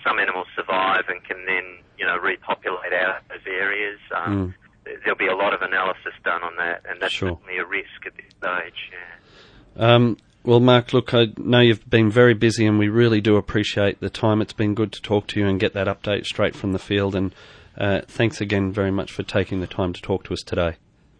some 0.06 0.18
animals 0.18 0.46
survive 0.54 1.04
and 1.08 1.24
can 1.24 1.46
then, 1.46 1.78
you 1.98 2.04
know, 2.04 2.18
repopulate 2.18 2.92
out 2.92 3.16
of 3.16 3.28
those 3.28 3.46
areas. 3.46 3.98
Um, 4.14 4.54
There'll 5.02 5.18
be 5.18 5.26
a 5.26 5.34
lot 5.34 5.52
of 5.52 5.62
analysis 5.62 6.12
done 6.24 6.44
on 6.44 6.54
that, 6.58 6.82
and 6.88 7.02
that's 7.02 7.12
Sure. 7.12 7.30
certainly 7.30 7.58
a 7.58 7.66
risk 7.66 8.06
at 8.06 8.14
this 8.16 8.26
stage. 8.38 8.92
Yeah. 8.92 9.94
Um, 9.94 10.16
well, 10.46 10.60
Mark, 10.60 10.92
look, 10.92 11.12
I 11.12 11.26
know 11.36 11.60
you've 11.60 11.88
been 11.90 12.10
very 12.10 12.34
busy, 12.34 12.64
and 12.66 12.78
we 12.78 12.88
really 12.88 13.20
do 13.20 13.36
appreciate 13.36 14.00
the 14.00 14.08
time. 14.10 14.40
It's 14.40 14.52
been 14.52 14.74
good 14.74 14.92
to 14.92 15.02
talk 15.02 15.26
to 15.28 15.40
you 15.40 15.46
and 15.46 15.60
get 15.60 15.74
that 15.74 15.86
update 15.88 16.24
straight 16.24 16.54
from 16.54 16.72
the 16.72 16.78
field. 16.78 17.14
And 17.14 17.34
uh, 17.76 18.02
thanks 18.06 18.40
again 18.40 18.72
very 18.72 18.90
much 18.90 19.12
for 19.12 19.22
taking 19.22 19.60
the 19.60 19.66
time 19.66 19.92
to 19.92 20.00
talk 20.00 20.24
to 20.24 20.32
us 20.32 20.40
today. 20.40 20.76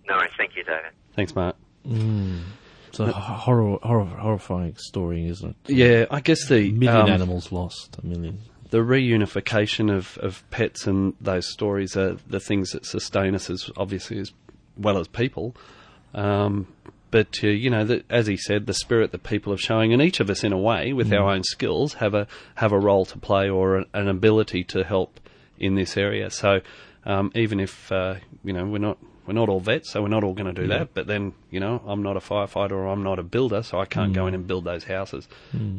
No, 0.08 0.18
thank 0.38 0.56
you, 0.56 0.64
David. 0.64 0.92
Thanks, 1.14 1.34
Mark. 1.34 1.56
It's 1.84 3.00
a 3.00 3.12
horror, 3.12 3.78
horror, 3.82 4.04
horrifying 4.04 4.76
story, 4.76 5.26
isn't 5.28 5.56
it? 5.66 5.72
Yeah, 5.72 6.06
I 6.10 6.20
guess 6.20 6.46
the 6.48 6.68
A 6.68 6.72
million 6.72 7.06
um, 7.06 7.10
animals 7.10 7.52
lost. 7.52 7.98
A 8.02 8.06
million. 8.06 8.38
the 8.70 8.78
reunification 8.78 9.94
of, 9.94 10.16
of 10.18 10.48
pets 10.50 10.86
and 10.86 11.14
those 11.20 11.46
stories 11.52 11.96
are 11.96 12.16
the 12.28 12.40
things 12.40 12.70
that 12.70 12.86
sustain 12.86 13.34
us 13.34 13.50
as 13.50 13.70
obviously 13.76 14.18
as 14.18 14.32
well 14.78 14.98
as 14.98 15.08
people. 15.08 15.54
Um, 16.14 16.68
but 17.16 17.42
uh, 17.42 17.46
you 17.46 17.70
know, 17.70 17.82
the, 17.82 18.04
as 18.10 18.26
he 18.26 18.36
said, 18.36 18.66
the 18.66 18.74
spirit 18.74 19.10
that 19.12 19.22
people 19.22 19.50
are 19.50 19.56
showing, 19.56 19.94
and 19.94 20.02
each 20.02 20.20
of 20.20 20.28
us, 20.28 20.44
in 20.44 20.52
a 20.52 20.58
way, 20.58 20.92
with 20.92 21.10
our 21.14 21.30
own 21.30 21.44
skills, 21.44 21.94
have 21.94 22.12
a 22.12 22.26
have 22.56 22.72
a 22.72 22.78
role 22.78 23.06
to 23.06 23.16
play 23.16 23.48
or 23.48 23.76
an, 23.76 23.86
an 23.94 24.06
ability 24.06 24.64
to 24.64 24.84
help 24.84 25.18
in 25.58 25.76
this 25.76 25.96
area. 25.96 26.28
So 26.28 26.60
um, 27.06 27.32
even 27.34 27.58
if 27.58 27.90
uh, 27.90 28.16
you 28.44 28.52
know 28.52 28.66
we're 28.66 28.76
not 28.76 28.98
we're 29.26 29.32
not 29.32 29.48
all 29.48 29.60
vets, 29.60 29.92
so 29.92 30.02
we're 30.02 30.08
not 30.08 30.24
all 30.24 30.34
going 30.34 30.54
to 30.54 30.60
do 30.60 30.68
that. 30.68 30.92
But 30.92 31.06
then 31.06 31.32
you 31.50 31.58
know, 31.58 31.80
I'm 31.86 32.02
not 32.02 32.18
a 32.18 32.20
firefighter 32.20 32.72
or 32.72 32.88
I'm 32.88 33.02
not 33.02 33.18
a 33.18 33.22
builder, 33.22 33.62
so 33.62 33.80
I 33.80 33.86
can't 33.86 34.12
go 34.12 34.26
in 34.26 34.34
and 34.34 34.46
build 34.46 34.64
those 34.64 34.84
houses. 34.84 35.26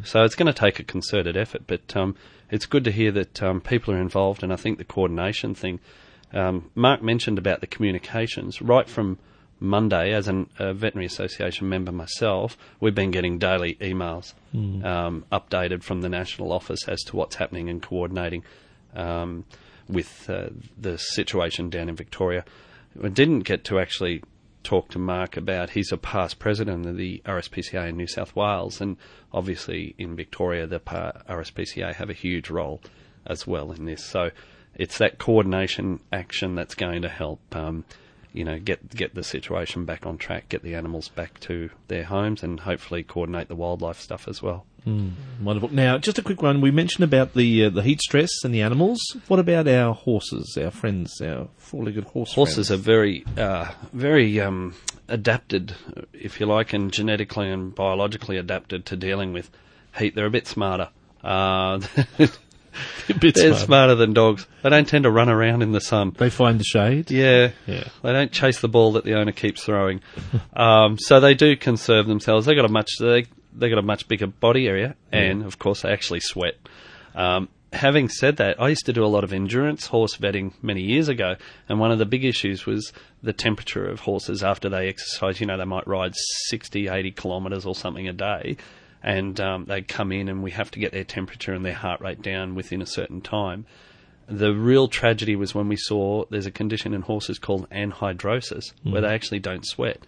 So 0.06 0.24
it's 0.24 0.34
going 0.34 0.52
to 0.52 0.60
take 0.60 0.80
a 0.80 0.84
concerted 0.84 1.38
effort. 1.38 1.68
But 1.68 1.96
um, 1.96 2.16
it's 2.50 2.66
good 2.66 2.84
to 2.86 2.92
hear 2.92 3.12
that 3.12 3.44
um, 3.44 3.62
people 3.62 3.94
are 3.94 4.02
involved, 4.02 4.42
and 4.42 4.52
I 4.52 4.56
think 4.56 4.80
the 4.80 4.86
coordination 4.86 5.54
thing. 5.54 5.82
Um, 6.34 6.72
Mark 6.74 7.04
mentioned 7.04 7.38
about 7.38 7.62
the 7.62 7.68
communications 7.68 8.60
right 8.60 8.90
from 8.90 9.20
Monday, 9.60 10.14
as 10.14 10.28
a 10.28 10.46
uh, 10.60 10.74
veterinary 10.74 11.08
association 11.08 11.68
member 11.68 11.92
myself, 11.92 12.58
we've 12.80 12.94
been 12.94 13.12
getting 13.12 13.40
daily 13.40 13.76
emails 13.76 14.34
um, 14.86 15.26
updated 15.32 15.84
from 15.84 16.02
the 16.02 16.10
national 16.10 16.52
office 16.52 16.88
as 16.88 17.02
to 17.04 17.16
what's 17.16 17.36
happening 17.36 17.70
and 17.70 17.82
coordinating 17.82 18.44
um, 18.96 19.46
with 19.90 20.30
uh, 20.30 20.50
the 20.78 20.98
situation 20.98 21.70
down 21.70 21.90
in 21.90 21.96
Victoria. 21.96 22.46
I 23.04 23.10
didn't 23.10 23.42
get 23.42 23.64
to 23.66 23.80
actually 23.80 24.24
talk 24.64 24.90
to 24.90 25.00
Mark 25.00 25.38
about 25.38 25.72
he's 25.72 25.92
a 25.92 25.98
past 25.98 26.40
president 26.40 26.86
of 26.86 26.98
the 26.98 27.22
RSPCA 27.26 27.90
in 27.90 27.98
New 27.98 28.08
South 28.08 28.36
Wales, 28.36 28.82
and 28.82 28.98
obviously 29.32 29.96
in 29.98 30.16
Victoria, 30.16 30.68
the 30.68 30.80
RSPCA 30.80 31.96
have 31.96 32.10
a 32.10 32.14
huge 32.14 32.50
role 32.50 32.82
as 33.26 33.48
well 33.48 33.72
in 33.72 33.86
this. 33.86 34.04
So 34.04 34.32
it's 34.76 34.98
that 34.98 35.20
coordination 35.20 36.00
action 36.12 36.56
that's 36.56 36.76
going 36.76 37.02
to 37.02 37.10
help. 37.10 37.56
Um, 37.56 37.86
you 38.34 38.44
know, 38.44 38.60
get 38.60 38.96
get 38.96 39.16
the 39.16 39.24
situation 39.24 39.86
back 39.86 40.06
on 40.06 40.18
track, 40.18 40.50
get 40.50 40.64
the 40.64 40.76
animals 40.76 41.10
back 41.10 41.40
to 41.42 41.70
their 41.88 42.04
homes, 42.06 42.44
and 42.44 42.62
hopefully 42.62 43.04
coordinate 43.04 43.48
the 43.48 43.56
wildlife 43.56 44.00
stuff 44.00 44.28
as 44.28 44.42
well. 44.42 44.66
Wonderful. 45.42 45.74
Now, 45.74 45.98
just 45.98 46.18
a 46.18 46.22
quick 46.22 46.42
one. 46.42 46.62
We 46.62 46.72
mentioned 46.72 47.04
about 47.04 47.34
the 47.34 47.66
uh, 47.66 47.70
the 47.70 47.84
heat 47.84 48.00
stress 48.02 48.30
and 48.46 48.54
the 48.54 48.62
animals. 48.62 49.00
What 49.28 49.40
about 49.40 49.68
our 49.68 49.94
horses, 49.94 50.58
our 50.58 50.72
friends, 50.72 51.20
our 51.20 51.50
four-legged 51.58 52.06
horse 52.06 52.34
Horses 52.34 52.72
are 52.72 52.78
very, 52.78 53.26
uh, 53.36 53.72
very 53.92 54.40
um, 54.40 54.76
adapted, 55.10 55.76
if 56.14 56.40
you 56.40 56.46
like, 56.46 56.72
and 56.72 56.94
genetically 56.94 57.52
and 57.52 57.76
biologically 57.76 58.38
adapted 58.38 58.86
to 58.86 58.96
dealing 58.96 59.34
with 59.34 59.50
heat. 59.98 60.16
They're 60.16 60.26
a 60.26 60.32
bit 60.32 60.48
smarter. 60.48 60.90
Uh, 61.22 61.82
A 63.10 63.14
bit 63.14 63.36
They're 63.36 63.52
smart. 63.54 63.66
smarter 63.66 63.96
than 63.96 64.14
dogs. 64.14 64.46
They 64.64 64.70
don't 64.70 64.88
tend 64.88 65.04
to 65.04 65.12
run 65.12 65.30
around 65.30 65.62
in 65.62 65.72
the 65.72 65.82
sun. 65.82 66.14
They 66.18 66.30
find 66.30 66.60
the 66.60 66.64
shade. 66.66 67.10
Yeah, 67.12 67.52
Yeah. 67.66 67.86
They 68.04 68.12
don't 68.12 68.32
chase 68.32 68.60
the 68.60 68.68
ball 68.68 68.94
that 68.94 69.04
the 69.06 69.14
owner 69.16 69.32
keeps 69.32 69.64
throwing. 69.64 70.02
um, 70.56 70.98
so 71.00 71.20
they 71.20 71.34
do 71.34 71.56
conserve 71.56 72.08
themselves. 72.08 72.46
They 72.46 72.56
got 72.56 72.66
a 72.66 72.70
much 72.70 72.90
they 73.00 73.26
they 73.56 73.70
got 73.70 73.80
a 73.80 73.84
much 73.84 74.08
bigger 74.08 74.28
body 74.28 74.68
area, 74.68 74.96
and 75.12 75.44
of 75.44 75.58
course 75.60 75.82
they 75.82 75.90
actually 75.92 76.20
sweat. 76.20 76.56
Um, 77.16 77.50
having 77.74 78.08
said 78.08 78.38
that, 78.38 78.62
I 78.62 78.70
used 78.70 78.86
to 78.86 78.94
do 78.94 79.04
a 79.04 79.08
lot 79.08 79.24
of 79.24 79.34
endurance 79.34 79.88
horse 79.88 80.16
vetting 80.18 80.54
many 80.62 80.82
years 80.84 81.08
ago, 81.08 81.36
and 81.68 81.80
one 81.80 81.92
of 81.92 81.98
the 81.98 82.06
big 82.06 82.24
issues 82.24 82.66
was 82.66 82.94
the 83.24 83.34
temperature 83.34 83.86
of 83.88 84.02
horses 84.02 84.44
after 84.44 84.70
they 84.70 84.88
exercise. 84.88 85.40
You 85.40 85.48
know, 85.48 85.58
they 85.58 85.66
might 85.66 85.88
ride 85.88 86.14
60, 86.50 86.88
80 86.88 87.12
kilometres 87.12 87.66
or 87.66 87.74
something 87.74 88.08
a 88.08 88.14
day, 88.14 88.58
and 89.08 89.40
um, 89.40 89.64
they 89.66 89.82
come 89.82 90.12
in, 90.12 90.28
and 90.28 90.44
we 90.44 90.52
have 90.52 90.70
to 90.72 90.80
get 90.80 90.92
their 90.92 91.06
temperature 91.06 91.54
and 91.54 91.64
their 91.64 91.74
heart 91.74 92.02
rate 92.02 92.22
down 92.22 92.56
within 92.56 92.82
a 92.82 92.86
certain 92.86 93.22
time. 93.22 93.66
The 94.28 94.54
real 94.54 94.90
tragedy 94.90 95.38
was 95.38 95.56
when 95.56 95.70
we 95.70 95.78
saw 95.78 96.26
there's 96.30 96.46
a 96.46 96.52
condition 96.52 96.94
in 96.94 97.02
horses 97.04 97.40
called 97.40 97.70
anhidrosis, 97.70 98.74
where 98.84 99.02
they 99.02 99.08
actually 99.14 99.40
don't 99.40 99.66
sweat, 99.66 100.00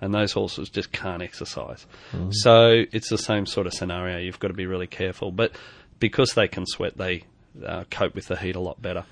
and 0.00 0.12
those 0.12 0.32
horses 0.32 0.68
just 0.70 0.90
can't 0.90 1.22
exercise. 1.22 1.86
So 2.30 2.84
it's 2.90 3.08
the 3.08 3.18
same 3.18 3.46
sort 3.46 3.68
of 3.68 3.74
scenario. 3.74 4.18
You've 4.18 4.40
got 4.40 4.48
to 4.48 4.54
be 4.54 4.66
really 4.66 4.88
careful, 4.88 5.30
but 5.30 5.52
because 6.00 6.32
they 6.34 6.48
can 6.48 6.66
sweat, 6.66 6.96
they 6.96 7.22
uh, 7.64 7.84
cope 7.92 8.16
with 8.16 8.26
the 8.26 8.36
heat 8.36 8.56
a 8.56 8.60
lot 8.60 8.82
better. 8.82 9.04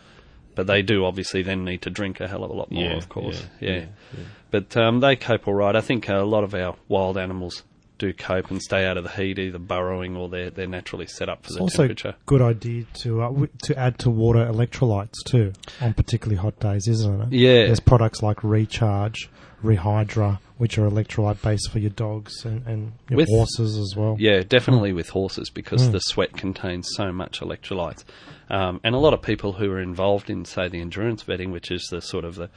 But 0.57 0.67
they 0.67 0.83
do 0.83 1.05
obviously 1.05 1.43
then 1.43 1.65
need 1.65 1.83
to 1.83 1.91
drink 1.91 2.19
a 2.21 2.27
hell 2.27 2.43
of 2.43 2.51
a 2.51 2.55
lot 2.55 2.73
more, 2.73 2.83
Yeah, 2.83 2.97
of 2.97 3.09
course. 3.09 3.47
yeah, 3.61 3.71
Yeah, 3.71 4.25
but 4.51 4.77
um, 4.77 4.99
they 5.01 5.15
cope 5.15 5.47
all 5.47 5.55
right. 5.55 5.77
I 5.77 5.83
think 5.83 6.09
a 6.09 6.17
lot 6.25 6.43
of 6.45 6.55
our 6.55 6.75
wild 6.89 7.17
animals 7.19 7.63
do 7.99 8.13
cope 8.13 8.51
and 8.51 8.61
stay 8.63 8.85
out 8.85 8.97
of 8.97 9.05
the 9.05 9.11
heat, 9.11 9.39
either 9.39 9.59
burrowing 9.59 10.17
or 10.17 10.29
they're 10.29 10.51
they're 10.51 10.67
naturally 10.67 11.07
set 11.07 11.29
up 11.29 11.43
for 11.43 11.47
It's 11.49 11.55
the 11.57 11.61
also 11.63 11.77
temperature. 11.85 12.15
good 12.27 12.43
idea 12.43 12.85
to 13.03 13.23
uh, 13.23 13.29
w- 13.29 13.49
to 13.65 13.79
add 13.79 13.99
to 14.01 14.11
water 14.11 14.45
electrolytes 14.47 15.15
too 15.25 15.53
on 15.81 15.95
particularly 15.95 16.37
hot 16.37 16.59
days, 16.61 16.87
isn't 16.89 17.21
it? 17.23 17.33
Yeah. 17.33 17.67
There's 17.67 17.81
products 17.81 18.23
like 18.23 18.43
Recharge, 18.45 19.29
Rehydra, 19.65 20.39
which 20.59 20.79
are 20.79 20.89
electrolyte 20.89 21.41
based 21.43 21.71
for 21.71 21.79
your 21.79 21.91
dogs 21.91 22.45
and, 22.45 22.67
and 22.67 22.93
your 23.11 23.19
With- 23.19 23.29
horses 23.29 23.77
as 23.79 23.95
well. 23.97 24.17
Yeah, 24.19 24.43
definitely 24.43 24.93
with 24.93 25.09
horses 25.11 25.51
because 25.51 25.91
the 25.91 26.01
sweat 26.01 26.37
contains 26.37 26.89
so 26.95 27.13
much 27.13 27.41
electrolytes. 27.41 28.05
Um, 28.49 28.81
and 28.85 28.95
a 28.95 28.99
lot 28.99 29.13
of 29.13 29.23
people 29.23 29.55
who 29.55 29.71
are 29.73 29.81
involved 29.81 30.31
in, 30.31 30.45
say, 30.45 30.69
the 30.69 30.81
endurance 30.81 31.25
vetting, 31.25 31.51
which 31.51 31.71
is 31.73 31.89
the 31.91 32.01
sort 32.01 32.25
of 32.25 32.37
the 32.37 32.49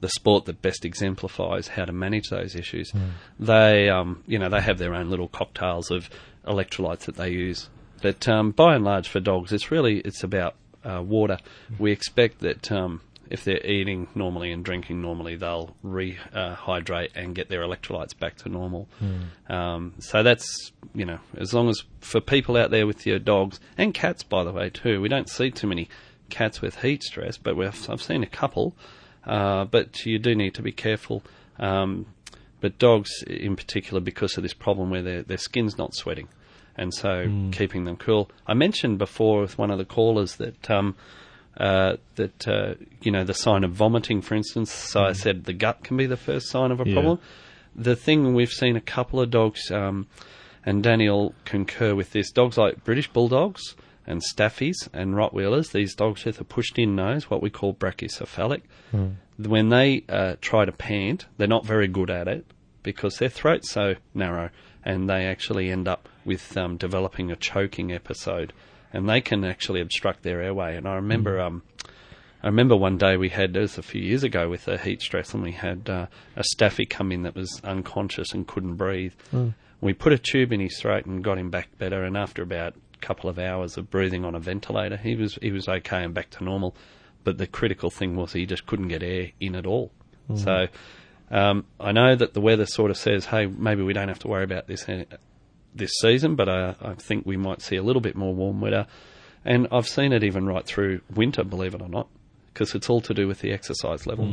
the 0.00 0.08
sport 0.08 0.44
that 0.46 0.62
best 0.62 0.84
exemplifies 0.84 1.68
how 1.68 1.84
to 1.84 1.92
manage 1.92 2.28
those 2.30 2.54
issues, 2.54 2.92
they 3.38 3.88
um, 3.88 4.22
you 4.26 4.38
know 4.38 4.48
they 4.48 4.60
have 4.60 4.78
their 4.78 4.94
own 4.94 5.10
little 5.10 5.28
cocktails 5.28 5.90
of 5.90 6.08
electrolytes 6.46 7.00
that 7.00 7.16
they 7.16 7.30
use. 7.30 7.68
But 8.00 8.28
um, 8.28 8.52
by 8.52 8.76
and 8.76 8.84
large, 8.84 9.08
for 9.08 9.20
dogs, 9.20 9.52
it's 9.52 9.70
really 9.70 9.98
it's 10.00 10.22
about 10.22 10.54
uh, 10.84 11.02
water. 11.02 11.38
We 11.78 11.90
expect 11.92 12.40
that 12.40 12.70
um, 12.70 13.00
if 13.28 13.44
they're 13.44 13.64
eating 13.66 14.08
normally 14.14 14.52
and 14.52 14.64
drinking 14.64 15.02
normally, 15.02 15.36
they'll 15.36 15.74
rehydrate 15.84 17.10
and 17.14 17.34
get 17.34 17.48
their 17.48 17.62
electrolytes 17.62 18.16
back 18.18 18.36
to 18.36 18.48
normal. 18.48 18.88
Um, 19.48 19.94
so 19.98 20.22
that's 20.22 20.72
you 20.94 21.04
know 21.04 21.18
as 21.36 21.52
long 21.52 21.68
as 21.68 21.82
for 22.00 22.20
people 22.20 22.56
out 22.56 22.70
there 22.70 22.86
with 22.86 23.06
your 23.06 23.18
dogs 23.18 23.60
and 23.76 23.92
cats, 23.92 24.22
by 24.22 24.44
the 24.44 24.52
way, 24.52 24.70
too. 24.70 25.00
We 25.00 25.08
don't 25.08 25.28
see 25.28 25.50
too 25.50 25.66
many 25.66 25.88
cats 26.30 26.60
with 26.60 26.82
heat 26.82 27.02
stress, 27.02 27.36
but 27.38 27.56
we've, 27.56 27.90
I've 27.90 28.02
seen 28.02 28.22
a 28.22 28.26
couple. 28.26 28.74
Uh, 29.24 29.64
but 29.64 30.06
you 30.06 30.18
do 30.18 30.34
need 30.34 30.54
to 30.54 30.62
be 30.62 30.72
careful. 30.72 31.22
Um, 31.58 32.06
but 32.60 32.78
dogs, 32.78 33.22
in 33.26 33.56
particular, 33.56 34.00
because 34.00 34.36
of 34.36 34.42
this 34.42 34.54
problem 34.54 34.90
where 34.90 35.02
their 35.02 35.22
their 35.22 35.38
skin's 35.38 35.78
not 35.78 35.94
sweating, 35.94 36.28
and 36.76 36.92
so 36.92 37.48
keeping 37.52 37.84
them 37.84 37.96
cool. 37.96 38.30
I 38.46 38.54
mentioned 38.54 38.98
before 38.98 39.42
with 39.42 39.58
one 39.58 39.70
of 39.70 39.78
the 39.78 39.84
callers 39.84 40.36
that 40.36 40.68
um, 40.70 40.96
uh, 41.56 41.96
that 42.16 42.48
uh, 42.48 42.74
you 43.02 43.12
know 43.12 43.24
the 43.24 43.34
sign 43.34 43.64
of 43.64 43.72
vomiting, 43.72 44.22
for 44.22 44.34
instance. 44.34 44.72
So 44.72 45.02
I 45.04 45.12
said 45.12 45.44
the 45.44 45.52
gut 45.52 45.84
can 45.84 45.96
be 45.96 46.06
the 46.06 46.16
first 46.16 46.48
sign 46.48 46.70
of 46.72 46.80
a 46.80 46.86
Yeah. 46.88 46.94
problem. 46.94 47.18
The 47.76 47.94
thing 47.94 48.34
we've 48.34 48.50
seen 48.50 48.74
a 48.76 48.80
couple 48.80 49.20
of 49.20 49.30
dogs, 49.30 49.70
um, 49.70 50.06
and 50.66 50.82
Daniel 50.82 51.34
concur 51.44 51.94
with 51.94 52.10
this. 52.10 52.32
Dogs 52.32 52.58
like 52.58 52.82
British 52.82 53.08
bulldogs 53.08 53.76
and 54.08 54.22
staffies 54.22 54.88
and 54.92 55.14
Rottweilers, 55.14 55.70
these 55.70 55.94
dogs 55.94 56.24
with 56.24 56.40
a 56.40 56.44
pushed 56.44 56.78
in 56.78 56.96
nose, 56.96 57.30
what 57.30 57.42
we 57.42 57.50
call 57.50 57.74
brachycephalic, 57.74 58.62
when 59.36 59.68
they 59.68 60.02
uh, 60.08 60.34
try 60.40 60.64
to 60.64 60.72
pant, 60.72 61.26
they're 61.36 61.46
not 61.46 61.64
very 61.64 61.86
good 61.86 62.10
at 62.10 62.26
it 62.26 62.46
because 62.82 63.18
their 63.18 63.28
throat's 63.28 63.70
so 63.70 63.94
narrow 64.14 64.50
and 64.84 65.08
they 65.08 65.26
actually 65.26 65.70
end 65.70 65.86
up 65.86 66.08
with 66.24 66.56
um, 66.56 66.76
developing 66.78 67.30
a 67.30 67.36
choking 67.36 67.92
episode 67.92 68.52
and 68.92 69.08
they 69.08 69.20
can 69.20 69.44
actually 69.44 69.82
obstruct 69.82 70.22
their 70.22 70.42
airway. 70.42 70.74
And 70.76 70.88
I 70.88 70.94
remember. 70.94 71.40
Um, 71.40 71.62
I 72.40 72.46
remember 72.46 72.76
one 72.76 72.98
day 72.98 73.16
we 73.16 73.30
had, 73.30 73.56
it 73.56 73.60
was 73.60 73.78
a 73.78 73.82
few 73.82 74.00
years 74.00 74.22
ago 74.22 74.48
with 74.48 74.68
a 74.68 74.78
heat 74.78 75.02
stress, 75.02 75.34
and 75.34 75.42
we 75.42 75.50
had 75.50 75.90
uh, 75.90 76.06
a 76.36 76.44
staffy 76.44 76.86
come 76.86 77.10
in 77.10 77.24
that 77.24 77.34
was 77.34 77.60
unconscious 77.64 78.32
and 78.32 78.46
couldn't 78.46 78.76
breathe. 78.76 79.12
We 79.80 79.92
put 79.92 80.12
a 80.12 80.18
tube 80.18 80.52
in 80.52 80.60
his 80.60 80.78
throat 80.78 81.04
and 81.04 81.24
got 81.24 81.36
him 81.36 81.50
back 81.50 81.76
better, 81.78 82.04
and 82.04 82.16
after 82.16 82.42
about 82.42 82.76
couple 83.00 83.28
of 83.30 83.38
hours 83.38 83.76
of 83.76 83.90
breathing 83.90 84.24
on 84.24 84.34
a 84.34 84.40
ventilator, 84.40 84.96
he 84.96 85.14
was 85.14 85.38
he 85.40 85.50
was 85.52 85.68
okay 85.68 86.02
and 86.04 86.14
back 86.14 86.30
to 86.30 86.44
normal. 86.44 86.74
But 87.24 87.38
the 87.38 87.46
critical 87.46 87.90
thing 87.90 88.16
was 88.16 88.32
he 88.32 88.46
just 88.46 88.66
couldn't 88.66 88.88
get 88.88 89.02
air 89.02 89.32
in 89.40 89.54
at 89.54 89.66
all. 89.66 89.90
So 90.36 90.66
um, 91.30 91.64
I 91.80 91.92
know 91.92 92.14
that 92.16 92.34
the 92.34 92.40
weather 92.40 92.66
sort 92.66 92.90
of 92.90 92.96
says, 92.96 93.26
hey, 93.26 93.46
maybe 93.46 93.82
we 93.82 93.92
don't 93.92 94.08
have 94.08 94.18
to 94.20 94.28
worry 94.28 94.44
about 94.44 94.66
this 94.66 94.88
uh, 94.88 95.04
this 95.74 95.92
season, 96.00 96.34
but 96.36 96.48
I, 96.48 96.74
I 96.80 96.94
think 96.94 97.24
we 97.26 97.36
might 97.36 97.62
see 97.62 97.76
a 97.76 97.82
little 97.82 98.00
bit 98.02 98.14
more 98.14 98.34
warm 98.34 98.60
weather. 98.60 98.86
And 99.44 99.68
I've 99.72 99.88
seen 99.88 100.12
it 100.12 100.22
even 100.24 100.46
right 100.46 100.66
through 100.66 101.00
winter, 101.14 101.44
believe 101.44 101.74
it 101.74 101.80
or 101.80 101.88
not, 101.88 102.08
because 102.52 102.74
it's 102.74 102.90
all 102.90 103.00
to 103.02 103.14
do 103.14 103.26
with 103.26 103.40
the 103.40 103.52
exercise 103.52 104.06
level. 104.06 104.26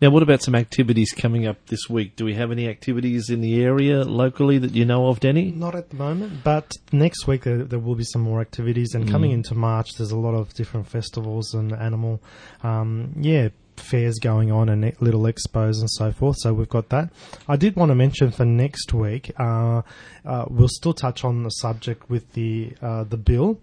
Now, 0.00 0.10
what 0.10 0.22
about 0.22 0.42
some 0.42 0.54
activities 0.54 1.10
coming 1.10 1.44
up 1.44 1.66
this 1.66 1.88
week? 1.90 2.14
Do 2.14 2.24
we 2.24 2.34
have 2.34 2.52
any 2.52 2.68
activities 2.68 3.30
in 3.30 3.40
the 3.40 3.60
area 3.60 4.04
locally 4.04 4.56
that 4.58 4.72
you 4.72 4.84
know 4.84 5.08
of, 5.08 5.18
Denny? 5.18 5.50
Not 5.50 5.74
at 5.74 5.90
the 5.90 5.96
moment, 5.96 6.44
but 6.44 6.76
next 6.92 7.26
week 7.26 7.42
there, 7.42 7.64
there 7.64 7.80
will 7.80 7.96
be 7.96 8.04
some 8.04 8.22
more 8.22 8.40
activities. 8.40 8.94
And 8.94 9.10
coming 9.10 9.32
into 9.32 9.56
March, 9.56 9.94
there's 9.94 10.12
a 10.12 10.16
lot 10.16 10.34
of 10.34 10.54
different 10.54 10.86
festivals 10.86 11.52
and 11.52 11.72
animal, 11.72 12.22
um, 12.62 13.12
yeah, 13.16 13.48
fairs 13.76 14.20
going 14.20 14.52
on 14.52 14.68
and 14.68 14.84
little 15.00 15.22
expos 15.22 15.80
and 15.80 15.90
so 15.90 16.12
forth. 16.12 16.36
So 16.38 16.54
we've 16.54 16.68
got 16.68 16.90
that. 16.90 17.10
I 17.48 17.56
did 17.56 17.74
want 17.74 17.90
to 17.90 17.96
mention 17.96 18.30
for 18.30 18.44
next 18.44 18.92
week, 18.92 19.32
uh, 19.36 19.82
uh, 20.24 20.44
we'll 20.48 20.68
still 20.68 20.94
touch 20.94 21.24
on 21.24 21.42
the 21.42 21.50
subject 21.50 22.08
with 22.08 22.32
the 22.34 22.74
uh, 22.80 23.02
the 23.02 23.16
bill 23.16 23.60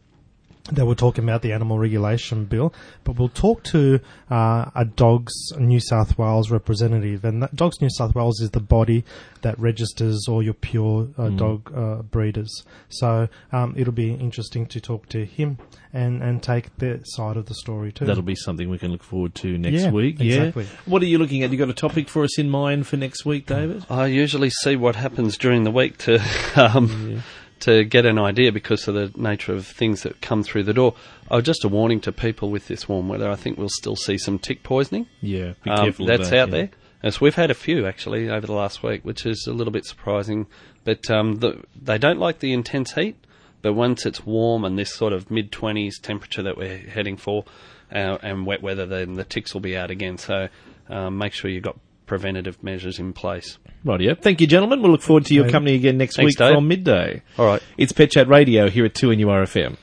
that 0.72 0.86
we're 0.88 0.96
talking 0.96 1.24
about 1.24 1.44
the 1.44 1.52
animal 1.54 1.78
regulation 1.78 2.46
bill, 2.46 2.74
but 3.04 3.20
we'll 3.20 3.30
talk 3.30 3.62
to 3.64 4.00
uh, 4.32 4.72
a 4.74 4.84
Dogs 4.84 5.34
New 5.60 5.80
South 5.80 6.18
Wales 6.18 6.50
representative, 6.50 7.24
and 7.24 7.44
that 7.44 7.56
Dogs 7.56 7.80
New 7.82 7.90
South 7.92 8.16
Wales 8.16 8.40
is 8.42 8.50
the 8.50 8.60
body 8.60 9.04
that 9.42 9.60
registers 9.60 10.26
all 10.28 10.42
your 10.42 10.56
pure 10.56 11.08
uh, 11.20 11.30
dog 11.30 11.72
uh, 11.76 12.02
breeders. 12.02 12.64
So 12.90 13.30
um, 13.52 13.76
it'll 13.78 13.94
be 13.94 14.14
interesting 14.14 14.66
to 14.68 14.82
talk 14.82 15.08
to 15.10 15.24
him 15.24 15.60
and, 15.94 16.24
and 16.24 16.42
take 16.42 16.76
their 16.78 17.00
side 17.04 17.38
of 17.38 17.46
the 17.46 17.54
story 17.54 17.92
too. 17.92 18.06
That'll 18.06 18.24
be 18.24 18.34
something 18.36 18.68
we 18.68 18.80
can 18.80 18.92
look 18.92 19.04
forward 19.04 19.36
to 19.36 19.58
next 19.60 19.84
Yeah, 19.84 19.92
week. 19.92 20.20
exactly. 20.20 20.64
Yeah. 20.64 20.70
What 20.86 21.04
are 21.04 21.06
you 21.06 21.20
looking 21.20 21.44
at? 21.44 21.52
You 21.52 21.58
got 21.60 21.70
a 21.70 21.74
topic 21.74 22.10
for 22.10 22.24
us 22.24 22.40
in 22.40 22.50
mind 22.50 22.88
for 22.88 22.98
next 22.98 23.24
week, 23.24 23.46
David? 23.46 23.86
I 23.88 24.08
usually 24.08 24.50
see 24.50 24.76
what 24.76 24.96
happens 24.96 25.38
during 25.38 25.64
the 25.64 25.72
week 25.72 26.00
to 26.00 26.20
um, 26.56 27.22
to 27.62 27.84
get 27.84 28.06
an 28.06 28.20
idea 28.20 28.52
because 28.52 28.88
of 28.88 28.96
the 28.96 29.12
nature 29.16 29.54
of 29.54 29.66
things 29.66 30.04
that 30.04 30.22
come 30.22 30.44
through 30.44 30.64
the 30.64 30.74
door. 30.74 30.94
Oh, 31.32 31.42
just 31.42 31.64
a 31.64 31.68
warning 31.70 32.02
to 32.02 32.12
people 32.12 32.50
with 32.50 32.68
this 32.68 32.88
warm 32.88 33.08
weather. 33.08 33.30
I 33.30 33.36
think 33.36 33.58
we'll 33.58 33.70
still 33.70 33.96
see 33.96 34.18
some 34.18 34.38
tick 34.40 34.62
poisoning. 34.64 35.08
Yeah. 35.22 35.54
Be 35.64 35.72
Um, 35.72 35.86
careful. 35.86 36.06
that's 36.06 36.30
that, 36.30 36.40
out 36.40 36.50
yeah. 36.50 36.56
there. 36.56 36.70
As 37.02 37.22
we've 37.22 37.36
had 37.36 37.52
a 37.52 37.56
few 37.56 37.86
actually 37.86 38.30
over 38.30 38.46
the 38.46 38.54
last 38.54 38.84
week, 38.84 39.04
which 39.04 39.26
is 39.26 39.46
a 39.48 39.54
little 39.54 39.72
bit 39.72 39.86
surprising. 39.86 40.48
But 40.84 41.10
um, 41.10 41.36
the, 41.36 41.64
they 41.82 41.98
don't 41.98 42.20
like 42.20 42.40
the 42.40 42.54
intense 42.54 42.94
heat. 42.94 43.16
But 43.62 43.74
once 43.74 44.06
it's 44.06 44.24
warm 44.26 44.64
and 44.64 44.78
this 44.78 44.94
sort 44.94 45.12
of 45.12 45.32
mid 45.32 45.52
twenties 45.52 45.98
temperature 46.00 46.44
that 46.44 46.56
we're 46.58 46.78
heading 46.78 47.18
for, 47.18 47.46
uh, 47.92 48.18
and 48.22 48.46
wet 48.46 48.62
weather, 48.62 48.86
then 48.86 49.16
the 49.16 49.24
ticks 49.24 49.54
will 49.56 49.62
be 49.62 49.76
out 49.76 49.90
again. 49.90 50.20
So 50.20 50.50
um, 50.88 51.18
make 51.18 51.34
sure 51.34 51.50
you've 51.50 51.64
got 51.64 51.80
preventative 52.06 52.62
measures 52.64 53.00
in 53.00 53.14
place. 53.14 53.58
Right, 53.84 54.02
yeah. 54.02 54.14
Thank 54.20 54.42
you, 54.42 54.48
gentlemen. 54.48 54.82
We'll 54.82 54.92
look 54.92 55.02
forward 55.02 55.26
to 55.26 55.34
your 55.34 55.44
David. 55.44 55.52
company 55.54 55.76
again 55.76 55.98
next 55.98 56.16
Thanks, 56.16 56.32
week 56.32 56.38
Dave. 56.38 56.56
from 56.56 56.68
midday. 56.68 57.22
All 57.38 57.46
right. 57.46 57.62
It's 57.78 57.92
Pet 57.92 58.12
Chat 58.12 58.28
Radio 58.28 58.70
here 58.70 58.86
at 58.86 58.94
2NURFM. 58.94 59.78